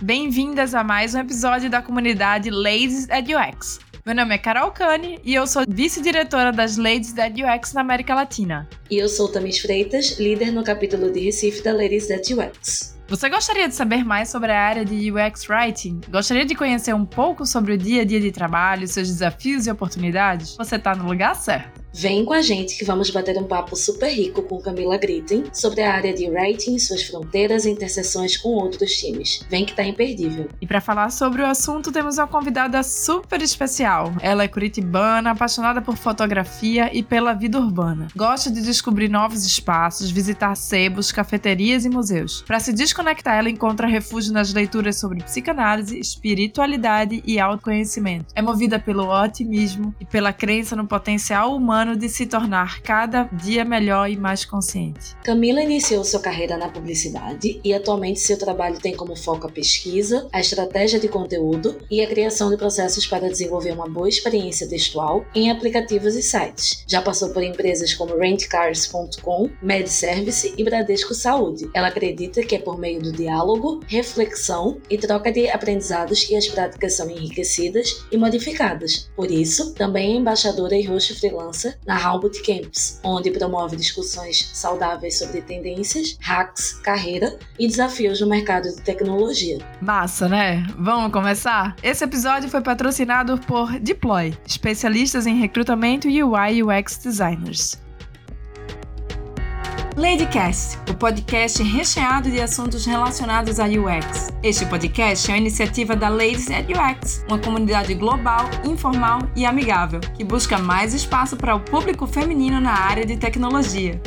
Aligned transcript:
bem-vindas 0.00 0.74
a 0.74 0.84
mais 0.84 1.14
um 1.14 1.20
episódio 1.20 1.68
da 1.68 1.82
comunidade 1.82 2.50
Ladies 2.50 3.08
at 3.10 3.26
UX. 3.28 3.80
Meu 4.06 4.14
nome 4.14 4.34
é 4.34 4.38
Carol 4.38 4.70
Cane 4.70 5.18
e 5.24 5.34
eu 5.34 5.46
sou 5.46 5.64
vice-diretora 5.68 6.52
das 6.52 6.76
Ladies 6.76 7.16
at 7.18 7.34
UX 7.34 7.72
na 7.72 7.80
América 7.80 8.14
Latina. 8.14 8.68
E 8.90 8.96
eu 8.96 9.08
sou 9.08 9.28
Tamis 9.28 9.58
Freitas, 9.58 10.18
líder 10.18 10.52
no 10.52 10.62
capítulo 10.62 11.10
de 11.10 11.20
Recife 11.20 11.62
da 11.62 11.72
Ladies 11.72 12.10
at 12.10 12.30
UX. 12.30 12.96
Você 13.08 13.28
gostaria 13.28 13.66
de 13.68 13.74
saber 13.74 14.04
mais 14.04 14.28
sobre 14.28 14.52
a 14.52 14.60
área 14.60 14.84
de 14.84 15.10
UX 15.10 15.48
Writing? 15.48 16.00
Gostaria 16.08 16.44
de 16.44 16.54
conhecer 16.54 16.94
um 16.94 17.04
pouco 17.04 17.44
sobre 17.44 17.72
o 17.72 17.78
dia 17.78 18.02
a 18.02 18.04
dia 18.04 18.20
de 18.20 18.30
trabalho, 18.30 18.86
seus 18.86 19.08
desafios 19.08 19.66
e 19.66 19.70
oportunidades? 19.70 20.56
Você 20.56 20.76
está 20.76 20.94
no 20.94 21.06
lugar 21.06 21.34
certo. 21.34 21.77
Vem 22.00 22.24
com 22.24 22.32
a 22.32 22.40
gente 22.40 22.78
que 22.78 22.84
vamos 22.84 23.10
bater 23.10 23.36
um 23.38 23.42
papo 23.42 23.74
super 23.74 24.08
rico 24.08 24.40
com 24.44 24.60
Camila 24.60 24.96
Gritten 24.96 25.46
sobre 25.52 25.82
a 25.82 25.92
área 25.92 26.14
de 26.14 26.30
writing, 26.30 26.78
suas 26.78 27.02
fronteiras 27.02 27.64
e 27.64 27.70
interseções 27.70 28.36
com 28.36 28.50
outros 28.50 28.92
times. 28.92 29.44
Vem 29.50 29.64
que 29.64 29.74
tá 29.74 29.82
imperdível. 29.82 30.48
E 30.60 30.66
para 30.66 30.80
falar 30.80 31.10
sobre 31.10 31.42
o 31.42 31.46
assunto, 31.46 31.90
temos 31.90 32.16
uma 32.16 32.28
convidada 32.28 32.84
super 32.84 33.42
especial. 33.42 34.12
Ela 34.20 34.44
é 34.44 34.48
curitibana, 34.48 35.32
apaixonada 35.32 35.82
por 35.82 35.96
fotografia 35.96 36.88
e 36.96 37.02
pela 37.02 37.34
vida 37.34 37.58
urbana. 37.58 38.06
Gosta 38.14 38.48
de 38.48 38.62
descobrir 38.62 39.08
novos 39.08 39.44
espaços, 39.44 40.08
visitar 40.08 40.54
sebos, 40.54 41.10
cafeterias 41.10 41.84
e 41.84 41.88
museus. 41.88 42.44
Para 42.46 42.60
se 42.60 42.72
desconectar, 42.72 43.36
ela 43.36 43.50
encontra 43.50 43.88
refúgio 43.88 44.32
nas 44.32 44.54
leituras 44.54 45.00
sobre 45.00 45.24
psicanálise, 45.24 45.98
espiritualidade 45.98 47.20
e 47.26 47.40
autoconhecimento. 47.40 48.26
É 48.36 48.40
movida 48.40 48.78
pelo 48.78 49.08
otimismo 49.10 49.92
e 49.98 50.04
pela 50.04 50.32
crença 50.32 50.76
no 50.76 50.86
potencial 50.86 51.56
humano 51.56 51.87
humano 51.88 51.96
de 51.96 52.08
se 52.08 52.26
tornar 52.26 52.82
cada 52.82 53.24
dia 53.24 53.64
melhor 53.64 54.10
e 54.10 54.16
mais 54.16 54.44
consciente. 54.44 55.16
Camila 55.24 55.62
iniciou 55.62 56.04
sua 56.04 56.20
carreira 56.20 56.56
na 56.56 56.68
publicidade 56.68 57.60
e 57.64 57.72
atualmente 57.72 58.20
seu 58.20 58.38
trabalho 58.38 58.78
tem 58.78 58.94
como 58.94 59.16
foco 59.16 59.46
a 59.46 59.50
pesquisa, 59.50 60.28
a 60.32 60.40
estratégia 60.40 61.00
de 61.00 61.08
conteúdo 61.08 61.78
e 61.90 62.02
a 62.02 62.06
criação 62.06 62.50
de 62.50 62.56
processos 62.56 63.06
para 63.06 63.28
desenvolver 63.28 63.72
uma 63.72 63.88
boa 63.88 64.08
experiência 64.08 64.68
textual 64.68 65.24
em 65.34 65.50
aplicativos 65.50 66.14
e 66.14 66.22
sites. 66.22 66.84
Já 66.86 67.00
passou 67.00 67.30
por 67.30 67.42
empresas 67.42 67.94
como 67.94 68.16
rentcars.com, 68.16 69.50
MedService 69.62 70.54
e 70.56 70.64
Bradesco 70.64 71.14
Saúde. 71.14 71.70
Ela 71.74 71.88
acredita 71.88 72.42
que 72.42 72.56
é 72.56 72.58
por 72.58 72.78
meio 72.78 73.00
do 73.00 73.12
diálogo, 73.12 73.80
reflexão 73.86 74.78
e 74.90 74.98
troca 74.98 75.32
de 75.32 75.48
aprendizados 75.48 76.24
que 76.24 76.36
as 76.36 76.48
práticas 76.48 76.94
são 76.94 77.08
enriquecidas 77.08 78.04
e 78.10 78.16
modificadas. 78.16 79.10
Por 79.14 79.30
isso, 79.30 79.74
também 79.74 80.14
é 80.14 80.16
embaixadora 80.16 80.76
e 80.76 80.84
host 80.84 81.14
freelancer 81.14 81.67
na 81.86 81.96
HAL 81.96 82.20
Bootcamps, 82.20 83.00
onde 83.02 83.30
promove 83.30 83.76
discussões 83.76 84.50
saudáveis 84.52 85.18
sobre 85.18 85.40
tendências, 85.40 86.16
hacks, 86.20 86.74
carreira 86.82 87.38
e 87.58 87.66
desafios 87.66 88.20
no 88.20 88.28
mercado 88.28 88.68
de 88.68 88.80
tecnologia. 88.82 89.58
Massa, 89.80 90.28
né? 90.28 90.66
Vamos 90.78 91.12
começar? 91.12 91.74
Esse 91.82 92.04
episódio 92.04 92.48
foi 92.48 92.60
patrocinado 92.60 93.38
por 93.38 93.78
Deploy, 93.80 94.36
especialistas 94.46 95.26
em 95.26 95.38
recrutamento 95.38 96.08
e 96.08 96.22
UI 96.22 96.62
UX 96.62 96.98
designers. 96.98 97.87
Ladycast, 99.98 100.78
o 100.88 100.94
podcast 100.94 101.60
recheado 101.60 102.30
de 102.30 102.40
assuntos 102.40 102.86
relacionados 102.86 103.58
a 103.58 103.64
UX. 103.64 104.28
Este 104.44 104.64
podcast 104.64 105.28
é 105.28 105.34
uma 105.34 105.40
iniciativa 105.40 105.96
da 105.96 106.08
Ladies 106.08 106.48
at 106.52 106.66
UX, 106.70 107.24
uma 107.26 107.36
comunidade 107.36 107.94
global, 107.94 108.48
informal 108.64 109.18
e 109.34 109.44
amigável, 109.44 109.98
que 110.16 110.22
busca 110.22 110.56
mais 110.56 110.94
espaço 110.94 111.36
para 111.36 111.56
o 111.56 111.58
público 111.58 112.06
feminino 112.06 112.60
na 112.60 112.74
área 112.74 113.04
de 113.04 113.16
tecnologia. 113.16 114.00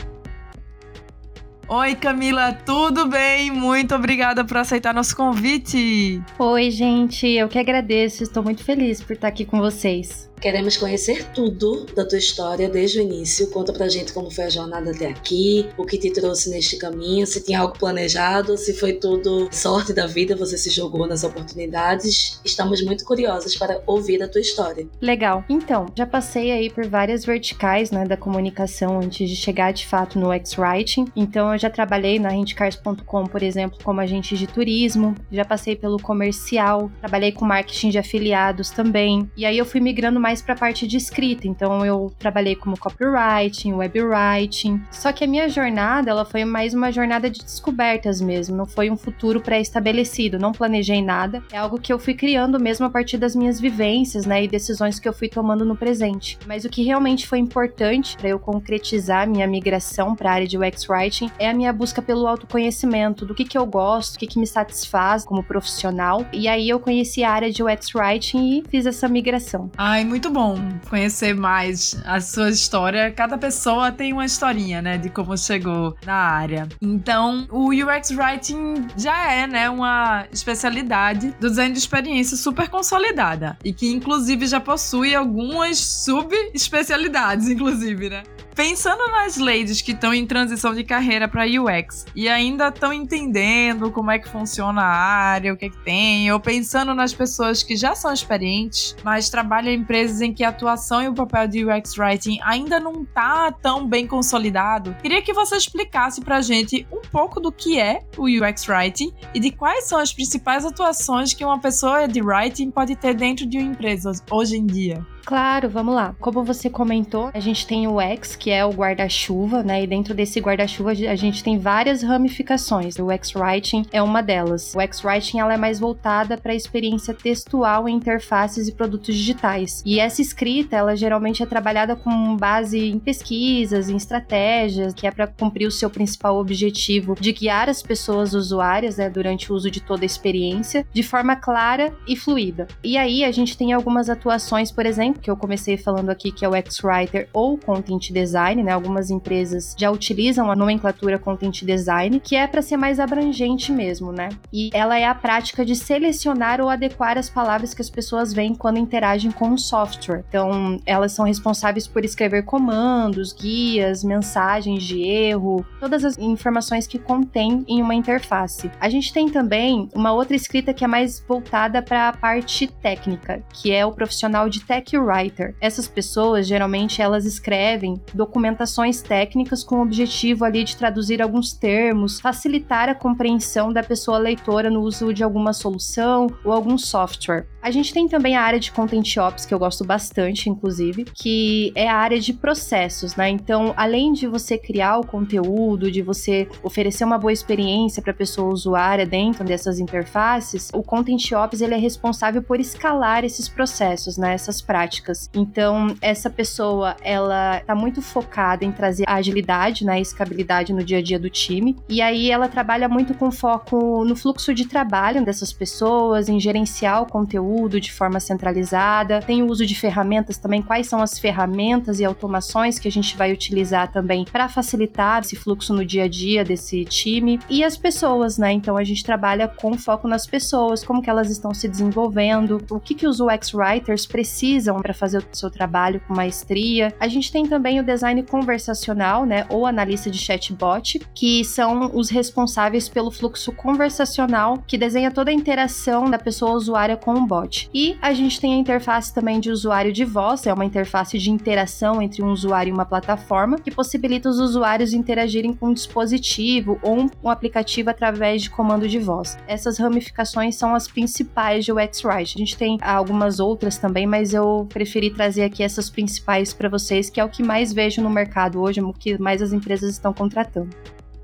Oi, 1.67 1.95
Camila, 1.95 2.53
tudo 2.53 3.09
bem? 3.09 3.51
Muito 3.51 3.93
obrigada 3.93 4.45
por 4.45 4.55
aceitar 4.55 4.93
nosso 4.93 5.13
convite. 5.13 6.23
Oi, 6.39 6.71
gente, 6.71 7.27
eu 7.27 7.49
que 7.49 7.59
agradeço, 7.59 8.23
estou 8.23 8.41
muito 8.41 8.63
feliz 8.63 9.03
por 9.03 9.11
estar 9.11 9.27
aqui 9.27 9.43
com 9.43 9.59
vocês. 9.59 10.30
Queremos 10.41 10.75
conhecer 10.75 11.27
tudo 11.35 11.85
da 11.95 12.03
tua 12.03 12.17
história 12.17 12.67
desde 12.67 12.97
o 12.97 13.01
início. 13.03 13.51
Conta 13.51 13.71
pra 13.71 13.87
gente 13.87 14.11
como 14.11 14.31
foi 14.31 14.45
a 14.45 14.49
jornada 14.49 14.89
até 14.89 15.05
aqui, 15.05 15.69
o 15.77 15.85
que 15.85 15.99
te 15.99 16.11
trouxe 16.11 16.49
neste 16.49 16.77
caminho, 16.77 17.27
se 17.27 17.43
tinha 17.43 17.59
algo 17.59 17.77
planejado, 17.77 18.57
se 18.57 18.73
foi 18.73 18.93
tudo 18.93 19.47
sorte 19.51 19.93
da 19.93 20.07
vida, 20.07 20.35
você 20.35 20.57
se 20.57 20.71
jogou 20.71 21.05
nas 21.05 21.23
oportunidades. 21.23 22.41
Estamos 22.43 22.83
muito 22.83 23.05
curiosos 23.05 23.55
para 23.55 23.83
ouvir 23.85 24.23
a 24.23 24.27
tua 24.27 24.41
história. 24.41 24.87
Legal. 24.99 25.45
Então, 25.47 25.85
já 25.95 26.07
passei 26.07 26.51
aí 26.51 26.71
por 26.71 26.87
várias 26.87 27.23
verticais, 27.23 27.91
né, 27.91 28.03
da 28.05 28.17
comunicação 28.17 28.99
antes 28.99 29.29
de 29.29 29.35
chegar 29.35 29.71
de 29.71 29.85
fato 29.85 30.17
no 30.17 30.33
X-Writing. 30.33 31.05
Então, 31.15 31.53
eu 31.53 31.59
já 31.59 31.69
trabalhei 31.69 32.17
na 32.17 32.29
rentcars.com, 32.29 33.27
por 33.27 33.43
exemplo, 33.43 33.77
como 33.83 34.01
agente 34.01 34.35
de 34.35 34.47
turismo, 34.47 35.13
já 35.31 35.45
passei 35.45 35.75
pelo 35.75 35.99
comercial, 35.99 36.91
trabalhei 36.99 37.31
com 37.31 37.45
marketing 37.45 37.91
de 37.91 37.99
afiliados 37.99 38.71
também. 38.71 39.29
E 39.37 39.45
aí 39.45 39.59
eu 39.59 39.65
fui 39.65 39.79
migrando 39.79 40.19
mais 40.19 40.30
mais 40.31 40.41
para 40.41 40.53
a 40.53 40.57
parte 40.57 40.87
de 40.87 40.95
escrita, 40.95 41.45
então 41.45 41.85
eu 41.85 42.13
trabalhei 42.17 42.55
como 42.55 42.79
copywriting, 42.79 43.73
webwriting. 43.73 44.81
Só 44.89 45.11
que 45.11 45.25
a 45.25 45.27
minha 45.27 45.49
jornada, 45.49 46.09
ela 46.09 46.23
foi 46.23 46.45
mais 46.45 46.73
uma 46.73 46.89
jornada 46.89 47.29
de 47.29 47.41
descobertas 47.41 48.21
mesmo, 48.21 48.55
não 48.55 48.65
foi 48.65 48.89
um 48.89 48.95
futuro 48.95 49.41
pré-estabelecido, 49.41 50.39
não 50.39 50.53
planejei 50.53 51.01
nada. 51.01 51.43
É 51.51 51.57
algo 51.57 51.77
que 51.77 51.91
eu 51.91 51.99
fui 51.99 52.13
criando 52.13 52.57
mesmo 52.57 52.85
a 52.85 52.89
partir 52.89 53.17
das 53.17 53.35
minhas 53.35 53.59
vivências, 53.59 54.25
né, 54.25 54.45
e 54.45 54.47
decisões 54.47 55.01
que 55.01 55.09
eu 55.09 55.11
fui 55.11 55.27
tomando 55.27 55.65
no 55.65 55.75
presente. 55.75 56.39
Mas 56.47 56.63
o 56.63 56.69
que 56.69 56.81
realmente 56.81 57.27
foi 57.27 57.39
importante 57.39 58.15
para 58.15 58.29
eu 58.29 58.39
concretizar 58.39 59.27
minha 59.27 59.45
migração 59.45 60.15
para 60.15 60.29
a 60.29 60.33
área 60.35 60.47
de 60.47 60.57
UX 60.57 60.87
writing 60.87 61.29
é 61.37 61.49
a 61.49 61.53
minha 61.53 61.73
busca 61.73 62.01
pelo 62.01 62.25
autoconhecimento, 62.25 63.25
do 63.25 63.35
que 63.35 63.43
que 63.43 63.57
eu 63.57 63.65
gosto, 63.65 64.15
o 64.15 64.19
que 64.19 64.27
que 64.27 64.39
me 64.39 64.47
satisfaz 64.47 65.25
como 65.25 65.43
profissional. 65.43 66.25
E 66.31 66.47
aí 66.47 66.69
eu 66.69 66.79
conheci 66.79 67.21
a 67.21 67.31
área 67.31 67.51
de 67.51 67.61
UX 67.61 67.93
writing 67.93 68.59
e 68.59 68.63
fiz 68.69 68.85
essa 68.85 69.09
migração. 69.09 69.69
Ai, 69.77 70.05
muito 70.05 70.20
muito 70.21 70.29
bom 70.29 70.79
conhecer 70.87 71.33
mais 71.33 71.99
a 72.05 72.21
sua 72.21 72.51
história. 72.51 73.09
Cada 73.11 73.39
pessoa 73.39 73.91
tem 73.91 74.13
uma 74.13 74.23
historinha, 74.23 74.79
né, 74.79 74.95
de 74.95 75.09
como 75.09 75.35
chegou 75.35 75.97
na 76.05 76.13
área. 76.13 76.69
Então, 76.79 77.47
o 77.49 77.69
UX 77.69 78.11
Writing 78.11 78.85
já 78.95 79.31
é, 79.31 79.47
né, 79.47 79.67
uma 79.67 80.27
especialidade 80.31 81.33
do 81.39 81.49
design 81.49 81.73
de 81.73 81.79
experiência 81.79 82.37
super 82.37 82.69
consolidada 82.69 83.57
e 83.65 83.73
que 83.73 83.91
inclusive 83.91 84.45
já 84.45 84.59
possui 84.59 85.15
algumas 85.15 85.79
sub-especialidades, 85.79 87.49
inclusive, 87.49 88.11
né? 88.11 88.21
Pensando 88.61 89.07
nas 89.07 89.37
ladies 89.37 89.81
que 89.81 89.91
estão 89.91 90.13
em 90.13 90.23
transição 90.23 90.75
de 90.75 90.83
carreira 90.83 91.27
para 91.27 91.45
UX 91.45 92.05
e 92.15 92.29
ainda 92.29 92.67
estão 92.67 92.93
entendendo 92.93 93.89
como 93.89 94.11
é 94.11 94.19
que 94.19 94.29
funciona 94.29 94.83
a 94.83 94.95
área, 94.95 95.51
o 95.51 95.57
que 95.57 95.65
é 95.65 95.69
que 95.71 95.83
tem, 95.83 96.31
ou 96.31 96.39
pensando 96.39 96.93
nas 96.93 97.11
pessoas 97.11 97.63
que 97.63 97.75
já 97.75 97.95
são 97.95 98.13
experientes, 98.13 98.95
mas 99.03 99.31
trabalham 99.31 99.73
em 99.73 99.77
empresas 99.77 100.21
em 100.21 100.31
que 100.31 100.43
a 100.43 100.49
atuação 100.49 101.01
e 101.01 101.07
o 101.07 101.13
papel 101.15 101.47
de 101.47 101.65
UX 101.65 101.97
Writing 101.97 102.37
ainda 102.43 102.79
não 102.79 103.03
tá 103.03 103.51
tão 103.51 103.87
bem 103.87 104.05
consolidado, 104.05 104.95
queria 105.01 105.23
que 105.23 105.33
você 105.33 105.55
explicasse 105.55 106.21
pra 106.21 106.39
gente 106.39 106.85
um 106.91 107.01
pouco 107.01 107.39
do 107.39 107.51
que 107.51 107.79
é 107.79 108.03
o 108.15 108.25
UX 108.25 108.69
Writing 108.69 109.11
e 109.33 109.39
de 109.39 109.49
quais 109.49 109.85
são 109.85 109.97
as 109.97 110.13
principais 110.13 110.67
atuações 110.67 111.33
que 111.33 111.43
uma 111.43 111.59
pessoa 111.59 112.07
de 112.07 112.21
writing 112.21 112.69
pode 112.69 112.95
ter 112.95 113.15
dentro 113.15 113.47
de 113.47 113.57
uma 113.57 113.71
empresa 113.71 114.11
hoje 114.29 114.55
em 114.55 114.67
dia. 114.67 115.03
Claro, 115.25 115.69
vamos 115.69 115.95
lá. 115.95 116.15
Como 116.19 116.43
você 116.43 116.69
comentou, 116.69 117.29
a 117.33 117.39
gente 117.39 117.65
tem 117.65 117.87
o 117.87 118.01
X, 118.01 118.35
que 118.35 118.49
é 118.49 118.65
o 118.65 118.71
guarda-chuva, 118.71 119.63
né? 119.63 119.83
E 119.83 119.87
dentro 119.87 120.13
desse 120.13 120.39
guarda-chuva 120.39 120.91
a 120.91 121.15
gente 121.15 121.43
tem 121.43 121.57
várias 121.57 122.01
ramificações. 122.01 122.97
O 122.97 123.11
X-Writing 123.11 123.85
é 123.91 124.01
uma 124.01 124.21
delas. 124.21 124.73
O 124.75 124.81
X-Writing 124.81 125.39
ela 125.39 125.53
é 125.53 125.57
mais 125.57 125.79
voltada 125.79 126.37
para 126.37 126.51
a 126.51 126.55
experiência 126.55 127.13
textual 127.13 127.87
em 127.87 127.95
interfaces 127.95 128.67
e 128.67 128.71
produtos 128.71 129.15
digitais. 129.15 129.81
E 129.85 129.99
essa 129.99 130.21
escrita, 130.21 130.75
ela 130.75 130.95
geralmente 130.95 131.43
é 131.43 131.45
trabalhada 131.45 131.95
com 131.95 132.35
base 132.35 132.89
em 132.89 132.99
pesquisas, 132.99 133.89
em 133.89 133.95
estratégias, 133.95 134.93
que 134.93 135.05
é 135.05 135.11
para 135.11 135.27
cumprir 135.27 135.67
o 135.67 135.71
seu 135.71 135.89
principal 135.89 136.37
objetivo 136.37 137.15
de 137.19 137.31
guiar 137.31 137.69
as 137.69 137.81
pessoas 137.81 138.33
usuárias 138.33 138.97
né, 138.97 139.09
durante 139.09 139.51
o 139.51 139.55
uso 139.55 139.69
de 139.69 139.81
toda 139.81 140.03
a 140.03 140.05
experiência 140.05 140.85
de 140.91 141.03
forma 141.03 141.35
clara 141.35 141.93
e 142.07 142.15
fluida. 142.15 142.67
E 142.83 142.97
aí 142.97 143.23
a 143.23 143.31
gente 143.31 143.57
tem 143.57 143.71
algumas 143.73 144.09
atuações, 144.09 144.71
por 144.71 144.85
exemplo, 144.85 145.10
que 145.19 145.29
eu 145.29 145.37
comecei 145.37 145.77
falando 145.77 146.09
aqui, 146.09 146.31
que 146.31 146.45
é 146.45 146.49
o 146.49 146.55
X-Writer 146.55 147.29
ou 147.33 147.57
Content 147.57 148.11
Design, 148.11 148.63
né? 148.63 148.71
Algumas 148.71 149.09
empresas 149.09 149.75
já 149.77 149.89
utilizam 149.89 150.51
a 150.51 150.55
nomenclatura 150.55 151.19
Content 151.19 151.63
Design, 151.63 152.19
que 152.19 152.35
é 152.35 152.47
para 152.47 152.61
ser 152.61 152.77
mais 152.77 152.99
abrangente 152.99 153.71
mesmo, 153.71 154.11
né? 154.11 154.29
E 154.51 154.69
ela 154.73 154.97
é 154.97 155.05
a 155.05 155.15
prática 155.15 155.65
de 155.65 155.75
selecionar 155.75 156.61
ou 156.61 156.69
adequar 156.69 157.17
as 157.17 157.29
palavras 157.29 157.73
que 157.73 157.81
as 157.81 157.89
pessoas 157.89 158.33
veem 158.33 158.55
quando 158.55 158.77
interagem 158.77 159.31
com 159.31 159.51
o 159.51 159.57
software. 159.57 160.23
Então, 160.27 160.79
elas 160.85 161.11
são 161.11 161.25
responsáveis 161.25 161.87
por 161.87 162.03
escrever 162.03 162.43
comandos, 162.43 163.33
guias, 163.33 164.03
mensagens 164.03 164.83
de 164.83 165.01
erro, 165.01 165.65
todas 165.79 166.03
as 166.03 166.17
informações 166.17 166.87
que 166.87 166.99
contém 166.99 167.63
em 167.67 167.81
uma 167.81 167.95
interface. 167.95 168.71
A 168.79 168.89
gente 168.89 169.13
tem 169.13 169.29
também 169.29 169.89
uma 169.93 170.13
outra 170.13 170.35
escrita 170.35 170.73
que 170.73 170.83
é 170.83 170.87
mais 170.87 171.23
voltada 171.27 171.81
para 171.81 172.09
a 172.09 172.13
parte 172.13 172.67
técnica, 172.67 173.43
que 173.53 173.71
é 173.71 173.85
o 173.85 173.91
profissional 173.91 174.49
de 174.49 174.61
tech 174.61 174.97
copywriter. 175.01 175.55
Essas 175.59 175.87
pessoas, 175.87 176.47
geralmente, 176.47 177.01
elas 177.01 177.25
escrevem 177.25 178.01
documentações 178.13 179.01
técnicas 179.01 179.63
com 179.63 179.77
o 179.77 179.81
objetivo 179.81 180.45
ali 180.45 180.63
de 180.63 180.77
traduzir 180.77 181.21
alguns 181.21 181.53
termos, 181.53 182.19
facilitar 182.19 182.89
a 182.89 182.95
compreensão 182.95 183.73
da 183.73 183.83
pessoa 183.83 184.17
leitora 184.17 184.69
no 184.69 184.81
uso 184.81 185.13
de 185.13 185.23
alguma 185.23 185.53
solução 185.53 186.27
ou 186.43 186.51
algum 186.51 186.77
software. 186.77 187.47
A 187.61 187.69
gente 187.69 187.93
tem 187.93 188.07
também 188.07 188.35
a 188.35 188.41
área 188.41 188.59
de 188.59 188.71
Content 188.71 189.17
Ops, 189.17 189.45
que 189.45 189.53
eu 189.53 189.59
gosto 189.59 189.85
bastante, 189.85 190.49
inclusive, 190.49 191.05
que 191.05 191.71
é 191.75 191.87
a 191.87 191.95
área 191.95 192.19
de 192.19 192.33
processos, 192.33 193.15
né? 193.15 193.29
Então, 193.29 193.71
além 193.77 194.13
de 194.13 194.25
você 194.25 194.57
criar 194.57 194.97
o 194.97 195.05
conteúdo, 195.05 195.91
de 195.91 196.01
você 196.01 196.47
oferecer 196.63 197.03
uma 197.03 197.19
boa 197.19 197.31
experiência 197.31 198.01
para 198.01 198.11
a 198.11 198.15
pessoa 198.15 198.51
usuária 198.51 199.05
dentro 199.05 199.43
dessas 199.43 199.79
interfaces, 199.79 200.71
o 200.73 200.81
Content 200.81 201.31
Ops 201.33 201.61
ele 201.61 201.75
é 201.75 201.77
responsável 201.77 202.41
por 202.41 202.59
escalar 202.59 203.23
esses 203.23 203.47
processos, 203.47 204.17
né? 204.17 204.33
Essas 204.33 204.59
práticas. 204.59 205.29
Então, 205.31 205.95
essa 206.01 206.31
pessoa, 206.31 206.95
ela 207.03 207.59
está 207.59 207.75
muito 207.75 208.01
focada 208.01 208.65
em 208.65 208.71
trazer 208.71 209.03
a 209.07 209.15
agilidade, 209.15 209.85
né? 209.85 210.01
escabilidade 210.01 210.73
no 210.73 210.83
dia 210.83 210.97
a 210.97 211.01
dia 211.01 211.19
do 211.19 211.29
time. 211.29 211.77
E 211.87 212.01
aí, 212.01 212.31
ela 212.31 212.47
trabalha 212.47 212.89
muito 212.89 213.13
com 213.13 213.29
foco 213.29 214.03
no 214.03 214.15
fluxo 214.15 214.51
de 214.51 214.65
trabalho 214.67 215.23
dessas 215.23 215.53
pessoas, 215.53 216.27
em 216.27 216.39
gerenciar 216.39 217.03
o 217.03 217.05
conteúdo 217.05 217.50
conteúdo 217.51 217.81
de 217.81 217.91
forma 217.91 218.19
centralizada, 218.19 219.19
tem 219.21 219.43
o 219.43 219.47
uso 219.47 219.65
de 219.65 219.75
ferramentas 219.75 220.37
também, 220.37 220.61
quais 220.61 220.87
são 220.87 221.01
as 221.01 221.19
ferramentas 221.19 221.99
e 221.99 222.05
automações 222.05 222.79
que 222.79 222.87
a 222.87 222.91
gente 222.91 223.17
vai 223.17 223.33
utilizar 223.33 223.91
também 223.91 224.25
para 224.25 224.47
facilitar 224.47 225.21
esse 225.21 225.35
fluxo 225.35 225.73
no 225.73 225.85
dia 225.85 226.05
a 226.05 226.07
dia 226.07 226.43
desse 226.45 226.85
time 226.85 227.39
e 227.49 227.63
as 227.63 227.75
pessoas, 227.77 228.37
né? 228.37 228.51
Então 228.51 228.77
a 228.77 228.83
gente 228.83 229.03
trabalha 229.03 229.47
com 229.47 229.77
foco 229.77 230.07
nas 230.07 230.25
pessoas, 230.25 230.83
como 230.83 231.01
que 231.01 231.09
elas 231.09 231.29
estão 231.29 231.53
se 231.53 231.67
desenvolvendo, 231.67 232.63
o 232.69 232.79
que 232.79 232.95
que 232.95 233.07
os 233.07 233.19
UX 233.19 233.53
writers 233.53 234.05
precisam 234.05 234.81
para 234.81 234.93
fazer 234.93 235.17
o 235.19 235.35
seu 235.35 235.49
trabalho 235.49 236.01
com 236.07 236.15
maestria. 236.15 236.93
A 236.99 237.07
gente 237.07 237.31
tem 237.31 237.45
também 237.45 237.79
o 237.79 237.83
design 237.83 238.23
conversacional, 238.23 239.25
né, 239.25 239.45
ou 239.49 239.65
analista 239.65 240.09
de 240.09 240.17
chatbot, 240.17 240.99
que 241.13 241.43
são 241.43 241.91
os 241.93 242.09
responsáveis 242.09 242.87
pelo 242.87 243.11
fluxo 243.11 243.51
conversacional 243.51 244.63
que 244.65 244.77
desenha 244.77 245.11
toda 245.11 245.31
a 245.31 245.33
interação 245.33 246.09
da 246.09 246.17
pessoa 246.17 246.51
usuária 246.53 246.95
com 246.95 247.13
o 247.13 247.25
bot. 247.25 247.40
E 247.73 247.97
a 248.01 248.13
gente 248.13 248.39
tem 248.39 248.53
a 248.53 248.57
interface 248.57 249.13
também 249.13 249.39
de 249.39 249.49
usuário 249.49 249.91
de 249.91 250.05
voz, 250.05 250.45
é 250.45 250.53
uma 250.53 250.65
interface 250.65 251.17
de 251.17 251.29
interação 251.29 252.01
entre 252.01 252.21
um 252.21 252.31
usuário 252.31 252.71
e 252.71 252.73
uma 252.73 252.85
plataforma, 252.85 253.57
que 253.57 253.71
possibilita 253.71 254.29
os 254.29 254.39
usuários 254.39 254.93
interagirem 254.93 255.53
com 255.53 255.67
um 255.67 255.73
dispositivo 255.73 256.79
ou 256.81 257.09
um 257.23 257.29
aplicativo 257.29 257.89
através 257.89 258.41
de 258.41 258.49
comando 258.49 258.87
de 258.87 258.99
voz. 258.99 259.37
Essas 259.47 259.77
ramificações 259.77 260.55
são 260.55 260.75
as 260.75 260.87
principais 260.87 261.65
de 261.65 261.71
UX 261.71 262.03
Write. 262.03 262.35
A 262.35 262.39
gente 262.39 262.57
tem 262.57 262.77
algumas 262.81 263.39
outras 263.39 263.77
também, 263.77 264.05
mas 264.05 264.33
eu 264.33 264.67
preferi 264.69 265.09
trazer 265.09 265.43
aqui 265.43 265.63
essas 265.63 265.89
principais 265.89 266.53
para 266.53 266.69
vocês, 266.69 267.09
que 267.09 267.19
é 267.19 267.25
o 267.25 267.29
que 267.29 267.43
mais 267.43 267.73
vejo 267.73 268.01
no 268.01 268.09
mercado 268.09 268.61
hoje, 268.61 268.81
o 268.81 268.93
que 268.93 269.21
mais 269.21 269.41
as 269.41 269.53
empresas 269.53 269.91
estão 269.91 270.13
contratando. 270.13 270.69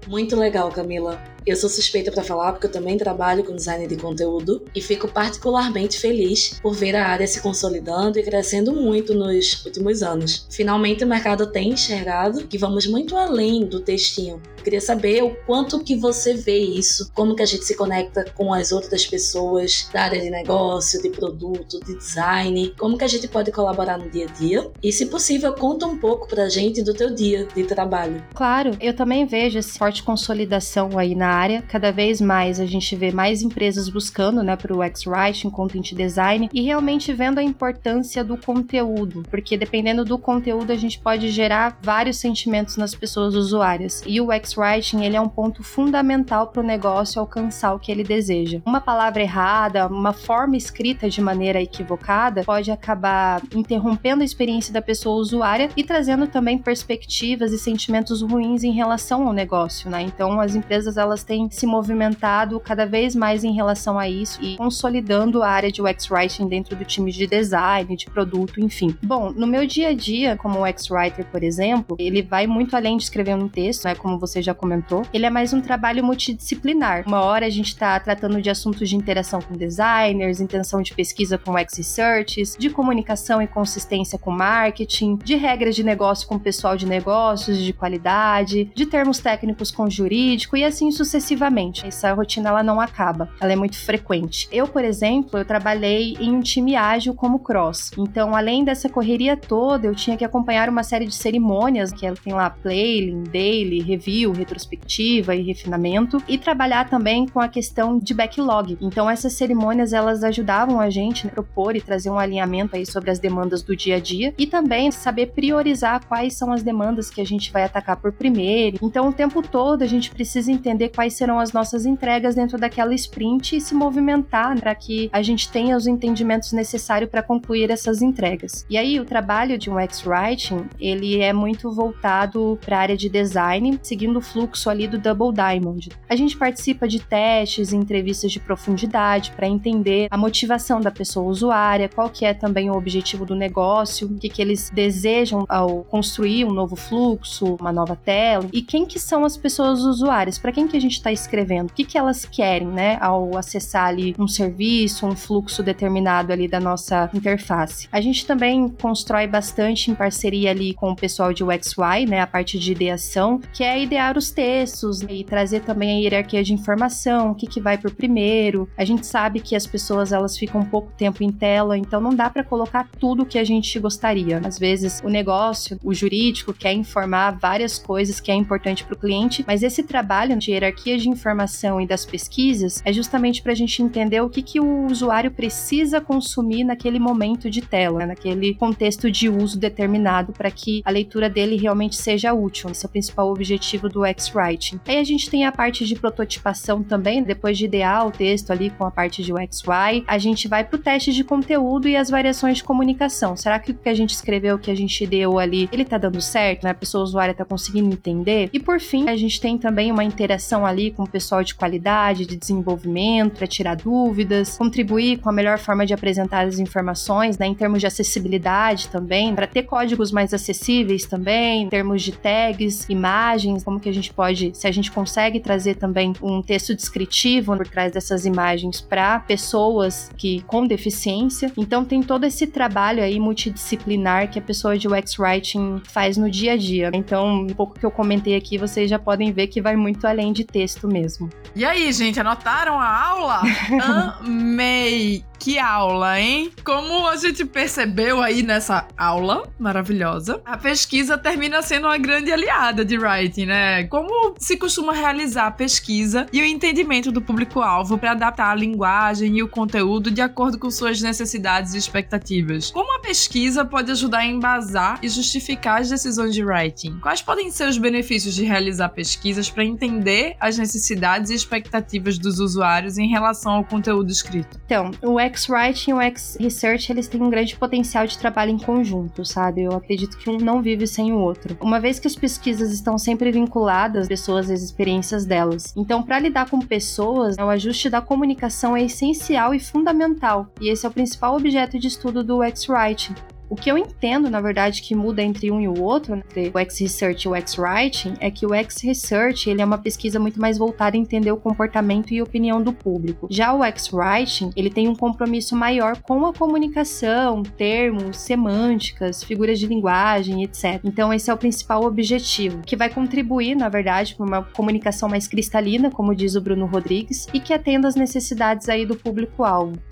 Muito 0.07 0.35
legal, 0.35 0.71
Camila. 0.71 1.21
Eu 1.47 1.55
sou 1.55 1.69
suspeita 1.69 2.11
para 2.11 2.25
falar 2.25 2.51
porque 2.51 2.67
eu 2.67 2.71
também 2.71 2.97
trabalho 2.97 3.41
com 3.41 3.55
design 3.55 3.87
de 3.87 3.95
conteúdo 3.95 4.65
e 4.75 4.81
fico 4.81 5.07
particularmente 5.07 5.97
feliz 5.97 6.59
por 6.61 6.73
ver 6.73 6.93
a 6.93 7.07
área 7.07 7.25
se 7.25 7.39
consolidando 7.39 8.19
e 8.19 8.23
crescendo 8.23 8.73
muito 8.73 9.13
nos 9.13 9.63
últimos 9.65 10.03
anos. 10.03 10.45
Finalmente 10.49 11.05
o 11.05 11.07
mercado 11.07 11.47
tem 11.47 11.69
enxergado 11.69 12.45
que 12.45 12.57
vamos 12.57 12.85
muito 12.85 13.15
além 13.15 13.65
do 13.65 13.79
textinho. 13.79 14.41
Eu 14.57 14.63
queria 14.63 14.81
saber 14.81 15.23
o 15.23 15.33
quanto 15.45 15.79
que 15.79 15.95
você 15.95 16.33
vê 16.33 16.57
isso, 16.57 17.09
como 17.13 17.33
que 17.33 17.43
a 17.43 17.45
gente 17.45 17.63
se 17.63 17.75
conecta 17.75 18.25
com 18.35 18.53
as 18.53 18.73
outras 18.73 19.05
pessoas 19.05 19.87
da 19.93 20.01
área 20.01 20.19
de 20.19 20.29
negócio, 20.29 21.01
de 21.01 21.09
produto, 21.09 21.79
de 21.85 21.95
design, 21.95 22.73
como 22.77 22.97
que 22.97 23.05
a 23.05 23.07
gente 23.07 23.29
pode 23.29 23.53
colaborar 23.53 23.97
no 23.97 24.09
dia 24.09 24.25
a 24.25 24.33
dia 24.33 24.69
e, 24.83 24.91
se 24.91 25.05
possível, 25.05 25.53
conta 25.53 25.87
um 25.87 25.97
pouco 25.97 26.27
pra 26.27 26.49
gente 26.49 26.83
do 26.83 26.93
teu 26.93 27.15
dia 27.15 27.47
de 27.55 27.63
trabalho. 27.63 28.21
Claro, 28.35 28.71
eu 28.81 28.93
também 28.93 29.25
vejo 29.25 29.57
essa 29.57 29.79
forte 29.79 29.96
consolidação 30.03 30.97
aí 30.97 31.15
na 31.15 31.29
área. 31.29 31.61
Cada 31.61 31.91
vez 31.91 32.21
mais 32.21 32.59
a 32.59 32.65
gente 32.65 32.95
vê 32.95 33.11
mais 33.11 33.41
empresas 33.41 33.89
buscando, 33.89 34.43
né, 34.43 34.55
para 34.55 34.75
o 34.75 34.83
X-Writing, 34.83 35.49
Content 35.49 35.93
Design 35.93 36.49
e 36.53 36.61
realmente 36.61 37.13
vendo 37.13 37.39
a 37.39 37.43
importância 37.43 38.23
do 38.23 38.37
conteúdo, 38.37 39.23
porque 39.29 39.57
dependendo 39.57 40.03
do 40.03 40.17
conteúdo 40.17 40.71
a 40.71 40.75
gente 40.75 40.99
pode 40.99 41.29
gerar 41.29 41.77
vários 41.81 42.17
sentimentos 42.17 42.77
nas 42.77 42.93
pessoas 42.93 43.35
usuárias. 43.35 44.03
E 44.05 44.19
o 44.21 44.31
X-Writing, 44.31 45.03
ele 45.03 45.15
é 45.15 45.21
um 45.21 45.29
ponto 45.29 45.63
fundamental 45.63 46.47
para 46.47 46.61
o 46.61 46.65
negócio 46.65 47.19
alcançar 47.19 47.73
o 47.73 47.79
que 47.79 47.91
ele 47.91 48.03
deseja. 48.03 48.61
Uma 48.65 48.81
palavra 48.81 49.21
errada, 49.21 49.87
uma 49.87 50.13
forma 50.13 50.57
escrita 50.57 51.09
de 51.09 51.21
maneira 51.21 51.61
equivocada 51.61 52.43
pode 52.43 52.71
acabar 52.71 53.41
interrompendo 53.55 54.21
a 54.21 54.25
experiência 54.25 54.73
da 54.73 54.81
pessoa 54.81 55.17
usuária 55.17 55.69
e 55.75 55.83
trazendo 55.83 56.27
também 56.27 56.57
perspectivas 56.57 57.51
e 57.51 57.59
sentimentos 57.59 58.21
ruins 58.21 58.63
em 58.63 58.71
relação 58.71 59.27
ao 59.27 59.33
negócio, 59.33 59.86
né? 59.87 60.01
Então 60.01 60.39
as 60.39 60.55
empresas 60.55 60.97
elas 60.97 61.23
têm 61.23 61.49
se 61.49 61.65
movimentado 61.65 62.59
cada 62.59 62.85
vez 62.85 63.15
mais 63.15 63.43
em 63.43 63.53
relação 63.53 63.97
a 63.97 64.07
isso 64.07 64.43
e 64.43 64.57
consolidando 64.57 65.43
a 65.43 65.49
área 65.49 65.71
de 65.71 65.81
UX 65.81 66.09
Writing 66.09 66.47
dentro 66.47 66.75
do 66.75 66.85
time 66.85 67.11
de 67.11 67.27
design, 67.27 67.95
de 67.95 68.05
produto, 68.05 68.59
enfim. 68.59 68.95
Bom, 69.03 69.31
no 69.31 69.47
meu 69.47 69.65
dia 69.65 69.89
a 69.89 69.93
dia, 69.93 70.35
como 70.35 70.65
UX 70.65 70.89
Writer, 70.89 71.25
por 71.25 71.43
exemplo, 71.43 71.95
ele 71.99 72.21
vai 72.21 72.47
muito 72.47 72.75
além 72.75 72.97
de 72.97 73.03
escrever 73.03 73.35
um 73.35 73.47
texto, 73.47 73.85
né, 73.85 73.95
como 73.95 74.19
você 74.19 74.41
já 74.41 74.53
comentou. 74.53 75.03
Ele 75.13 75.25
é 75.25 75.29
mais 75.29 75.53
um 75.53 75.61
trabalho 75.61 76.03
multidisciplinar. 76.03 77.03
Uma 77.07 77.21
hora 77.21 77.45
a 77.45 77.49
gente 77.49 77.67
está 77.67 77.99
tratando 77.99 78.41
de 78.41 78.49
assuntos 78.49 78.89
de 78.89 78.95
interação 78.95 79.41
com 79.41 79.55
designers, 79.55 80.39
intenção 80.39 80.81
de 80.81 80.93
pesquisa 80.93 81.37
com 81.37 81.51
UX 81.53 81.77
Researches, 81.77 82.55
de 82.57 82.69
comunicação 82.69 83.41
e 83.41 83.47
consistência 83.47 84.17
com 84.17 84.31
marketing, 84.31 85.17
de 85.23 85.35
regras 85.35 85.75
de 85.75 85.83
negócio 85.83 86.27
com 86.27 86.37
pessoal 86.37 86.77
de 86.77 86.85
negócios, 86.85 87.57
de 87.57 87.73
qualidade, 87.73 88.71
de 88.73 88.85
termos 88.85 89.19
técnicos 89.19 89.71
com 89.77 89.87
jurídico 89.87 90.57
e 90.57 90.63
assim 90.63 90.89
sucessivamente 90.91 91.85
essa 91.85 92.11
rotina 92.11 92.49
ela 92.49 92.63
não 92.63 92.81
acaba, 92.81 93.29
ela 93.39 93.53
é 93.53 93.55
muito 93.55 93.77
frequente. 93.77 94.49
Eu, 94.51 94.67
por 94.67 94.83
exemplo, 94.83 95.37
eu 95.39 95.45
trabalhei 95.45 96.17
em 96.19 96.35
um 96.35 96.41
time 96.41 96.75
ágil 96.75 97.13
como 97.13 97.37
cross. 97.37 97.91
Então, 97.95 98.35
além 98.35 98.63
dessa 98.63 98.89
correria 98.89 99.37
toda, 99.37 99.85
eu 99.85 99.93
tinha 99.93 100.17
que 100.17 100.25
acompanhar 100.25 100.67
uma 100.67 100.81
série 100.81 101.05
de 101.05 101.13
cerimônias, 101.13 101.91
que 101.91 102.07
ela 102.07 102.15
tem 102.15 102.33
lá 102.33 102.49
playling, 102.49 103.23
daily, 103.25 103.81
review, 103.81 104.31
retrospectiva 104.31 105.35
e 105.35 105.43
refinamento, 105.43 106.21
e 106.27 106.37
trabalhar 106.39 106.89
também 106.89 107.27
com 107.27 107.39
a 107.39 107.47
questão 107.47 107.99
de 107.99 108.13
backlog. 108.13 108.77
Então, 108.81 109.07
essas 109.07 109.33
cerimônias 109.33 109.93
elas 109.93 110.23
ajudavam 110.23 110.79
a 110.79 110.89
gente 110.89 111.27
a 111.27 111.29
propor 111.29 111.75
e 111.75 111.81
trazer 111.81 112.09
um 112.09 112.17
alinhamento 112.17 112.75
aí 112.75 112.85
sobre 112.85 113.11
as 113.11 113.19
demandas 113.19 113.61
do 113.61 113.75
dia 113.75 113.97
a 113.97 113.99
dia 113.99 114.33
e 114.37 114.47
também 114.47 114.89
saber 114.91 115.27
priorizar 115.27 116.03
quais 116.07 116.33
são 116.33 116.51
as 116.51 116.63
demandas 116.63 117.09
que 117.09 117.21
a 117.21 117.25
gente 117.25 117.51
vai 117.51 117.63
atacar 117.63 117.97
por 117.97 118.11
primeiro. 118.11 118.79
Então, 118.81 119.09
o 119.09 119.13
tempo 119.13 119.41
todo 119.41 119.56
a 119.57 119.87
gente 119.87 120.11
precisa 120.11 120.51
entender 120.51 120.89
quais 120.89 121.13
serão 121.13 121.39
as 121.39 121.47
as 121.47 121.53
nossas 121.53 121.85
entregas 121.85 122.35
dentro 122.35 122.57
daquela 122.57 122.93
sprint 122.93 123.55
e 123.55 123.61
se 123.61 123.73
movimentar 123.73 124.59
para 124.59 124.75
que 124.75 125.09
a 125.13 125.21
gente 125.21 125.49
tenha 125.49 125.77
os 125.77 125.87
entendimentos 125.87 126.51
necessários 126.51 127.09
para 127.09 127.23
concluir 127.23 127.71
essas 127.71 128.01
entregas. 128.01 128.65
E 128.69 128.77
aí 128.77 128.99
o 128.99 129.05
trabalho 129.05 129.57
de 129.57 129.69
um 129.69 129.79
X-Writing, 129.79 130.65
ele 130.77 131.21
é 131.21 131.31
muito 131.31 131.71
voltado 131.71 132.59
para 132.65 132.77
a 132.77 132.81
área 132.81 132.97
de 132.97 133.07
design, 133.07 133.79
seguindo 133.81 134.17
o 134.17 134.21
fluxo 134.21 134.69
ali 134.69 134.87
do 134.87 134.97
Double 134.97 135.33
Diamond. 135.33 135.89
A 136.09 136.15
gente 136.17 136.35
participa 136.35 136.85
de 136.87 136.99
testes 136.99 137.71
entrevistas 137.71 138.31
de 138.31 138.39
profundidade 138.41 139.31
para 139.31 139.47
entender 139.47 140.07
a 140.11 140.17
motivação 140.17 140.81
da 140.81 140.91
pessoa 140.91 141.25
usuária, 141.27 141.87
qual 141.87 142.09
que 142.09 142.25
é 142.25 142.33
também 142.33 142.69
o 142.69 142.75
objetivo 142.75 143.25
do 143.25 143.35
negócio, 143.35 144.07
o 144.07 144.15
que, 144.15 144.27
que 144.27 144.41
eles 144.41 144.69
desejam 144.69 145.45
ao 145.47 145.83
construir 145.85 146.43
um 146.43 146.51
novo 146.51 146.75
fluxo, 146.75 147.55
uma 147.59 147.71
nova 147.71 147.95
tela, 147.95 148.49
e 148.51 148.61
quem 148.61 148.85
que 148.85 148.99
são 148.99 149.23
as 149.23 149.37
pessoas 149.37 149.46
usuárias, 149.49 150.37
para 150.37 150.51
quem 150.51 150.67
que 150.67 150.77
a 150.77 150.81
gente 150.81 150.93
está 150.93 151.11
escrevendo 151.11 151.69
o 151.69 151.73
que, 151.73 151.83
que 151.83 151.97
elas 151.97 152.25
querem, 152.25 152.67
né, 152.67 152.97
ao 152.99 153.37
acessar 153.37 153.87
ali 153.87 154.15
um 154.17 154.27
serviço, 154.27 155.05
um 155.05 155.15
fluxo 155.15 155.63
determinado 155.63 156.31
ali 156.31 156.47
da 156.47 156.59
nossa 156.59 157.09
interface. 157.13 157.87
A 157.91 158.01
gente 158.01 158.25
também 158.25 158.69
constrói 158.69 159.27
bastante 159.27 159.91
em 159.91 159.95
parceria 159.95 160.51
ali 160.51 160.73
com 160.73 160.91
o 160.91 160.95
pessoal 160.95 161.33
de 161.33 161.43
UXY, 161.43 162.05
né, 162.07 162.21
a 162.21 162.27
parte 162.27 162.59
de 162.59 162.71
ideação, 162.71 163.39
que 163.53 163.63
é 163.63 163.81
idear 163.81 164.17
os 164.17 164.31
textos 164.31 165.01
e 165.01 165.23
trazer 165.23 165.61
também 165.61 165.97
a 165.97 166.01
hierarquia 166.01 166.43
de 166.43 166.53
informação, 166.53 167.31
o 167.31 167.35
que, 167.35 167.47
que 167.47 167.61
vai 167.61 167.77
por 167.77 167.91
primeiro. 167.91 168.69
A 168.77 168.85
gente 168.85 169.05
sabe 169.05 169.39
que 169.39 169.55
as 169.55 169.65
pessoas 169.65 170.11
elas 170.11 170.37
ficam 170.37 170.63
pouco 170.63 170.91
tempo 170.97 171.23
em 171.23 171.31
tela, 171.31 171.77
então 171.77 171.99
não 172.01 172.15
dá 172.15 172.29
para 172.29 172.43
colocar 172.43 172.87
tudo 172.99 173.25
que 173.25 173.39
a 173.39 173.43
gente 173.43 173.79
gostaria. 173.79 174.39
Às 174.43 174.57
vezes 174.59 175.01
o 175.03 175.09
negócio, 175.09 175.79
o 175.83 175.93
jurídico 175.93 176.53
quer 176.53 176.73
informar 176.73 177.31
várias 177.31 177.77
coisas 177.77 178.19
que 178.19 178.31
é 178.31 178.35
importante 178.35 178.83
para 178.83 178.93
o 178.93 178.97
cliente, 178.97 179.36
mas 179.45 179.63
esse 179.63 179.83
trabalho 179.83 180.37
de 180.37 180.51
hierarquia 180.51 180.97
de 180.97 181.09
informação 181.09 181.79
e 181.79 181.87
das 181.87 182.05
pesquisas 182.05 182.81
é 182.85 182.91
justamente 182.91 183.41
para 183.41 183.51
a 183.51 183.55
gente 183.55 183.81
entender 183.81 184.21
o 184.21 184.29
que, 184.29 184.41
que 184.41 184.59
o 184.59 184.85
usuário 184.85 185.31
precisa 185.31 186.01
consumir 186.01 186.63
naquele 186.63 186.99
momento 186.99 187.49
de 187.49 187.61
tela, 187.61 187.99
né? 187.99 188.05
naquele 188.07 188.53
contexto 188.55 189.11
de 189.11 189.29
uso 189.29 189.59
determinado 189.59 190.33
para 190.33 190.49
que 190.49 190.81
a 190.85 190.89
leitura 190.89 191.29
dele 191.29 191.55
realmente 191.57 191.95
seja 191.95 192.33
útil. 192.33 192.69
Esse 192.69 192.85
é 192.85 192.87
o 192.87 192.91
principal 192.91 193.29
objetivo 193.29 193.89
do 193.89 194.05
X-Writing. 194.05 194.79
Aí 194.87 194.97
a 194.97 195.03
gente 195.03 195.29
tem 195.29 195.45
a 195.45 195.51
parte 195.51 195.85
de 195.85 195.95
prototipação 195.95 196.81
também, 196.83 197.23
depois 197.23 197.57
de 197.57 197.65
idear 197.65 198.07
o 198.07 198.11
texto 198.11 198.51
ali 198.51 198.69
com 198.69 198.85
a 198.85 198.91
parte 198.91 199.23
de 199.23 199.33
UX/UI, 199.33 200.03
a 200.07 200.17
gente 200.17 200.47
vai 200.47 200.63
para 200.63 200.75
o 200.75 200.79
teste 200.79 201.11
de 201.13 201.23
conteúdo 201.23 201.87
e 201.87 201.95
as 201.95 202.09
variações 202.09 202.57
de 202.57 202.63
comunicação. 202.63 203.35
Será 203.35 203.59
que 203.59 203.71
o 203.71 203.73
que 203.75 203.89
a 203.89 203.93
gente 203.93 204.11
escreveu, 204.11 204.55
o 204.55 204.59
que 204.59 204.71
a 204.71 204.75
gente 204.75 205.05
deu 205.05 205.39
ali, 205.39 205.69
ele 205.71 205.85
tá 205.85 205.97
dando 205.97 206.21
certo, 206.21 206.63
né? 206.63 206.71
A 206.71 206.75
pessoa 206.75 207.03
usuária 207.03 207.33
tá 207.33 207.45
conseguindo 207.45 207.93
entender? 207.93 208.49
E 208.53 208.59
por 208.59 208.79
fim, 208.79 209.09
a 209.09 209.15
gente 209.15 209.26
tem 209.35 209.57
também 209.57 209.91
uma 209.91 210.03
interação 210.03 210.65
ali 210.65 210.91
com 210.91 211.03
o 211.03 211.09
pessoal 211.09 211.43
de 211.43 211.55
qualidade, 211.55 212.25
de 212.25 212.37
desenvolvimento, 212.37 213.37
para 213.37 213.47
tirar 213.47 213.75
dúvidas, 213.75 214.57
contribuir 214.57 215.17
com 215.19 215.29
a 215.29 215.33
melhor 215.33 215.57
forma 215.57 215.85
de 215.85 215.93
apresentar 215.93 216.45
as 216.45 216.59
informações, 216.59 217.37
né, 217.37 217.47
em 217.47 217.53
termos 217.53 217.79
de 217.79 217.87
acessibilidade 217.87 218.89
também, 218.89 219.33
para 219.35 219.47
ter 219.47 219.63
códigos 219.63 220.11
mais 220.11 220.33
acessíveis 220.33 221.05
também, 221.05 221.63
em 221.63 221.69
termos 221.69 222.01
de 222.03 222.11
tags, 222.11 222.87
imagens, 222.87 223.63
como 223.63 223.79
que 223.79 223.89
a 223.89 223.93
gente 223.93 224.13
pode, 224.13 224.51
se 224.53 224.67
a 224.67 224.71
gente 224.71 224.91
consegue 224.91 225.39
trazer 225.39 225.75
também 225.75 226.13
um 226.21 226.41
texto 226.41 226.75
descritivo 226.75 227.57
por 227.57 227.67
trás 227.67 227.91
dessas 227.91 228.25
imagens 228.25 228.79
para 228.81 229.19
pessoas 229.19 230.11
que 230.17 230.41
com 230.41 230.65
deficiência. 230.65 231.51
Então 231.57 231.83
tem 231.83 232.03
todo 232.03 232.25
esse 232.25 232.45
trabalho 232.45 233.01
aí 233.01 233.19
multidisciplinar 233.19 234.29
que 234.29 234.37
a 234.37 234.41
pessoa 234.41 234.77
de 234.77 234.87
UX 234.87 235.17
Writing 235.17 235.81
faz 235.85 236.17
no 236.17 236.29
dia 236.29 236.53
a 236.53 236.57
dia. 236.57 236.91
Então, 236.93 237.41
um 237.41 237.47
pouco 237.47 237.79
que 237.79 237.85
eu 237.85 237.91
comentei 237.91 238.35
aqui, 238.35 238.57
vocês 238.57 238.89
já 238.89 238.99
podem 238.99 239.16
ver 239.31 239.47
que 239.47 239.61
vai 239.61 239.75
muito 239.75 240.05
além 240.05 240.31
de 240.31 240.43
texto 240.43 240.87
mesmo. 240.87 241.29
E 241.55 241.65
aí, 241.65 241.91
gente, 241.91 242.19
anotaram 242.19 242.79
a 242.79 243.07
aula? 243.07 243.41
Amei! 244.21 245.23
Que 245.39 245.59
aula, 245.59 246.19
hein? 246.19 246.51
Como 246.63 247.07
a 247.07 247.15
gente 247.15 247.45
percebeu 247.45 248.21
aí 248.21 248.41
nessa 248.41 248.87
aula 248.97 249.47
maravilhosa, 249.59 250.41
a 250.43 250.57
pesquisa 250.57 251.17
termina 251.17 251.61
sendo 251.61 251.87
uma 251.87 251.97
grande 251.97 252.31
aliada 252.31 252.83
de 252.83 252.97
writing, 252.97 253.45
né? 253.45 253.83
Como 253.85 254.35
se 254.39 254.57
costuma 254.57 254.93
realizar 254.93 255.47
a 255.47 255.51
pesquisa 255.51 256.25
e 256.33 256.41
o 256.41 256.45
entendimento 256.45 257.11
do 257.11 257.21
público-alvo 257.21 257.97
para 257.97 258.11
adaptar 258.11 258.51
a 258.51 258.55
linguagem 258.55 259.37
e 259.37 259.43
o 259.43 259.47
conteúdo 259.47 260.09
de 260.09 260.21
acordo 260.21 260.57
com 260.57 260.71
suas 260.71 261.01
necessidades 261.01 261.73
e 261.73 261.77
expectativas. 261.77 262.71
Como 262.71 262.95
a 262.95 262.99
pesquisa 262.99 263.63
pode 263.63 263.91
ajudar 263.91 264.19
a 264.19 264.25
embasar 264.25 264.99
e 265.03 265.09
justificar 265.09 265.81
as 265.81 265.89
decisões 265.89 266.33
de 266.33 266.43
writing? 266.43 266.99
Quais 266.99 267.21
podem 267.21 267.51
ser 267.51 267.67
os 267.67 267.77
benefícios 267.77 268.33
de 268.33 268.43
realizar 268.43 268.89
pesquisas 269.07 269.49
para 269.49 269.63
entender 269.63 270.35
as 270.39 270.57
necessidades 270.57 271.31
e 271.31 271.33
expectativas 271.33 272.17
dos 272.17 272.39
usuários 272.39 272.97
em 272.97 273.07
relação 273.07 273.53
ao 273.53 273.63
conteúdo 273.63 274.11
escrito? 274.11 274.59
Então, 274.65 274.91
o 275.01 275.19
X-Writing 275.19 275.91
e 275.91 275.93
o 275.93 276.01
X-Research, 276.01 276.91
eles 276.91 277.07
têm 277.07 277.21
um 277.21 277.29
grande 277.29 277.55
potencial 277.55 278.05
de 278.05 278.17
trabalho 278.17 278.51
em 278.51 278.57
conjunto, 278.57 279.23
sabe? 279.23 279.63
Eu 279.63 279.71
acredito 279.71 280.17
que 280.17 280.29
um 280.29 280.37
não 280.37 280.61
vive 280.61 280.85
sem 280.85 281.13
o 281.13 281.17
outro. 281.17 281.57
Uma 281.61 281.79
vez 281.79 281.99
que 281.99 282.07
as 282.07 282.15
pesquisas 282.15 282.73
estão 282.73 282.97
sempre 282.97 283.31
vinculadas 283.31 284.03
às 284.03 284.07
pessoas 284.07 284.49
e 284.49 284.53
às 284.53 284.61
experiências 284.61 285.25
delas. 285.25 285.73
Então, 285.75 286.03
para 286.03 286.19
lidar 286.19 286.49
com 286.49 286.59
pessoas, 286.59 287.37
o 287.37 287.49
ajuste 287.49 287.89
da 287.89 288.01
comunicação 288.01 288.75
é 288.75 288.83
essencial 288.83 289.53
e 289.53 289.59
fundamental. 289.59 290.51
E 290.59 290.69
esse 290.69 290.85
é 290.85 290.89
o 290.89 290.91
principal 290.91 291.35
objeto 291.37 291.79
de 291.79 291.87
estudo 291.87 292.23
do 292.23 292.43
X-Writing. 292.43 293.15
O 293.49 293.55
que 293.55 293.71
eu 293.71 293.77
entendo, 293.77 294.29
na 294.29 294.41
verdade, 294.41 294.81
que 294.81 294.93
muda 294.93 295.21
entre 295.21 295.49
um 295.49 295.61
e 295.61 295.67
o 295.67 295.81
outro, 295.81 296.15
entre 296.15 296.51
o 296.53 296.59
X-Research 296.59 297.25
e 297.25 297.29
o 297.29 297.35
X-Writing, 297.35 298.15
é 298.19 298.29
que 298.29 298.45
o 298.45 298.53
X-Research 298.53 299.49
ele 299.49 299.61
é 299.61 299.65
uma 299.65 299.77
pesquisa 299.77 300.19
muito 300.19 300.39
mais 300.39 300.57
voltada 300.57 300.97
a 300.97 300.99
entender 300.99 301.31
o 301.31 301.37
comportamento 301.37 302.13
e 302.13 302.21
opinião 302.21 302.61
do 302.61 302.73
público. 302.73 303.27
Já 303.29 303.53
o 303.53 303.63
X-Writing, 303.63 304.51
ele 304.55 304.69
tem 304.69 304.87
um 304.87 304.95
compromisso 304.95 305.55
maior 305.55 305.97
com 306.01 306.25
a 306.25 306.33
comunicação, 306.33 307.41
termos, 307.41 308.17
semânticas, 308.17 309.23
figuras 309.23 309.59
de 309.59 309.67
linguagem, 309.67 310.43
etc. 310.43 310.81
Então, 310.83 311.13
esse 311.13 311.29
é 311.29 311.33
o 311.33 311.37
principal 311.37 311.83
objetivo, 311.83 312.61
que 312.65 312.75
vai 312.75 312.89
contribuir, 312.89 313.55
na 313.55 313.69
verdade, 313.69 314.15
para 314.15 314.25
uma 314.25 314.43
comunicação 314.43 315.07
mais 315.07 315.27
cristalina, 315.27 315.89
como 315.89 316.13
diz 316.13 316.35
o 316.35 316.41
Bruno 316.41 316.65
Rodrigues, 316.65 317.27
e 317.33 317.39
que 317.39 317.53
atenda 317.53 317.87
às 317.87 317.95
necessidades 317.95 318.67
aí 318.67 318.85
do 318.85 318.95
público-alvo. 318.95 319.86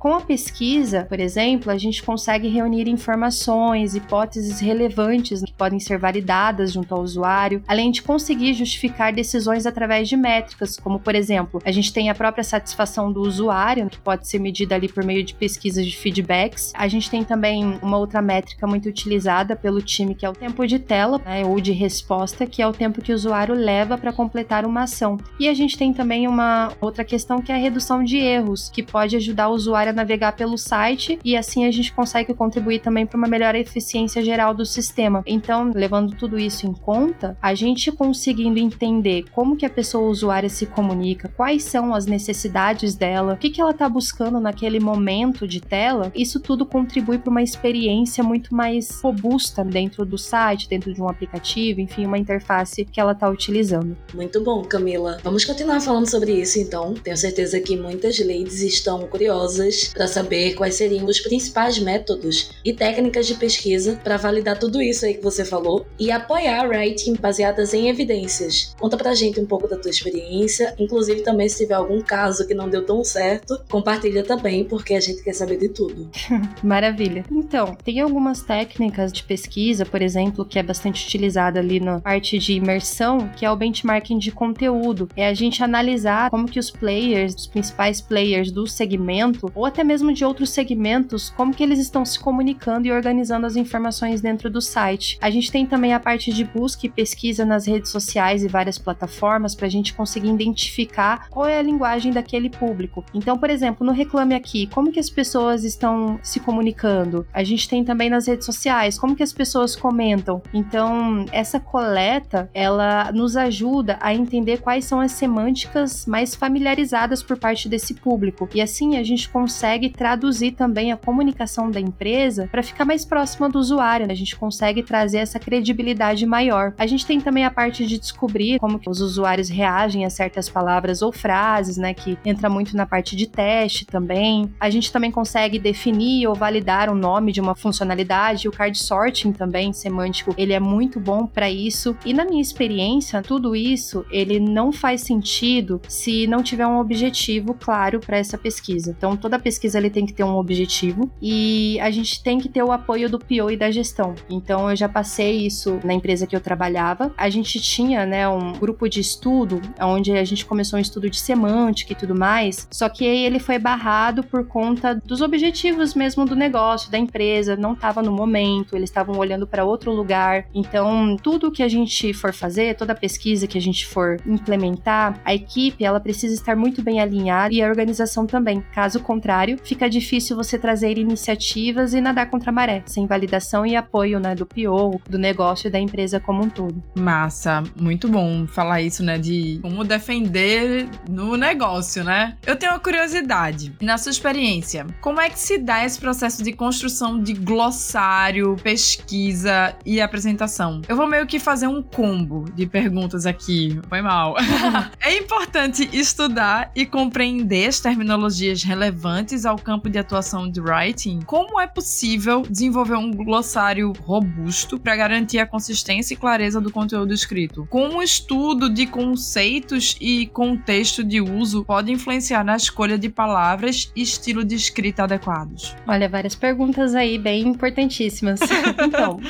Com 0.00 0.14
a 0.14 0.20
pesquisa, 0.22 1.04
por 1.04 1.20
exemplo, 1.20 1.70
a 1.70 1.76
gente 1.76 2.02
consegue 2.02 2.48
reunir 2.48 2.88
informações, 2.88 3.94
hipóteses 3.94 4.58
relevantes 4.58 5.42
que 5.42 5.52
podem 5.52 5.78
ser 5.78 5.98
validadas 5.98 6.72
junto 6.72 6.94
ao 6.94 7.02
usuário, 7.02 7.62
além 7.68 7.90
de 7.90 8.00
conseguir 8.00 8.54
justificar 8.54 9.12
decisões 9.12 9.66
através 9.66 10.08
de 10.08 10.16
métricas, 10.16 10.78
como 10.78 10.98
por 10.98 11.14
exemplo, 11.14 11.60
a 11.66 11.70
gente 11.70 11.92
tem 11.92 12.08
a 12.08 12.14
própria 12.14 12.42
satisfação 12.42 13.12
do 13.12 13.20
usuário, 13.20 13.90
que 13.90 13.98
pode 13.98 14.26
ser 14.26 14.38
medida 14.38 14.74
ali 14.74 14.88
por 14.88 15.04
meio 15.04 15.22
de 15.22 15.34
pesquisas 15.34 15.84
de 15.84 15.94
feedbacks. 15.94 16.72
A 16.74 16.88
gente 16.88 17.10
tem 17.10 17.22
também 17.22 17.78
uma 17.82 17.98
outra 17.98 18.22
métrica 18.22 18.66
muito 18.66 18.88
utilizada 18.88 19.54
pelo 19.54 19.82
time, 19.82 20.14
que 20.14 20.24
é 20.24 20.30
o 20.30 20.32
tempo 20.32 20.66
de 20.66 20.78
tela, 20.78 21.20
né, 21.26 21.44
ou 21.44 21.60
de 21.60 21.72
resposta, 21.72 22.46
que 22.46 22.62
é 22.62 22.66
o 22.66 22.72
tempo 22.72 23.02
que 23.02 23.12
o 23.12 23.14
usuário 23.14 23.54
leva 23.54 23.98
para 23.98 24.14
completar 24.14 24.64
uma 24.64 24.84
ação. 24.84 25.18
E 25.38 25.46
a 25.46 25.52
gente 25.52 25.76
tem 25.76 25.92
também 25.92 26.26
uma 26.26 26.72
outra 26.80 27.04
questão 27.04 27.42
que 27.42 27.52
é 27.52 27.54
a 27.54 27.58
redução 27.58 28.02
de 28.02 28.16
erros, 28.16 28.70
que 28.70 28.82
pode 28.82 29.14
ajudar 29.14 29.50
o 29.50 29.52
usuário 29.52 29.89
navegar 29.92 30.32
pelo 30.32 30.56
site 30.56 31.18
e 31.24 31.36
assim 31.36 31.66
a 31.66 31.70
gente 31.70 31.92
consegue 31.92 32.34
contribuir 32.34 32.80
também 32.80 33.06
para 33.06 33.18
uma 33.18 33.28
melhor 33.28 33.54
eficiência 33.54 34.22
geral 34.22 34.54
do 34.54 34.64
sistema. 34.64 35.22
Então, 35.26 35.70
levando 35.74 36.14
tudo 36.16 36.38
isso 36.38 36.66
em 36.66 36.72
conta, 36.72 37.36
a 37.40 37.54
gente 37.54 37.92
conseguindo 37.92 38.58
entender 38.58 39.24
como 39.32 39.56
que 39.56 39.66
a 39.66 39.70
pessoa 39.70 40.08
usuária 40.08 40.48
se 40.48 40.66
comunica, 40.66 41.32
quais 41.36 41.64
são 41.64 41.94
as 41.94 42.06
necessidades 42.06 42.94
dela, 42.94 43.34
o 43.34 43.36
que, 43.36 43.50
que 43.50 43.60
ela 43.60 43.70
está 43.70 43.88
buscando 43.88 44.40
naquele 44.40 44.80
momento 44.80 45.46
de 45.46 45.60
tela, 45.60 46.12
isso 46.14 46.40
tudo 46.40 46.66
contribui 46.66 47.18
para 47.18 47.30
uma 47.30 47.42
experiência 47.42 48.22
muito 48.22 48.54
mais 48.54 49.00
robusta 49.00 49.64
dentro 49.64 50.04
do 50.04 50.18
site, 50.18 50.68
dentro 50.68 50.92
de 50.92 51.00
um 51.00 51.08
aplicativo, 51.08 51.80
enfim, 51.80 52.06
uma 52.06 52.18
interface 52.18 52.84
que 52.84 53.00
ela 53.00 53.12
está 53.12 53.28
utilizando. 53.28 53.96
Muito 54.14 54.42
bom, 54.42 54.62
Camila. 54.62 55.18
Vamos 55.22 55.44
continuar 55.44 55.80
falando 55.80 56.08
sobre 56.08 56.32
isso 56.32 56.58
então. 56.58 56.94
Tenho 56.94 57.16
certeza 57.16 57.60
que 57.60 57.76
muitas 57.76 58.18
ladies 58.18 58.62
estão 58.62 59.06
curiosas 59.06 59.79
para 59.88 60.06
saber 60.06 60.54
quais 60.54 60.74
seriam 60.74 61.06
os 61.06 61.20
principais 61.20 61.78
métodos 61.78 62.50
e 62.64 62.72
técnicas 62.72 63.26
de 63.26 63.34
pesquisa 63.34 64.00
para 64.02 64.16
validar 64.16 64.58
tudo 64.58 64.80
isso 64.80 65.04
aí 65.04 65.14
que 65.14 65.22
você 65.22 65.44
falou 65.44 65.86
e 65.98 66.10
apoiar 66.10 66.68
writing 66.68 67.14
baseadas 67.14 67.74
em 67.74 67.88
evidências. 67.88 68.74
Conta 68.78 68.96
pra 68.96 69.14
gente 69.14 69.40
um 69.40 69.46
pouco 69.46 69.68
da 69.68 69.76
tua 69.76 69.90
experiência, 69.90 70.74
inclusive 70.78 71.22
também 71.22 71.48
se 71.48 71.58
tiver 71.58 71.74
algum 71.74 72.00
caso 72.00 72.46
que 72.46 72.54
não 72.54 72.68
deu 72.68 72.84
tão 72.84 73.02
certo, 73.04 73.60
compartilha 73.70 74.22
também, 74.22 74.64
porque 74.64 74.94
a 74.94 75.00
gente 75.00 75.22
quer 75.22 75.34
saber 75.34 75.58
de 75.58 75.68
tudo. 75.68 76.08
Maravilha. 76.62 77.24
Então, 77.30 77.76
tem 77.84 78.00
algumas 78.00 78.42
técnicas 78.42 79.12
de 79.12 79.22
pesquisa, 79.22 79.84
por 79.84 80.02
exemplo, 80.02 80.44
que 80.44 80.58
é 80.58 80.62
bastante 80.62 81.04
utilizada 81.04 81.60
ali 81.60 81.80
na 81.80 82.00
parte 82.00 82.38
de 82.38 82.54
imersão, 82.54 83.28
que 83.36 83.44
é 83.44 83.50
o 83.50 83.56
benchmarking 83.56 84.18
de 84.18 84.30
conteúdo. 84.30 85.08
É 85.16 85.26
a 85.26 85.34
gente 85.34 85.62
analisar 85.62 86.30
como 86.30 86.46
que 86.46 86.58
os 86.58 86.70
players, 86.70 87.34
os 87.34 87.46
principais 87.46 88.00
players 88.00 88.50
do 88.50 88.66
segmento, 88.66 89.50
ou 89.54 89.66
até 89.70 89.82
mesmo 89.82 90.12
de 90.12 90.24
outros 90.24 90.50
segmentos, 90.50 91.30
como 91.30 91.54
que 91.54 91.62
eles 91.62 91.78
estão 91.78 92.04
se 92.04 92.18
comunicando 92.18 92.86
e 92.86 92.92
organizando 92.92 93.46
as 93.46 93.56
informações 93.56 94.20
dentro 94.20 94.50
do 94.50 94.60
site. 94.60 95.16
A 95.20 95.30
gente 95.30 95.50
tem 95.50 95.64
também 95.64 95.94
a 95.94 96.00
parte 96.00 96.32
de 96.32 96.44
busca 96.44 96.86
e 96.86 96.90
pesquisa 96.90 97.44
nas 97.46 97.66
redes 97.66 97.90
sociais 97.90 98.44
e 98.44 98.48
várias 98.48 98.76
plataformas 98.76 99.54
para 99.54 99.66
a 99.66 99.70
gente 99.70 99.94
conseguir 99.94 100.28
identificar 100.28 101.28
qual 101.30 101.46
é 101.46 101.58
a 101.58 101.62
linguagem 101.62 102.12
daquele 102.12 102.50
público. 102.50 103.04
Então, 103.14 103.38
por 103.38 103.48
exemplo, 103.48 103.86
no 103.86 103.92
Reclame 103.92 104.34
Aqui, 104.34 104.66
como 104.66 104.92
que 104.92 105.00
as 105.00 105.08
pessoas 105.08 105.64
estão 105.64 106.18
se 106.22 106.40
comunicando? 106.40 107.26
A 107.32 107.42
gente 107.42 107.68
tem 107.68 107.84
também 107.84 108.10
nas 108.10 108.26
redes 108.26 108.44
sociais, 108.44 108.98
como 108.98 109.16
que 109.16 109.22
as 109.22 109.32
pessoas 109.32 109.76
comentam? 109.76 110.42
Então, 110.52 111.24
essa 111.32 111.60
coleta, 111.60 112.50
ela 112.52 113.10
nos 113.12 113.36
ajuda 113.36 113.98
a 114.00 114.12
entender 114.12 114.58
quais 114.58 114.84
são 114.84 115.00
as 115.00 115.12
semânticas 115.12 116.06
mais 116.06 116.34
familiarizadas 116.34 117.22
por 117.22 117.38
parte 117.38 117.68
desse 117.68 117.94
público. 117.94 118.48
E 118.54 118.60
assim 118.60 118.96
a 118.96 119.02
gente 119.02 119.28
consegue 119.28 119.59
consegue 119.60 119.90
traduzir 119.90 120.52
também 120.52 120.90
a 120.90 120.96
comunicação 120.96 121.70
da 121.70 121.78
empresa 121.78 122.48
para 122.50 122.62
ficar 122.62 122.86
mais 122.86 123.04
próxima 123.04 123.46
do 123.46 123.58
usuário, 123.58 124.06
né? 124.06 124.14
a 124.14 124.16
gente 124.16 124.34
consegue 124.34 124.82
trazer 124.82 125.18
essa 125.18 125.38
credibilidade 125.38 126.24
maior. 126.24 126.72
A 126.78 126.86
gente 126.86 127.04
tem 127.04 127.20
também 127.20 127.44
a 127.44 127.50
parte 127.50 127.84
de 127.84 127.98
descobrir 127.98 128.58
como 128.58 128.78
que 128.78 128.88
os 128.88 129.02
usuários 129.02 129.50
reagem 129.50 130.06
a 130.06 130.08
certas 130.08 130.48
palavras 130.48 131.02
ou 131.02 131.12
frases, 131.12 131.76
né, 131.76 131.92
que 131.92 132.16
entra 132.24 132.48
muito 132.48 132.74
na 132.74 132.86
parte 132.86 133.14
de 133.14 133.26
teste 133.26 133.84
também. 133.84 134.50
A 134.58 134.70
gente 134.70 134.90
também 134.90 135.10
consegue 135.10 135.58
definir 135.58 136.26
ou 136.26 136.34
validar 136.34 136.88
o 136.88 136.94
nome 136.94 137.30
de 137.30 137.40
uma 137.42 137.54
funcionalidade, 137.54 138.48
o 138.48 138.52
card 138.52 138.78
sorting 138.78 139.30
também 139.30 139.74
semântico, 139.74 140.34
ele 140.38 140.54
é 140.54 140.60
muito 140.60 140.98
bom 140.98 141.26
para 141.26 141.50
isso. 141.50 141.94
E 142.02 142.14
na 142.14 142.24
minha 142.24 142.40
experiência, 142.40 143.20
tudo 143.20 143.54
isso, 143.54 144.06
ele 144.10 144.40
não 144.40 144.72
faz 144.72 145.02
sentido 145.02 145.82
se 145.86 146.26
não 146.26 146.42
tiver 146.42 146.66
um 146.66 146.78
objetivo 146.78 147.52
claro 147.52 148.00
para 148.00 148.16
essa 148.16 148.38
pesquisa. 148.38 148.94
Então 148.96 149.18
toda 149.18 149.38
pesquisa 149.40 149.78
ele 149.78 149.90
tem 149.90 150.06
que 150.06 150.12
ter 150.12 150.24
um 150.24 150.36
objetivo 150.36 151.10
e 151.20 151.78
a 151.80 151.90
gente 151.90 152.22
tem 152.22 152.38
que 152.38 152.48
ter 152.48 152.62
o 152.62 152.72
apoio 152.72 153.08
do 153.08 153.18
PO 153.18 153.50
e 153.50 153.56
da 153.56 153.70
gestão. 153.70 154.14
Então 154.28 154.70
eu 154.70 154.76
já 154.76 154.88
passei 154.88 155.46
isso 155.46 155.80
na 155.84 155.94
empresa 155.94 156.26
que 156.26 156.36
eu 156.36 156.40
trabalhava. 156.40 157.12
A 157.16 157.28
gente 157.28 157.60
tinha, 157.60 158.06
né, 158.06 158.28
um 158.28 158.52
grupo 158.52 158.88
de 158.88 159.00
estudo, 159.00 159.60
onde 159.80 160.12
a 160.12 160.24
gente 160.24 160.44
começou 160.44 160.78
um 160.78 160.82
estudo 160.82 161.08
de 161.08 161.18
semântica 161.18 161.92
e 161.92 161.96
tudo 161.96 162.14
mais, 162.14 162.68
só 162.70 162.88
que 162.88 163.04
ele 163.04 163.38
foi 163.38 163.58
barrado 163.58 164.22
por 164.22 164.46
conta 164.46 164.94
dos 164.94 165.20
objetivos 165.20 165.94
mesmo 165.94 166.24
do 166.24 166.36
negócio, 166.36 166.90
da 166.90 166.98
empresa, 166.98 167.56
não 167.56 167.72
estava 167.72 168.02
no 168.02 168.12
momento, 168.12 168.76
eles 168.76 168.90
estavam 168.90 169.16
olhando 169.16 169.46
para 169.46 169.64
outro 169.64 169.92
lugar. 169.92 170.46
Então, 170.54 171.16
tudo 171.22 171.50
que 171.50 171.62
a 171.62 171.68
gente 171.68 172.12
for 172.12 172.32
fazer, 172.32 172.76
toda 172.76 172.94
pesquisa 172.94 173.46
que 173.46 173.58
a 173.58 173.60
gente 173.60 173.86
for 173.86 174.20
implementar, 174.26 175.20
a 175.24 175.34
equipe, 175.34 175.84
ela 175.84 176.00
precisa 176.00 176.34
estar 176.34 176.56
muito 176.56 176.82
bem 176.82 177.00
alinhada 177.00 177.52
e 177.54 177.62
a 177.62 177.68
organização 177.68 178.26
também. 178.26 178.62
Caso 178.72 179.00
contrário, 179.00 179.29
fica 179.62 179.88
difícil 179.88 180.36
você 180.36 180.58
trazer 180.58 180.98
iniciativas 180.98 181.94
e 181.94 182.00
nadar 182.00 182.28
contra 182.30 182.50
a 182.50 182.52
maré, 182.52 182.82
sem 182.86 183.06
validação 183.06 183.64
e 183.64 183.76
apoio, 183.76 184.18
né, 184.18 184.34
do 184.34 184.46
PO, 184.46 185.00
do 185.08 185.18
negócio 185.18 185.68
e 185.68 185.70
da 185.70 185.78
empresa 185.78 186.18
como 186.20 186.42
um 186.42 186.48
todo. 186.48 186.82
Massa, 186.94 187.62
muito 187.80 188.08
bom 188.08 188.46
falar 188.46 188.82
isso, 188.82 189.02
né, 189.02 189.18
de 189.18 189.58
como 189.62 189.84
defender 189.84 190.88
no 191.08 191.36
negócio, 191.36 192.04
né? 192.04 192.36
Eu 192.46 192.56
tenho 192.56 192.72
uma 192.72 192.80
curiosidade. 192.80 193.74
Na 193.80 193.98
sua 193.98 194.10
experiência, 194.10 194.86
como 195.00 195.20
é 195.20 195.28
que 195.30 195.38
se 195.38 195.58
dá 195.58 195.84
esse 195.84 195.98
processo 195.98 196.42
de 196.42 196.52
construção 196.52 197.22
de 197.22 197.32
glossário, 197.32 198.56
pesquisa 198.62 199.74
e 199.84 200.00
apresentação? 200.00 200.82
Eu 200.88 200.96
vou 200.96 201.06
meio 201.06 201.26
que 201.26 201.38
fazer 201.38 201.66
um 201.66 201.82
combo 201.82 202.44
de 202.54 202.66
perguntas 202.66 203.26
aqui. 203.26 203.80
Foi 203.88 204.00
mal. 204.00 204.36
é 205.00 205.16
importante 205.16 205.88
estudar 205.92 206.70
e 206.74 206.86
compreender 206.86 207.68
as 207.68 207.80
terminologias 207.80 208.62
relevantes 208.62 209.19
ao 209.44 209.56
campo 209.56 209.90
de 209.90 209.98
atuação 209.98 210.50
de 210.50 210.60
writing. 210.60 211.20
Como 211.20 211.60
é 211.60 211.66
possível 211.66 212.42
desenvolver 212.42 212.96
um 212.96 213.12
glossário 213.12 213.92
robusto 214.00 214.78
para 214.78 214.96
garantir 214.96 215.38
a 215.38 215.46
consistência 215.46 216.14
e 216.14 216.16
clareza 216.16 216.60
do 216.60 216.72
conteúdo 216.72 217.12
escrito? 217.12 217.66
Como 217.68 217.98
o 217.98 218.02
estudo 218.02 218.70
de 218.72 218.86
conceitos 218.86 219.94
e 220.00 220.26
contexto 220.28 221.04
de 221.04 221.20
uso 221.20 221.64
pode 221.64 221.92
influenciar 221.92 222.42
na 222.42 222.56
escolha 222.56 222.98
de 222.98 223.10
palavras 223.10 223.92
e 223.94 224.00
estilo 224.00 224.42
de 224.42 224.54
escrita 224.54 225.04
adequados? 225.04 225.76
Olha, 225.86 226.08
várias 226.08 226.34
perguntas 226.34 226.94
aí 226.94 227.18
bem 227.18 227.42
importantíssimas. 227.46 228.40
então, 228.82 229.20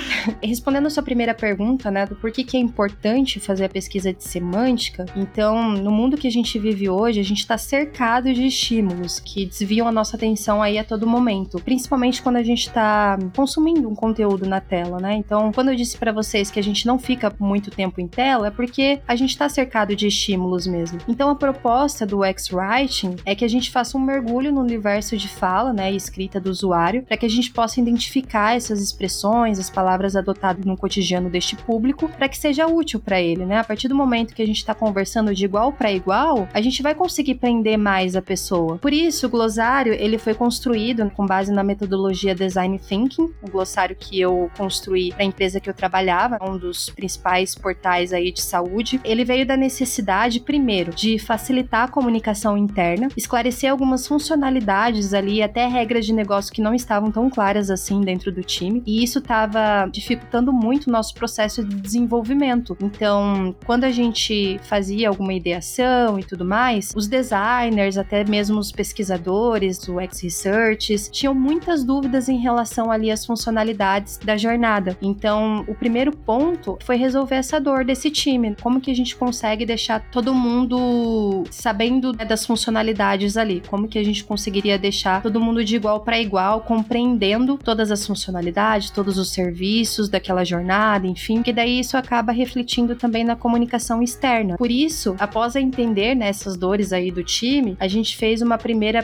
respondendo 0.42 0.86
a 0.86 0.90
sua 0.90 1.02
primeira 1.02 1.34
pergunta, 1.34 1.90
né, 1.90 2.06
do 2.06 2.14
porquê 2.14 2.44
que 2.44 2.56
é 2.56 2.60
importante 2.60 3.40
fazer 3.40 3.64
a 3.64 3.68
pesquisa 3.68 4.12
de 4.12 4.22
semântica, 4.22 5.04
então, 5.16 5.72
no 5.72 5.90
mundo 5.90 6.16
que 6.16 6.28
a 6.28 6.30
gente 6.30 6.58
vive 6.58 6.88
hoje, 6.88 7.18
a 7.18 7.24
gente 7.24 7.40
está 7.40 7.58
cercado 7.58 8.32
de 8.32 8.46
estímulos 8.46 9.18
que 9.18 9.46
desviam 9.46 9.79
a 9.86 9.92
nossa 9.92 10.16
atenção 10.16 10.62
aí 10.62 10.78
a 10.78 10.84
todo 10.84 11.06
momento, 11.06 11.60
principalmente 11.60 12.22
quando 12.22 12.36
a 12.36 12.42
gente 12.42 12.66
está 12.68 13.18
consumindo 13.34 13.88
um 13.88 13.94
conteúdo 13.94 14.46
na 14.46 14.60
tela, 14.60 14.98
né? 14.98 15.14
Então, 15.14 15.52
quando 15.52 15.70
eu 15.70 15.76
disse 15.76 15.96
para 15.96 16.12
vocês 16.12 16.50
que 16.50 16.58
a 16.58 16.62
gente 16.62 16.86
não 16.86 16.98
fica 16.98 17.32
muito 17.38 17.70
tempo 17.70 18.00
em 18.00 18.08
tela, 18.08 18.48
é 18.48 18.50
porque 18.50 19.00
a 19.06 19.14
gente 19.14 19.30
está 19.30 19.48
cercado 19.48 19.94
de 19.94 20.06
estímulos 20.06 20.66
mesmo. 20.66 20.98
Então, 21.08 21.30
a 21.30 21.34
proposta 21.34 22.06
do 22.06 22.24
X-Writing 22.24 23.16
é 23.24 23.34
que 23.34 23.44
a 23.44 23.48
gente 23.48 23.70
faça 23.70 23.96
um 23.96 24.00
mergulho 24.00 24.52
no 24.52 24.60
universo 24.60 25.16
de 25.16 25.28
fala, 25.28 25.72
né, 25.72 25.92
e 25.92 25.96
escrita 25.96 26.40
do 26.40 26.50
usuário, 26.50 27.02
para 27.02 27.16
que 27.16 27.26
a 27.26 27.30
gente 27.30 27.52
possa 27.52 27.80
identificar 27.80 28.56
essas 28.56 28.80
expressões, 28.82 29.58
as 29.58 29.70
palavras 29.70 30.16
adotadas 30.16 30.64
no 30.64 30.76
cotidiano 30.76 31.30
deste 31.30 31.56
público, 31.56 32.08
para 32.08 32.28
que 32.28 32.38
seja 32.38 32.66
útil 32.66 33.00
para 33.00 33.20
ele, 33.20 33.46
né? 33.46 33.58
A 33.58 33.64
partir 33.64 33.88
do 33.88 33.94
momento 33.94 34.34
que 34.34 34.42
a 34.42 34.46
gente 34.46 34.58
está 34.58 34.74
conversando 34.74 35.34
de 35.34 35.44
igual 35.44 35.72
para 35.72 35.92
igual, 35.92 36.48
a 36.52 36.60
gente 36.60 36.82
vai 36.82 36.94
conseguir 36.94 37.36
prender 37.36 37.78
mais 37.78 38.16
a 38.16 38.22
pessoa. 38.22 38.78
Por 38.78 38.92
isso, 38.92 39.26
o 39.26 39.30
glossário 39.30 39.50
ele 39.86 40.18
foi 40.18 40.34
construído 40.34 41.10
com 41.10 41.26
base 41.26 41.52
na 41.52 41.62
metodologia 41.62 42.34
Design 42.34 42.78
Thinking, 42.78 43.32
o 43.42 43.50
glossário 43.50 43.96
que 43.96 44.20
eu 44.20 44.50
construí 44.56 45.10
para 45.12 45.22
a 45.22 45.26
empresa 45.26 45.60
que 45.60 45.70
eu 45.70 45.74
trabalhava, 45.74 46.38
um 46.42 46.56
dos 46.56 46.90
principais 46.90 47.54
portais 47.54 48.12
aí 48.12 48.32
de 48.32 48.40
saúde. 48.40 49.00
Ele 49.04 49.24
veio 49.24 49.46
da 49.46 49.56
necessidade, 49.56 50.40
primeiro, 50.40 50.92
de 50.92 51.18
facilitar 51.18 51.84
a 51.84 51.88
comunicação 51.88 52.56
interna, 52.56 53.08
esclarecer 53.16 53.70
algumas 53.70 54.06
funcionalidades 54.06 55.14
ali, 55.14 55.42
até 55.42 55.66
regras 55.66 56.04
de 56.04 56.12
negócio 56.12 56.52
que 56.52 56.62
não 56.62 56.74
estavam 56.74 57.10
tão 57.10 57.30
claras 57.30 57.70
assim 57.70 58.00
dentro 58.00 58.32
do 58.32 58.42
time, 58.42 58.82
e 58.86 59.02
isso 59.04 59.18
estava 59.18 59.88
dificultando 59.90 60.52
muito 60.52 60.88
o 60.88 60.92
nosso 60.92 61.14
processo 61.14 61.64
de 61.64 61.76
desenvolvimento. 61.76 62.76
Então, 62.80 63.54
quando 63.64 63.84
a 63.84 63.90
gente 63.90 64.58
fazia 64.64 65.08
alguma 65.08 65.32
ideação 65.32 66.18
e 66.18 66.24
tudo 66.24 66.44
mais, 66.44 66.92
os 66.94 67.06
designers, 67.06 67.96
até 67.96 68.24
mesmo 68.24 68.58
os 68.58 68.72
pesquisadores 68.72 69.59
do 69.60 70.00
X-Research, 70.00 71.10
tinham 71.10 71.34
muitas 71.34 71.84
dúvidas 71.84 72.28
em 72.28 72.38
relação 72.38 72.90
ali 72.90 73.10
às 73.10 73.24
funcionalidades 73.24 74.18
da 74.18 74.36
jornada. 74.36 74.96
Então, 75.00 75.64
o 75.68 75.74
primeiro 75.74 76.12
ponto 76.12 76.78
foi 76.82 76.96
resolver 76.96 77.36
essa 77.36 77.60
dor 77.60 77.84
desse 77.84 78.10
time. 78.10 78.56
Como 78.60 78.80
que 78.80 78.90
a 78.90 78.94
gente 78.94 79.14
consegue 79.16 79.64
deixar 79.64 80.00
todo 80.10 80.34
mundo 80.34 81.44
sabendo 81.50 82.12
né, 82.12 82.24
das 82.24 82.44
funcionalidades 82.46 83.36
ali? 83.36 83.62
Como 83.68 83.88
que 83.88 83.98
a 83.98 84.04
gente 84.04 84.24
conseguiria 84.24 84.78
deixar 84.78 85.22
todo 85.22 85.40
mundo 85.40 85.64
de 85.64 85.76
igual 85.76 86.00
para 86.00 86.18
igual, 86.18 86.60
compreendendo 86.62 87.56
todas 87.56 87.90
as 87.90 88.06
funcionalidades, 88.06 88.90
todos 88.90 89.18
os 89.18 89.30
serviços 89.30 90.08
daquela 90.08 90.44
jornada, 90.44 91.06
enfim, 91.06 91.42
que 91.42 91.52
daí 91.52 91.80
isso 91.80 91.96
acaba 91.96 92.32
refletindo 92.32 92.94
também 92.96 93.24
na 93.24 93.36
comunicação 93.36 94.02
externa. 94.02 94.56
Por 94.56 94.70
isso, 94.70 95.14
após 95.18 95.56
entender 95.56 96.14
né, 96.14 96.28
essas 96.28 96.56
dores 96.56 96.92
aí 96.92 97.10
do 97.10 97.22
time, 97.22 97.76
a 97.78 97.88
gente 97.88 98.16
fez 98.16 98.42
uma 98.42 98.58
primeira 98.58 99.02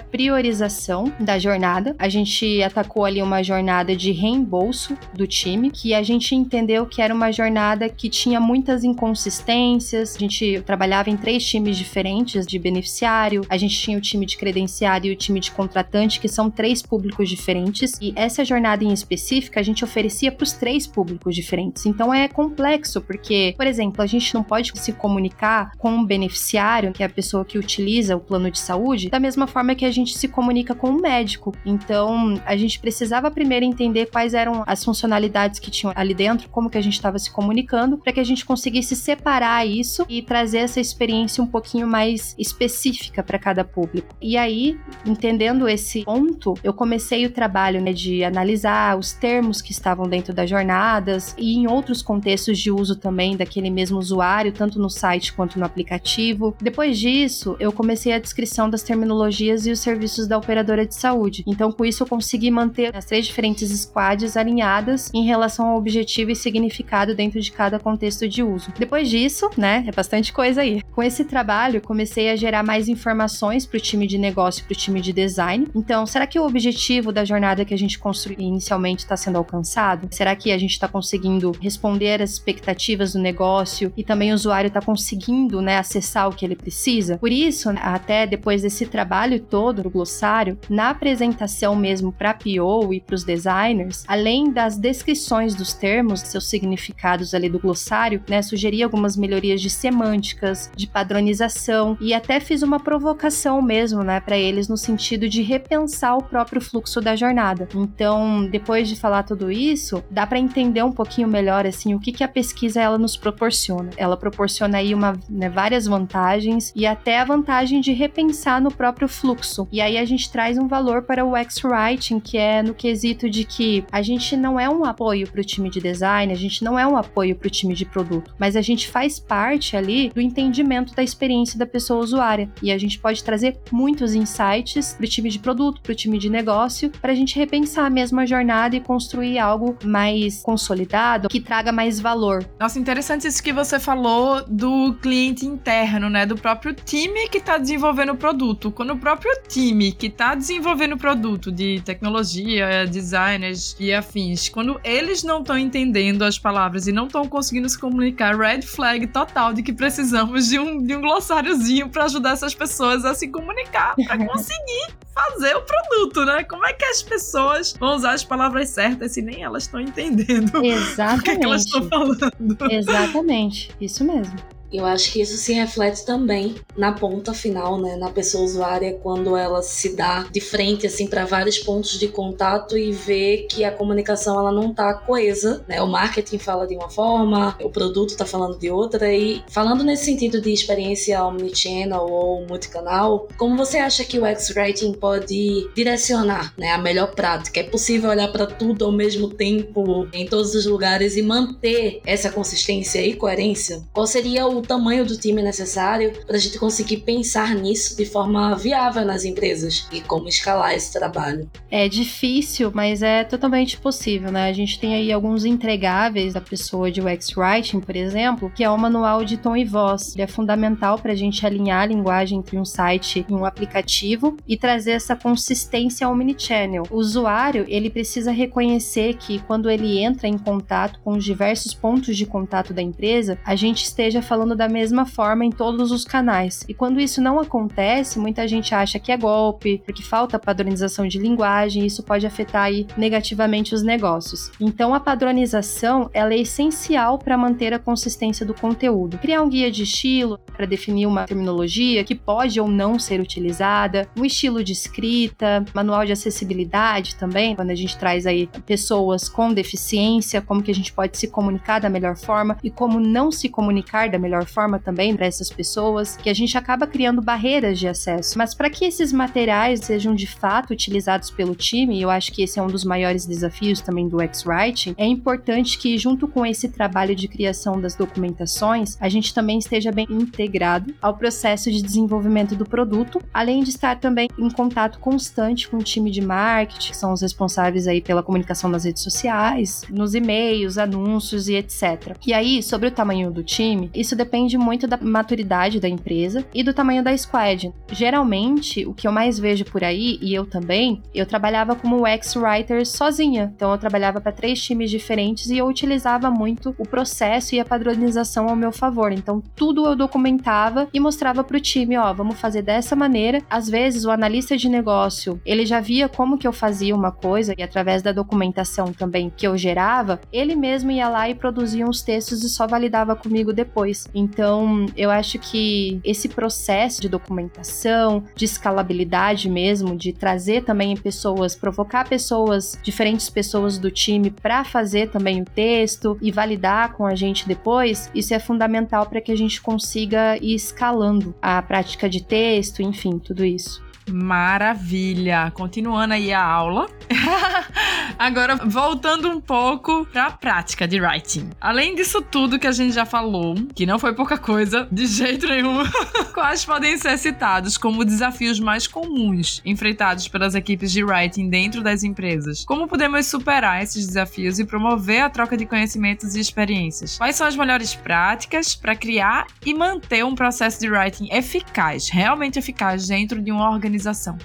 da 1.20 1.38
jornada. 1.38 1.94
A 1.98 2.08
gente 2.08 2.62
atacou 2.62 3.04
ali 3.04 3.22
uma 3.22 3.42
jornada 3.42 3.96
de 3.96 4.12
reembolso 4.12 4.96
do 5.12 5.26
time, 5.26 5.70
que 5.70 5.92
a 5.92 6.02
gente 6.02 6.34
entendeu 6.34 6.86
que 6.86 7.02
era 7.02 7.14
uma 7.14 7.32
jornada 7.32 7.88
que 7.88 8.08
tinha 8.08 8.40
muitas 8.40 8.84
inconsistências. 8.84 10.16
A 10.16 10.18
gente 10.18 10.62
trabalhava 10.64 11.10
em 11.10 11.16
três 11.16 11.44
times 11.44 11.76
diferentes 11.76 12.46
de 12.46 12.58
beneficiário, 12.58 13.42
a 13.48 13.56
gente 13.56 13.78
tinha 13.78 13.98
o 13.98 14.00
time 14.00 14.26
de 14.26 14.36
credenciário 14.36 15.10
e 15.10 15.14
o 15.14 15.16
time 15.16 15.40
de 15.40 15.50
contratante, 15.50 16.20
que 16.20 16.28
são 16.28 16.50
três 16.50 16.82
públicos 16.82 17.28
diferentes, 17.28 17.92
e 18.00 18.12
essa 18.16 18.44
jornada 18.44 18.84
em 18.84 18.92
específica 18.92 19.60
a 19.60 19.62
gente 19.62 19.84
oferecia 19.84 20.30
para 20.30 20.44
os 20.44 20.52
três 20.52 20.86
públicos 20.86 21.34
diferentes. 21.34 21.86
Então 21.86 22.12
é 22.12 22.28
complexo, 22.28 23.00
porque, 23.00 23.54
por 23.56 23.66
exemplo, 23.66 24.02
a 24.02 24.06
gente 24.06 24.34
não 24.34 24.42
pode 24.42 24.72
se 24.74 24.92
comunicar 24.92 25.72
com 25.78 25.90
um 25.90 26.04
beneficiário, 26.04 26.92
que 26.92 27.02
é 27.02 27.06
a 27.06 27.10
pessoa 27.10 27.44
que 27.44 27.58
utiliza 27.58 28.16
o 28.16 28.20
plano 28.20 28.50
de 28.50 28.58
saúde, 28.58 29.08
da 29.08 29.20
mesma 29.20 29.46
forma 29.46 29.74
que 29.74 29.84
a 29.84 29.90
gente 29.90 30.16
se 30.16 30.28
comunica 30.36 30.74
com 30.74 30.90
um 30.90 31.00
médico. 31.00 31.54
Então, 31.64 32.38
a 32.44 32.54
gente 32.54 32.78
precisava 32.78 33.30
primeiro 33.30 33.64
entender 33.64 34.10
quais 34.12 34.34
eram 34.34 34.62
as 34.66 34.84
funcionalidades 34.84 35.58
que 35.58 35.70
tinham 35.70 35.94
ali 35.96 36.12
dentro, 36.12 36.50
como 36.50 36.68
que 36.68 36.76
a 36.76 36.82
gente 36.82 36.92
estava 36.92 37.18
se 37.18 37.30
comunicando, 37.30 37.96
para 37.96 38.12
que 38.12 38.20
a 38.20 38.24
gente 38.24 38.44
conseguisse 38.44 38.94
separar 38.94 39.66
isso 39.66 40.04
e 40.10 40.20
trazer 40.20 40.58
essa 40.58 40.78
experiência 40.78 41.42
um 41.42 41.46
pouquinho 41.46 41.86
mais 41.86 42.34
específica 42.38 43.22
para 43.22 43.38
cada 43.38 43.64
público. 43.64 44.14
E 44.20 44.36
aí, 44.36 44.78
entendendo 45.06 45.66
esse 45.66 46.04
ponto, 46.04 46.52
eu 46.62 46.74
comecei 46.74 47.24
o 47.24 47.30
trabalho 47.30 47.80
né, 47.80 47.94
de 47.94 48.22
analisar 48.22 48.98
os 48.98 49.14
termos 49.14 49.62
que 49.62 49.72
estavam 49.72 50.06
dentro 50.06 50.34
das 50.34 50.50
jornadas 50.50 51.34
e 51.38 51.56
em 51.56 51.66
outros 51.66 52.02
contextos 52.02 52.58
de 52.58 52.70
uso 52.70 52.96
também 52.96 53.38
daquele 53.38 53.70
mesmo 53.70 53.98
usuário, 53.98 54.52
tanto 54.52 54.78
no 54.78 54.90
site 54.90 55.32
quanto 55.32 55.58
no 55.58 55.64
aplicativo. 55.64 56.54
Depois 56.60 56.98
disso, 56.98 57.56
eu 57.58 57.72
comecei 57.72 58.12
a 58.12 58.18
descrição 58.18 58.68
das 58.68 58.82
terminologias 58.82 59.66
e 59.66 59.70
os 59.70 59.80
serviços 59.80 60.25
da 60.28 60.38
operadora 60.38 60.86
de 60.86 60.94
saúde. 60.94 61.44
Então, 61.46 61.72
com 61.72 61.84
isso, 61.84 62.02
eu 62.02 62.06
consegui 62.06 62.50
manter 62.50 62.96
as 62.96 63.04
três 63.04 63.26
diferentes 63.26 63.70
squads 63.70 64.36
alinhadas 64.36 65.10
em 65.14 65.24
relação 65.24 65.68
ao 65.68 65.78
objetivo 65.78 66.30
e 66.30 66.36
significado 66.36 67.14
dentro 67.14 67.40
de 67.40 67.52
cada 67.52 67.78
contexto 67.78 68.28
de 68.28 68.42
uso. 68.42 68.72
Depois 68.78 69.08
disso, 69.08 69.48
né, 69.56 69.84
é 69.86 69.92
bastante 69.92 70.32
coisa 70.32 70.62
aí. 70.62 70.82
Com 70.92 71.02
esse 71.02 71.24
trabalho, 71.24 71.80
comecei 71.80 72.30
a 72.30 72.36
gerar 72.36 72.62
mais 72.62 72.88
informações 72.88 73.66
para 73.66 73.78
o 73.78 73.80
time 73.80 74.06
de 74.06 74.18
negócio 74.18 74.60
e 74.60 74.64
para 74.64 74.72
o 74.72 74.76
time 74.76 75.00
de 75.00 75.12
design. 75.12 75.66
Então, 75.74 76.06
será 76.06 76.26
que 76.26 76.38
o 76.38 76.46
objetivo 76.46 77.12
da 77.12 77.24
jornada 77.24 77.64
que 77.64 77.74
a 77.74 77.78
gente 77.78 77.98
construiu 77.98 78.40
inicialmente 78.40 79.04
está 79.04 79.16
sendo 79.16 79.38
alcançado? 79.38 80.08
Será 80.10 80.34
que 80.34 80.52
a 80.52 80.58
gente 80.58 80.72
está 80.72 80.88
conseguindo 80.88 81.52
responder 81.60 82.22
às 82.22 82.32
expectativas 82.32 83.12
do 83.12 83.18
negócio 83.18 83.92
e 83.96 84.04
também 84.04 84.32
o 84.32 84.34
usuário 84.34 84.68
está 84.68 84.80
conseguindo 84.80 85.60
né, 85.60 85.78
acessar 85.78 86.28
o 86.28 86.32
que 86.32 86.44
ele 86.44 86.56
precisa? 86.56 87.18
Por 87.18 87.30
isso, 87.30 87.70
até 87.76 88.26
depois 88.26 88.62
desse 88.62 88.86
trabalho 88.86 89.40
todo 89.40 89.82
do 89.82 89.90
glossário, 90.06 90.56
na 90.70 90.90
apresentação 90.90 91.74
mesmo 91.74 92.12
para 92.12 92.32
PO 92.32 92.94
e 92.94 93.00
para 93.00 93.16
os 93.16 93.24
designers, 93.24 94.04
além 94.06 94.52
das 94.52 94.78
descrições 94.78 95.54
dos 95.54 95.72
termos, 95.72 96.20
seus 96.20 96.48
significados 96.48 97.34
ali 97.34 97.48
do 97.48 97.58
glossário, 97.58 98.22
né, 98.28 98.40
sugeri 98.40 98.82
algumas 98.82 99.16
melhorias 99.16 99.60
de 99.60 99.68
semânticas, 99.68 100.70
de 100.76 100.86
padronização 100.86 101.98
e 102.00 102.14
até 102.14 102.38
fiz 102.38 102.62
uma 102.62 102.78
provocação 102.78 103.60
mesmo, 103.60 104.04
né, 104.04 104.20
para 104.20 104.38
eles 104.38 104.68
no 104.68 104.76
sentido 104.76 105.28
de 105.28 105.42
repensar 105.42 106.16
o 106.16 106.22
próprio 106.22 106.60
fluxo 106.60 107.00
da 107.00 107.16
jornada. 107.16 107.68
Então, 107.74 108.46
depois 108.46 108.88
de 108.88 108.94
falar 108.94 109.24
tudo 109.24 109.50
isso, 109.50 110.04
dá 110.08 110.24
para 110.26 110.38
entender 110.38 110.84
um 110.84 110.92
pouquinho 110.92 111.26
melhor 111.26 111.66
assim 111.66 111.94
o 111.94 112.00
que, 112.00 112.12
que 112.12 112.22
a 112.22 112.28
pesquisa 112.28 112.80
ela 112.80 112.96
nos 112.96 113.16
proporciona. 113.16 113.90
Ela 113.96 114.16
proporciona 114.16 114.78
aí 114.78 114.94
uma, 114.94 115.14
né, 115.28 115.48
várias 115.48 115.86
vantagens 115.86 116.72
e 116.76 116.86
até 116.86 117.18
a 117.18 117.24
vantagem 117.24 117.80
de 117.80 117.92
repensar 117.92 118.60
no 118.60 118.70
próprio 118.70 119.08
fluxo. 119.08 119.66
E 119.72 119.80
aí 119.80 119.95
a 119.98 120.04
gente 120.04 120.30
traz 120.30 120.58
um 120.58 120.66
valor 120.66 121.02
para 121.02 121.24
o 121.24 121.36
X-Writing, 121.36 122.20
que 122.20 122.38
é 122.38 122.62
no 122.62 122.74
quesito 122.74 123.28
de 123.28 123.44
que 123.44 123.84
a 123.90 124.02
gente 124.02 124.36
não 124.36 124.58
é 124.58 124.68
um 124.68 124.84
apoio 124.84 125.28
para 125.30 125.40
o 125.40 125.44
time 125.44 125.70
de 125.70 125.80
design 125.80 126.32
a 126.32 126.36
gente 126.36 126.62
não 126.62 126.78
é 126.78 126.86
um 126.86 126.96
apoio 126.96 127.34
para 127.34 127.46
o 127.46 127.50
time 127.50 127.74
de 127.74 127.84
produto, 127.84 128.34
mas 128.38 128.56
a 128.56 128.60
gente 128.60 128.88
faz 128.88 129.18
parte 129.18 129.76
ali 129.76 130.10
do 130.10 130.20
entendimento 130.20 130.94
da 130.94 131.02
experiência 131.02 131.58
da 131.58 131.66
pessoa 131.66 132.00
usuária 132.00 132.50
e 132.62 132.70
a 132.70 132.78
gente 132.78 132.98
pode 132.98 133.22
trazer 133.22 133.58
muitos 133.70 134.14
insights 134.14 134.94
para 134.94 135.04
o 135.04 135.08
time 135.08 135.30
de 135.30 135.38
produto, 135.38 135.80
para 135.80 135.92
o 135.92 135.94
time 135.94 136.18
de 136.18 136.30
negócio, 136.30 136.90
para 136.90 137.12
a 137.12 137.14
gente 137.14 137.36
repensar 137.36 137.86
a 137.86 138.26
jornada 138.26 138.76
e 138.76 138.80
construir 138.80 139.38
algo 139.38 139.76
mais 139.84 140.42
consolidado, 140.42 141.28
que 141.28 141.40
traga 141.40 141.72
mais 141.72 142.00
valor. 142.00 142.48
Nossa, 142.58 142.78
interessante 142.78 143.26
isso 143.26 143.42
que 143.42 143.52
você 143.52 143.78
falou 143.78 144.44
do 144.46 144.94
cliente 144.94 145.44
interno, 145.46 146.08
né? 146.08 146.24
Do 146.24 146.36
próprio 146.36 146.74
time 146.74 147.28
que 147.28 147.38
está 147.38 147.58
desenvolvendo 147.58 148.12
o 148.12 148.16
produto. 148.16 148.70
Quando 148.70 148.92
o 148.92 148.96
próprio 148.96 149.30
time 149.48 149.85
que 149.92 150.06
está 150.06 150.34
desenvolvendo 150.34 150.94
o 150.94 150.98
produto 150.98 151.50
de 151.50 151.80
tecnologia, 151.82 152.86
designers 152.86 153.76
e 153.78 153.92
afins, 153.92 154.48
quando 154.48 154.80
eles 154.82 155.22
não 155.22 155.40
estão 155.40 155.58
entendendo 155.58 156.22
as 156.22 156.38
palavras 156.38 156.86
e 156.86 156.92
não 156.92 157.06
estão 157.06 157.26
conseguindo 157.26 157.68
se 157.68 157.78
comunicar, 157.78 158.36
red 158.36 158.62
flag 158.62 159.06
total 159.08 159.52
de 159.52 159.62
que 159.62 159.72
precisamos 159.72 160.48
de 160.48 160.58
um, 160.58 160.82
de 160.82 160.96
um 160.96 161.00
glossáriozinho 161.00 161.88
para 161.88 162.04
ajudar 162.04 162.32
essas 162.32 162.54
pessoas 162.54 163.04
a 163.04 163.14
se 163.14 163.28
comunicar, 163.28 163.94
para 163.94 164.18
conseguir 164.26 164.94
fazer 165.14 165.56
o 165.56 165.62
produto, 165.62 166.24
né? 166.24 166.44
Como 166.44 166.66
é 166.66 166.72
que 166.72 166.84
as 166.84 167.02
pessoas 167.02 167.74
vão 167.78 167.96
usar 167.96 168.12
as 168.12 168.24
palavras 168.24 168.68
certas 168.68 169.12
se 169.12 169.22
nem 169.22 169.42
elas 169.42 169.64
estão 169.64 169.80
entendendo 169.80 170.64
Exatamente. 170.64 171.20
o 171.20 171.22
que, 171.22 171.30
é 171.30 171.36
que 171.36 171.44
elas 171.44 171.64
estão 171.64 171.88
falando? 171.88 172.32
Exatamente, 172.70 173.70
isso 173.80 174.04
mesmo. 174.04 174.36
Eu 174.72 174.84
acho 174.84 175.12
que 175.12 175.20
isso 175.20 175.36
se 175.36 175.52
reflete 175.52 176.04
também 176.04 176.54
na 176.76 176.92
ponta 176.92 177.32
final, 177.32 177.80
né, 177.80 177.96
na 177.96 178.10
pessoa 178.10 178.44
usuária 178.44 178.98
quando 179.02 179.36
ela 179.36 179.62
se 179.62 179.94
dá 179.94 180.26
de 180.30 180.40
frente 180.40 180.86
assim 180.86 181.06
para 181.06 181.24
vários 181.24 181.58
pontos 181.58 181.98
de 181.98 182.08
contato 182.08 182.76
e 182.76 182.92
vê 182.92 183.46
que 183.50 183.64
a 183.64 183.70
comunicação 183.70 184.38
ela 184.38 184.52
não 184.52 184.74
tá 184.74 184.94
coesa, 184.94 185.64
né? 185.68 185.80
O 185.82 185.86
marketing 185.86 186.38
fala 186.38 186.66
de 186.66 186.74
uma 186.74 186.90
forma, 186.90 187.56
o 187.62 187.70
produto 187.70 188.16
tá 188.16 188.24
falando 188.24 188.58
de 188.58 188.70
outra 188.70 189.12
e 189.12 189.42
falando 189.48 189.84
nesse 189.84 190.04
sentido 190.04 190.40
de 190.40 190.52
experiência 190.52 191.22
omnichannel 191.24 192.02
ou 192.02 192.46
multicanal, 192.46 193.28
como 193.36 193.56
você 193.56 193.78
acha 193.78 194.04
que 194.04 194.18
o 194.18 194.26
X-Writing 194.26 194.92
pode 194.94 195.70
direcionar, 195.74 196.52
né, 196.56 196.72
a 196.72 196.78
melhor 196.78 197.14
prática? 197.14 197.60
É 197.60 197.62
possível 197.62 198.10
olhar 198.10 198.30
para 198.32 198.46
tudo 198.46 198.84
ao 198.84 198.92
mesmo 198.92 199.28
tempo 199.28 200.08
em 200.12 200.26
todos 200.26 200.54
os 200.54 200.66
lugares 200.66 201.16
e 201.16 201.22
manter 201.22 202.00
essa 202.04 202.30
consistência 202.30 203.04
e 203.04 203.14
coerência? 203.14 203.82
Qual 203.92 204.06
seria 204.06 204.46
o 204.46 204.55
o 204.58 204.62
tamanho 204.62 205.04
do 205.04 205.16
time 205.16 205.42
necessário 205.42 206.12
para 206.26 206.36
a 206.36 206.38
gente 206.38 206.58
conseguir 206.58 206.98
pensar 206.98 207.54
nisso 207.54 207.96
de 207.96 208.04
forma 208.04 208.54
viável 208.56 209.04
nas 209.04 209.24
empresas 209.24 209.86
e 209.92 210.00
como 210.00 210.28
escalar 210.28 210.74
esse 210.74 210.92
trabalho. 210.92 211.48
É 211.70 211.88
difícil, 211.88 212.70
mas 212.74 213.02
é 213.02 213.24
totalmente 213.24 213.78
possível, 213.78 214.30
né? 214.30 214.48
A 214.48 214.52
gente 214.52 214.78
tem 214.78 214.94
aí 214.94 215.12
alguns 215.12 215.44
entregáveis 215.44 216.34
da 216.34 216.40
pessoa 216.40 216.90
de 216.90 217.00
UX 217.00 217.36
Writing, 217.36 217.80
por 217.80 217.96
exemplo, 217.96 218.50
que 218.54 218.62
é 218.62 218.70
o 218.70 218.78
manual 218.78 219.24
de 219.24 219.36
tom 219.36 219.56
e 219.56 219.64
voz. 219.64 220.14
Ele 220.14 220.22
é 220.22 220.26
fundamental 220.26 220.98
para 220.98 221.12
a 221.12 221.16
gente 221.16 221.44
alinhar 221.44 221.82
a 221.82 221.86
linguagem 221.86 222.38
entre 222.38 222.58
um 222.58 222.64
site 222.64 223.26
e 223.28 223.32
um 223.32 223.44
aplicativo 223.44 224.36
e 224.46 224.56
trazer 224.56 224.92
essa 224.92 225.16
consistência 225.16 226.06
ao 226.06 226.12
omnichannel. 226.12 226.84
O 226.90 226.96
usuário, 226.96 227.64
ele 227.68 227.90
precisa 227.90 228.30
reconhecer 228.30 229.14
que 229.14 229.38
quando 229.40 229.70
ele 229.70 229.98
entra 229.98 230.28
em 230.28 230.38
contato 230.38 231.00
com 231.02 231.12
os 231.12 231.24
diversos 231.24 231.74
pontos 231.74 232.16
de 232.16 232.26
contato 232.26 232.72
da 232.72 232.82
empresa, 232.82 233.38
a 233.44 233.56
gente 233.56 233.84
esteja 233.84 234.22
falando 234.22 234.45
falando 234.46 234.54
da 234.54 234.68
mesma 234.68 235.04
forma 235.04 235.44
em 235.44 235.50
todos 235.50 235.90
os 235.90 236.04
canais. 236.04 236.64
E 236.68 236.74
quando 236.74 237.00
isso 237.00 237.20
não 237.20 237.40
acontece, 237.40 238.18
muita 238.18 238.46
gente 238.46 238.74
acha 238.74 238.98
que 238.98 239.10
é 239.10 239.16
golpe, 239.16 239.82
porque 239.84 240.02
falta 240.02 240.38
padronização 240.38 241.08
de 241.08 241.18
linguagem, 241.18 241.82
e 241.82 241.86
isso 241.86 242.02
pode 242.02 242.26
afetar 242.26 242.62
aí 242.62 242.86
negativamente 242.96 243.74
os 243.74 243.82
negócios. 243.82 244.52
Então 244.60 244.94
a 244.94 245.00
padronização, 245.00 246.08
ela 246.14 246.32
é 246.32 246.38
essencial 246.38 247.18
para 247.18 247.36
manter 247.36 247.74
a 247.74 247.78
consistência 247.78 248.46
do 248.46 248.54
conteúdo. 248.54 249.18
Criar 249.18 249.42
um 249.42 249.48
guia 249.48 249.70
de 249.70 249.82
estilo 249.82 250.38
para 250.54 250.66
definir 250.66 251.06
uma 251.06 251.24
terminologia 251.24 252.04
que 252.04 252.14
pode 252.14 252.60
ou 252.60 252.68
não 252.68 252.98
ser 252.98 253.20
utilizada, 253.20 254.08
um 254.16 254.24
estilo 254.24 254.62
de 254.62 254.72
escrita, 254.72 255.64
manual 255.74 256.04
de 256.04 256.12
acessibilidade 256.12 257.16
também, 257.16 257.56
quando 257.56 257.70
a 257.70 257.74
gente 257.74 257.98
traz 257.98 258.26
aí 258.26 258.48
pessoas 258.64 259.28
com 259.28 259.52
deficiência, 259.52 260.40
como 260.40 260.62
que 260.62 260.70
a 260.70 260.74
gente 260.74 260.92
pode 260.92 261.18
se 261.18 261.28
comunicar 261.28 261.80
da 261.80 261.88
melhor 261.88 262.16
forma 262.16 262.56
e 262.62 262.70
como 262.70 263.00
não 263.00 263.32
se 263.32 263.48
comunicar 263.48 264.08
da 264.08 264.18
melhor 264.18 264.35
melhor 264.36 264.46
forma 264.46 264.78
também 264.78 265.16
para 265.16 265.26
essas 265.26 265.50
pessoas, 265.50 266.16
que 266.16 266.28
a 266.28 266.34
gente 266.34 266.56
acaba 266.58 266.86
criando 266.86 267.22
barreiras 267.22 267.78
de 267.78 267.88
acesso. 267.88 268.36
Mas 268.36 268.54
para 268.54 268.68
que 268.68 268.84
esses 268.84 269.12
materiais 269.12 269.80
sejam 269.80 270.14
de 270.14 270.26
fato 270.26 270.72
utilizados 270.72 271.30
pelo 271.30 271.54
time, 271.54 272.00
eu 272.00 272.10
acho 272.10 272.32
que 272.32 272.42
esse 272.42 272.58
é 272.58 272.62
um 272.62 272.66
dos 272.66 272.84
maiores 272.84 273.24
desafios 273.24 273.80
também 273.80 274.08
do 274.08 274.20
X-Writing, 274.20 274.94
é 274.98 275.06
importante 275.06 275.78
que, 275.78 275.96
junto 275.96 276.28
com 276.28 276.44
esse 276.44 276.68
trabalho 276.68 277.14
de 277.14 277.28
criação 277.28 277.80
das 277.80 277.94
documentações, 277.94 278.96
a 279.00 279.08
gente 279.08 279.32
também 279.32 279.58
esteja 279.58 279.90
bem 279.90 280.06
integrado 280.10 280.94
ao 281.00 281.16
processo 281.16 281.70
de 281.70 281.80
desenvolvimento 281.80 282.54
do 282.54 282.64
produto, 282.64 283.22
além 283.32 283.62
de 283.62 283.70
estar 283.70 283.98
também 283.98 284.28
em 284.38 284.50
contato 284.50 284.98
constante 284.98 285.68
com 285.68 285.78
o 285.78 285.82
time 285.82 286.10
de 286.10 286.20
marketing, 286.20 286.90
que 286.90 286.96
são 286.96 287.12
os 287.12 287.22
responsáveis 287.22 287.86
aí 287.86 288.00
pela 288.00 288.22
comunicação 288.22 288.68
nas 288.68 288.84
redes 288.84 289.02
sociais, 289.02 289.82
nos 289.88 290.14
e-mails, 290.14 290.78
anúncios 290.78 291.48
e 291.48 291.54
etc. 291.54 292.16
E 292.26 292.32
aí, 292.32 292.62
sobre 292.62 292.88
o 292.88 292.90
tamanho 292.90 293.30
do 293.30 293.42
time, 293.42 293.90
isso 293.94 294.16
depende 294.26 294.58
muito 294.58 294.88
da 294.88 294.96
maturidade 294.96 295.78
da 295.78 295.88
empresa 295.88 296.44
e 296.52 296.64
do 296.64 296.74
tamanho 296.74 297.02
da 297.02 297.16
squad. 297.16 297.72
Geralmente, 297.92 298.84
o 298.84 298.92
que 298.92 299.06
eu 299.06 299.12
mais 299.12 299.38
vejo 299.38 299.64
por 299.64 299.84
aí, 299.84 300.18
e 300.20 300.34
eu 300.34 300.44
também, 300.44 301.00
eu 301.14 301.24
trabalhava 301.24 301.76
como 301.76 302.02
UX-writer 302.02 302.84
sozinha. 302.84 303.52
Então, 303.54 303.70
eu 303.70 303.78
trabalhava 303.78 304.20
para 304.20 304.32
três 304.32 304.60
times 304.60 304.90
diferentes 304.90 305.48
e 305.48 305.58
eu 305.58 305.66
utilizava 305.66 306.28
muito 306.28 306.74
o 306.76 306.84
processo 306.84 307.54
e 307.54 307.60
a 307.60 307.64
padronização 307.64 308.48
ao 308.48 308.56
meu 308.56 308.72
favor. 308.72 309.12
Então, 309.12 309.40
tudo 309.54 309.86
eu 309.86 309.94
documentava 309.94 310.88
e 310.92 310.98
mostrava 310.98 311.44
para 311.44 311.56
o 311.56 311.60
time, 311.60 311.96
ó, 311.96 312.12
vamos 312.12 312.40
fazer 312.40 312.62
dessa 312.62 312.96
maneira. 312.96 313.40
Às 313.48 313.68
vezes, 313.68 314.04
o 314.04 314.10
analista 314.10 314.56
de 314.56 314.68
negócio, 314.68 315.40
ele 315.46 315.64
já 315.64 315.78
via 315.78 316.08
como 316.08 316.36
que 316.36 316.48
eu 316.48 316.52
fazia 316.52 316.96
uma 316.96 317.12
coisa 317.12 317.54
e 317.56 317.62
através 317.62 318.02
da 318.02 318.10
documentação 318.10 318.92
também 318.92 319.32
que 319.34 319.46
eu 319.46 319.56
gerava, 319.56 320.20
ele 320.32 320.56
mesmo 320.56 320.90
ia 320.90 321.08
lá 321.08 321.28
e 321.30 321.34
produzia 321.34 321.86
uns 321.86 322.02
textos 322.02 322.42
e 322.42 322.48
só 322.48 322.66
validava 322.66 323.14
comigo 323.14 323.52
depois. 323.52 324.08
Então, 324.18 324.86
eu 324.96 325.10
acho 325.10 325.38
que 325.38 326.00
esse 326.02 326.26
processo 326.26 327.02
de 327.02 327.08
documentação, 327.08 328.24
de 328.34 328.46
escalabilidade 328.46 329.50
mesmo, 329.50 329.94
de 329.94 330.10
trazer 330.10 330.64
também 330.64 330.96
pessoas, 330.96 331.54
provocar 331.54 332.08
pessoas, 332.08 332.78
diferentes 332.82 333.28
pessoas 333.28 333.76
do 333.76 333.90
time 333.90 334.30
para 334.30 334.64
fazer 334.64 335.10
também 335.10 335.42
o 335.42 335.44
texto 335.44 336.16
e 336.22 336.32
validar 336.32 336.94
com 336.94 337.04
a 337.04 337.14
gente 337.14 337.46
depois, 337.46 338.10
isso 338.14 338.32
é 338.32 338.38
fundamental 338.38 339.04
para 339.04 339.20
que 339.20 339.30
a 339.30 339.36
gente 339.36 339.60
consiga 339.60 340.38
ir 340.38 340.54
escalando 340.54 341.34
a 341.42 341.60
prática 341.60 342.08
de 342.08 342.24
texto, 342.24 342.80
enfim, 342.80 343.18
tudo 343.18 343.44
isso. 343.44 343.85
Maravilha! 344.10 345.50
Continuando 345.52 346.14
aí 346.14 346.32
a 346.32 346.42
aula. 346.42 346.88
Agora, 348.18 348.56
voltando 348.56 349.28
um 349.28 349.40
pouco 349.40 350.06
para 350.06 350.26
a 350.26 350.30
prática 350.30 350.86
de 350.86 351.00
writing. 351.00 351.50
Além 351.60 351.94
disso 351.94 352.22
tudo 352.22 352.58
que 352.58 352.66
a 352.66 352.72
gente 352.72 352.94
já 352.94 353.04
falou, 353.04 353.54
que 353.74 353.84
não 353.84 353.98
foi 353.98 354.14
pouca 354.14 354.38
coisa, 354.38 354.88
de 354.90 355.06
jeito 355.06 355.46
nenhum, 355.46 355.82
quais 356.32 356.64
podem 356.64 356.96
ser 356.96 357.18
citados 357.18 357.76
como 357.76 358.04
desafios 358.04 358.60
mais 358.60 358.86
comuns 358.86 359.60
enfrentados 359.64 360.28
pelas 360.28 360.54
equipes 360.54 360.92
de 360.92 361.04
writing 361.04 361.50
dentro 361.50 361.82
das 361.82 362.02
empresas? 362.04 362.64
Como 362.64 362.88
podemos 362.88 363.26
superar 363.26 363.82
esses 363.82 364.06
desafios 364.06 364.58
e 364.58 364.64
promover 364.64 365.22
a 365.22 365.30
troca 365.30 365.56
de 365.56 365.66
conhecimentos 365.66 366.34
e 366.36 366.40
experiências? 366.40 367.18
Quais 367.18 367.36
são 367.36 367.46
as 367.46 367.56
melhores 367.56 367.94
práticas 367.94 368.74
para 368.74 368.94
criar 368.94 369.46
e 369.64 369.74
manter 369.74 370.24
um 370.24 370.34
processo 370.34 370.80
de 370.80 370.88
writing 370.88 371.28
eficaz, 371.30 372.08
realmente 372.08 372.58
eficaz 372.58 373.08
dentro 373.08 373.42
de 373.42 373.50
uma 373.50 373.70
organização? 373.70 373.95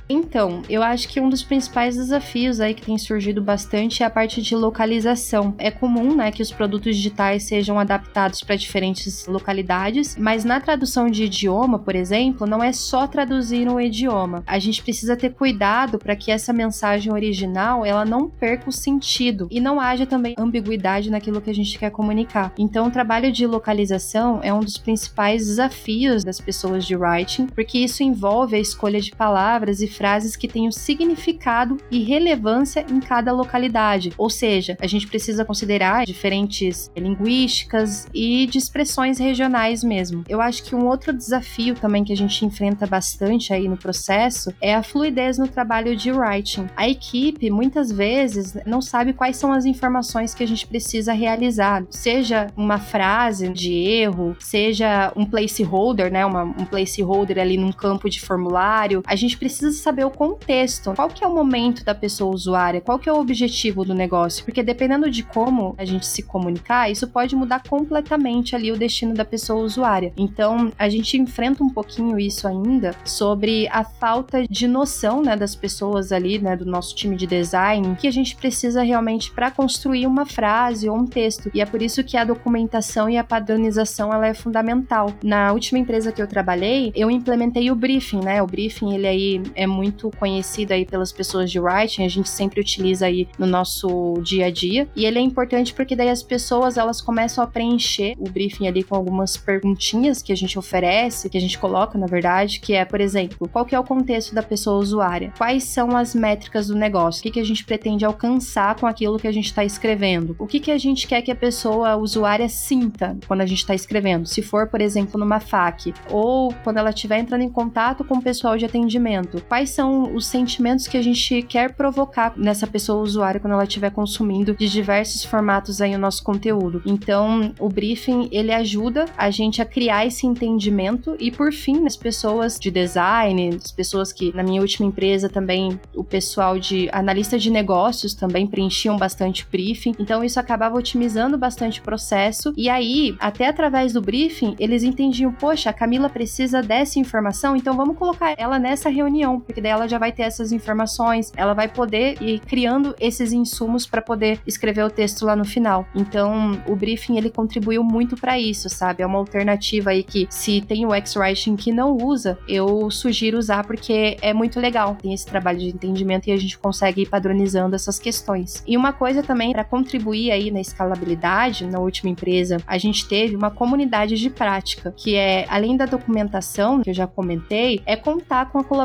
Então, 0.08 0.62
eu 0.70 0.82
acho 0.82 1.08
que 1.08 1.20
um 1.20 1.30
dos 1.30 1.44
principais 1.44 1.96
desafios 1.96 2.60
aí 2.60 2.74
que 2.74 2.82
tem 2.82 2.98
surgido 2.98 3.42
bastante 3.42 4.04
é 4.04 4.06
a 4.06 4.10
parte 4.10 4.42
de 4.42 4.56
localização. 4.56 5.54
É 5.58 5.70
comum, 5.70 6.16
né, 6.16 6.32
que 6.32 6.42
os 6.42 6.52
produtos 6.52 6.96
digitais 6.96 7.44
sejam 7.44 7.80
adaptados 7.80 8.42
para 8.42 8.56
diferentes 8.56 9.26
localidades, 9.28 10.16
mas 10.18 10.46
na 10.46 10.60
tradução 10.60 11.10
de 11.10 11.26
idioma, 11.26 11.80
por 11.80 11.96
exemplo, 11.96 12.48
não 12.48 12.64
é 12.64 12.72
só 12.72 13.08
traduzir 13.08 13.68
um 13.68 13.80
idioma. 13.80 14.44
A 14.48 14.60
gente 14.60 14.82
precisa 14.82 15.18
ter 15.18 15.34
cuidado 15.34 15.98
para 16.00 16.16
que 16.16 16.32
essa 16.32 16.54
mensagem 16.54 17.12
original 17.12 17.86
ela 17.86 18.06
não 18.06 18.30
perca 18.30 18.70
o 18.70 18.72
sentido 18.72 19.48
e 19.52 19.60
não 19.60 19.80
haja 19.80 20.06
também 20.06 20.36
ambiguidade 20.38 21.10
naquilo 21.10 21.42
que 21.42 21.50
a 21.50 21.56
gente 21.56 21.78
quer 21.78 21.92
comunicar. 21.92 22.54
Então, 22.58 22.88
o 22.88 22.92
trabalho 22.92 23.32
de 23.32 23.46
localização 23.46 24.40
é 24.44 24.54
um 24.54 24.60
dos 24.60 24.78
principais 24.78 25.46
desafios 25.46 26.24
das 26.24 26.40
pessoas 26.40 26.86
de 26.86 26.96
writing, 26.96 27.48
porque 27.48 27.80
isso 27.80 28.04
envolve 28.04 28.56
a 28.56 28.60
escolha 28.60 29.00
de 29.02 29.12
palavras 29.12 29.41
palavras 29.42 29.82
e 29.82 29.88
frases 29.88 30.36
que 30.36 30.48
tenham 30.48 30.72
significado 30.72 31.78
e 31.90 32.04
relevância 32.04 32.86
em 32.88 33.00
cada 33.00 33.32
localidade. 33.32 34.14
Ou 34.16 34.30
seja, 34.30 34.78
a 34.80 34.86
gente 34.86 35.08
precisa 35.08 35.44
considerar 35.44 36.06
diferentes 36.06 36.92
linguísticas 36.96 38.08
e 38.14 38.46
de 38.46 38.60
expressões 38.60 39.18
regionais 39.18 39.84
mesmo. 39.84 40.24
Eu 40.30 40.40
acho 40.40 40.64
que 40.64 40.76
um 40.76 40.86
outro 40.86 41.12
desafio 41.12 41.74
também 41.74 42.04
que 42.04 42.14
a 42.14 42.16
gente 42.16 42.46
enfrenta 42.46 42.86
bastante 42.86 43.52
aí 43.52 43.68
no 43.68 43.78
processo 43.78 44.54
é 44.62 44.76
a 44.76 44.84
fluidez 44.84 45.40
no 45.40 45.48
trabalho 45.48 45.96
de 45.96 46.12
writing. 46.12 46.68
A 46.78 46.88
equipe 46.88 47.50
muitas 47.50 47.92
vezes 47.92 48.56
não 48.64 48.80
sabe 48.80 49.12
quais 49.12 49.38
são 49.38 49.52
as 49.52 49.66
informações 49.66 50.36
que 50.36 50.44
a 50.44 50.48
gente 50.48 50.68
precisa 50.68 51.14
realizar, 51.14 51.84
seja 51.90 52.48
uma 52.56 52.78
frase 52.78 53.50
de 53.50 53.74
erro, 53.74 54.36
seja 54.40 55.12
um 55.16 55.26
placeholder, 55.26 56.12
né, 56.12 56.24
uma, 56.24 56.44
um 56.44 56.66
placeholder 56.66 57.40
ali 57.40 57.58
num 57.58 57.72
campo 57.72 58.08
de 58.08 58.22
formulário. 58.22 59.02
A 59.08 59.16
gente 59.16 59.31
precisa 59.38 59.72
saber 59.72 60.06
o 60.06 60.12
contexto, 60.12 60.94
qual 60.96 61.10
que 61.10 61.24
é 61.24 61.28
o 61.28 61.34
momento 61.34 61.84
da 61.84 61.96
pessoa 61.96 62.34
usuária, 62.34 62.82
qual 62.82 63.00
que 63.00 63.10
é 63.10 63.14
o 63.14 63.20
objetivo 63.20 63.86
do 63.86 63.94
negócio, 63.94 64.44
porque 64.44 64.64
dependendo 64.64 65.10
de 65.10 65.24
como 65.24 65.76
a 65.78 65.86
gente 65.86 66.06
se 66.06 66.24
comunicar, 66.24 66.90
isso 66.92 67.08
pode 67.08 67.36
mudar 67.36 67.64
completamente 67.68 68.56
ali 68.56 68.72
o 68.72 68.78
destino 68.78 69.14
da 69.14 69.26
pessoa 69.26 69.64
usuária. 69.64 70.14
Então, 70.18 70.72
a 70.78 70.90
gente 70.90 71.18
enfrenta 71.18 71.64
um 71.64 71.70
pouquinho 71.70 72.20
isso 72.20 72.48
ainda 72.48 72.96
sobre 73.06 73.68
a 73.70 73.84
falta 73.84 74.48
de 74.48 74.68
noção, 74.68 75.22
né, 75.22 75.36
das 75.36 75.56
pessoas 75.56 76.12
ali, 76.12 76.40
né, 76.40 76.56
do 76.56 76.66
nosso 76.66 76.96
time 76.96 77.16
de 77.16 77.28
design, 77.28 77.96
que 77.96 78.08
a 78.08 78.12
gente 78.12 78.36
precisa 78.36 78.82
realmente 78.82 79.32
para 79.32 79.52
construir 79.52 80.08
uma 80.08 80.26
frase 80.26 80.90
ou 80.90 80.98
um 80.98 81.06
texto. 81.06 81.52
E 81.54 81.62
é 81.62 81.66
por 81.66 81.82
isso 81.82 82.04
que 82.04 82.18
a 82.18 82.24
documentação 82.24 83.10
e 83.10 83.18
a 83.18 83.24
padronização 83.24 84.14
ela 84.14 84.28
é 84.28 84.34
fundamental. 84.34 85.14
Na 85.24 85.52
última 85.54 85.80
empresa 85.80 86.12
que 86.12 86.22
eu 86.22 86.28
trabalhei, 86.28 86.92
eu 86.96 87.10
implementei 87.10 87.70
o 87.72 87.76
briefing, 87.76 88.22
né? 88.22 88.42
O 88.42 88.48
briefing 88.48 88.94
ele 88.94 89.08
aí 89.22 89.42
é 89.56 89.68
muito 89.68 90.10
conhecido 90.18 90.74
aí 90.74 90.86
pelas 90.86 91.12
pessoas 91.12 91.52
de 91.52 91.60
writing, 91.60 92.04
a 92.04 92.10
gente 92.10 92.30
sempre 92.30 92.60
utiliza 92.60 93.06
aí 93.06 93.28
no 93.38 93.46
nosso 93.46 94.14
dia 94.24 94.48
a 94.48 94.52
dia. 94.52 94.88
E 94.96 95.06
ele 95.06 95.20
é 95.20 95.22
importante 95.22 95.74
porque 95.74 95.96
daí 95.96 96.10
as 96.10 96.24
pessoas 96.24 96.78
elas 96.78 97.02
começam 97.02 97.44
a 97.44 97.48
preencher 97.48 98.16
o 98.18 98.30
briefing 98.30 98.68
ali 98.68 98.84
com 98.84 98.96
algumas 98.96 99.38
perguntinhas 99.38 100.22
que 100.22 100.32
a 100.32 100.36
gente 100.36 100.58
oferece, 100.58 101.30
que 101.30 101.38
a 101.38 101.42
gente 101.42 101.58
coloca, 101.58 101.98
na 101.98 102.08
verdade, 102.08 102.60
que 102.60 102.74
é, 102.74 102.84
por 102.84 103.00
exemplo, 103.00 103.48
qual 103.50 103.66
que 103.66 103.76
é 103.76 103.80
o 103.80 103.84
contexto 103.84 104.34
da 104.34 104.44
pessoa 104.44 104.80
usuária? 104.80 105.34
Quais 105.38 105.64
são 105.66 105.96
as 105.96 106.16
métricas 106.16 106.68
do 106.68 106.76
negócio? 106.76 107.20
O 107.20 107.24
que, 107.24 107.32
que 107.32 107.40
a 107.40 107.46
gente 107.46 107.64
pretende 107.64 108.06
alcançar 108.06 108.76
com 108.76 108.88
aquilo 108.88 109.20
que 109.20 109.28
a 109.28 109.32
gente 109.32 109.46
está 109.46 109.64
escrevendo? 109.64 110.36
O 110.40 110.48
que, 110.48 110.60
que 110.60 110.72
a 110.72 110.78
gente 110.78 111.08
quer 111.08 111.22
que 111.22 111.32
a 111.32 111.36
pessoa 111.36 111.96
usuária 111.96 112.48
sinta 112.50 113.18
quando 113.28 113.42
a 113.42 113.46
gente 113.46 113.60
está 113.60 113.76
escrevendo? 113.76 114.28
Se 114.28 114.42
for, 114.42 114.68
por 114.68 114.82
exemplo, 114.82 115.20
numa 115.20 115.40
FAQ, 115.40 115.94
ou 116.10 116.54
quando 116.64 116.78
ela 116.78 116.90
estiver 116.90 117.20
entrando 117.20 117.42
em 117.42 117.50
contato 117.50 118.04
com 118.04 118.16
o 118.16 118.22
pessoal 118.22 118.58
de 118.58 118.66
atendimento, 118.66 119.11
quais 119.48 119.70
são 119.70 120.14
os 120.16 120.26
sentimentos 120.26 120.88
que 120.88 120.98
a 120.98 121.02
gente 121.02 121.42
quer 121.44 121.74
provocar 121.74 122.34
nessa 122.38 122.68
pessoa 122.68 123.02
usuária 123.02 123.40
quando 123.40 123.54
ela 123.54 123.64
estiver 123.64 123.92
consumindo 123.92 124.56
de 124.56 124.70
diversos 124.70 125.24
formatos 125.24 125.82
aí 125.82 125.96
o 125.96 126.00
nosso 126.00 126.24
conteúdo. 126.24 126.82
Então, 126.86 127.54
o 127.60 127.70
briefing, 127.70 128.30
ele 128.32 128.52
ajuda 128.52 129.06
a 129.18 129.30
gente 129.30 129.62
a 129.62 129.66
criar 129.66 130.06
esse 130.06 130.26
entendimento 130.26 131.16
e, 131.20 131.32
por 131.32 131.52
fim, 131.52 131.86
as 131.86 131.96
pessoas 131.96 132.60
de 132.60 132.72
design, 132.72 133.58
as 133.64 133.72
pessoas 133.72 134.14
que, 134.14 134.36
na 134.36 134.44
minha 134.44 134.62
última 134.62 134.88
empresa 134.88 135.30
também, 135.30 135.80
o 135.96 136.04
pessoal 136.04 136.60
de 136.60 136.90
analista 136.92 137.38
de 137.38 137.50
negócios 137.50 138.14
também 138.14 138.48
preenchiam 138.48 138.98
bastante 138.98 139.48
briefing. 139.50 139.96
Então, 140.00 140.24
isso 140.24 140.40
acabava 140.40 140.78
otimizando 140.78 141.38
bastante 141.38 141.80
o 141.80 141.84
processo. 141.84 142.54
E 142.56 142.70
aí, 142.70 143.16
até 143.20 143.48
através 143.48 143.94
do 143.94 144.02
briefing, 144.02 144.56
eles 144.60 144.84
entendiam, 144.84 145.32
poxa, 145.32 145.70
a 145.70 145.74
Camila 145.74 146.10
precisa 146.10 146.62
dessa 146.62 147.00
informação, 147.00 147.56
então 147.56 147.76
vamos 147.76 147.98
colocar 147.98 148.34
ela 148.38 148.60
nessa 148.60 148.90
reunião, 148.90 149.01
porque 149.40 149.62
daí 149.62 149.72
ela 149.72 149.88
já 149.88 149.98
vai 149.98 150.12
ter 150.12 150.24
essas 150.24 150.52
informações, 150.52 151.32
ela 151.36 151.54
vai 151.54 151.68
poder 151.68 152.22
ir 152.22 152.40
criando 152.40 152.96
esses 153.00 153.32
insumos 153.32 153.86
para 153.86 154.02
poder 154.02 154.40
escrever 154.46 154.84
o 154.84 154.90
texto 154.90 155.26
lá 155.26 155.36
no 155.36 155.46
final. 155.46 155.86
Então, 155.96 156.62
o 156.68 156.76
briefing 156.76 157.18
ele 157.18 157.30
contribuiu 157.30 157.84
muito 157.84 158.16
para 158.16 158.40
isso, 158.40 158.70
sabe? 158.70 159.04
É 159.04 159.06
uma 159.06 159.18
alternativa 159.18 159.92
aí 159.92 160.04
que 160.04 160.28
se 160.30 160.62
tem 160.62 160.86
o 160.86 160.94
X-Writing 160.94 161.56
que 161.56 161.72
não 161.72 161.98
usa, 161.98 162.38
eu 162.48 162.90
sugiro 162.92 163.38
usar 163.38 163.66
porque 163.66 164.18
é 164.22 164.34
muito 164.34 164.60
legal. 164.60 164.96
Tem 165.02 165.14
esse 165.14 165.26
trabalho 165.26 165.60
de 165.60 165.70
entendimento 165.70 166.28
e 166.28 166.32
a 166.32 166.38
gente 166.38 166.58
consegue 166.58 167.04
ir 167.04 167.10
padronizando 167.10 167.76
essas 167.76 168.00
questões. 168.00 168.64
E 168.68 168.78
uma 168.78 168.94
coisa 168.94 169.24
também 169.24 169.52
para 169.52 169.64
contribuir 169.64 170.32
aí 170.32 170.52
na 170.52 170.60
escalabilidade, 170.60 171.66
na 171.66 171.80
última 171.80 172.10
empresa, 172.10 172.58
a 172.68 172.78
gente 172.78 173.08
teve 173.08 173.36
uma 173.36 173.52
comunidade 173.52 174.16
de 174.16 174.30
prática, 174.30 174.94
que 174.96 175.16
é 175.16 175.46
além 175.50 175.78
da 175.78 175.86
documentação 175.86 176.82
que 176.82 176.90
eu 176.90 176.94
já 176.94 177.08
comentei, 177.08 177.82
é 177.86 177.96
contar 177.96 178.50
com 178.52 178.60
a 178.60 178.64
colaboração 178.64 178.81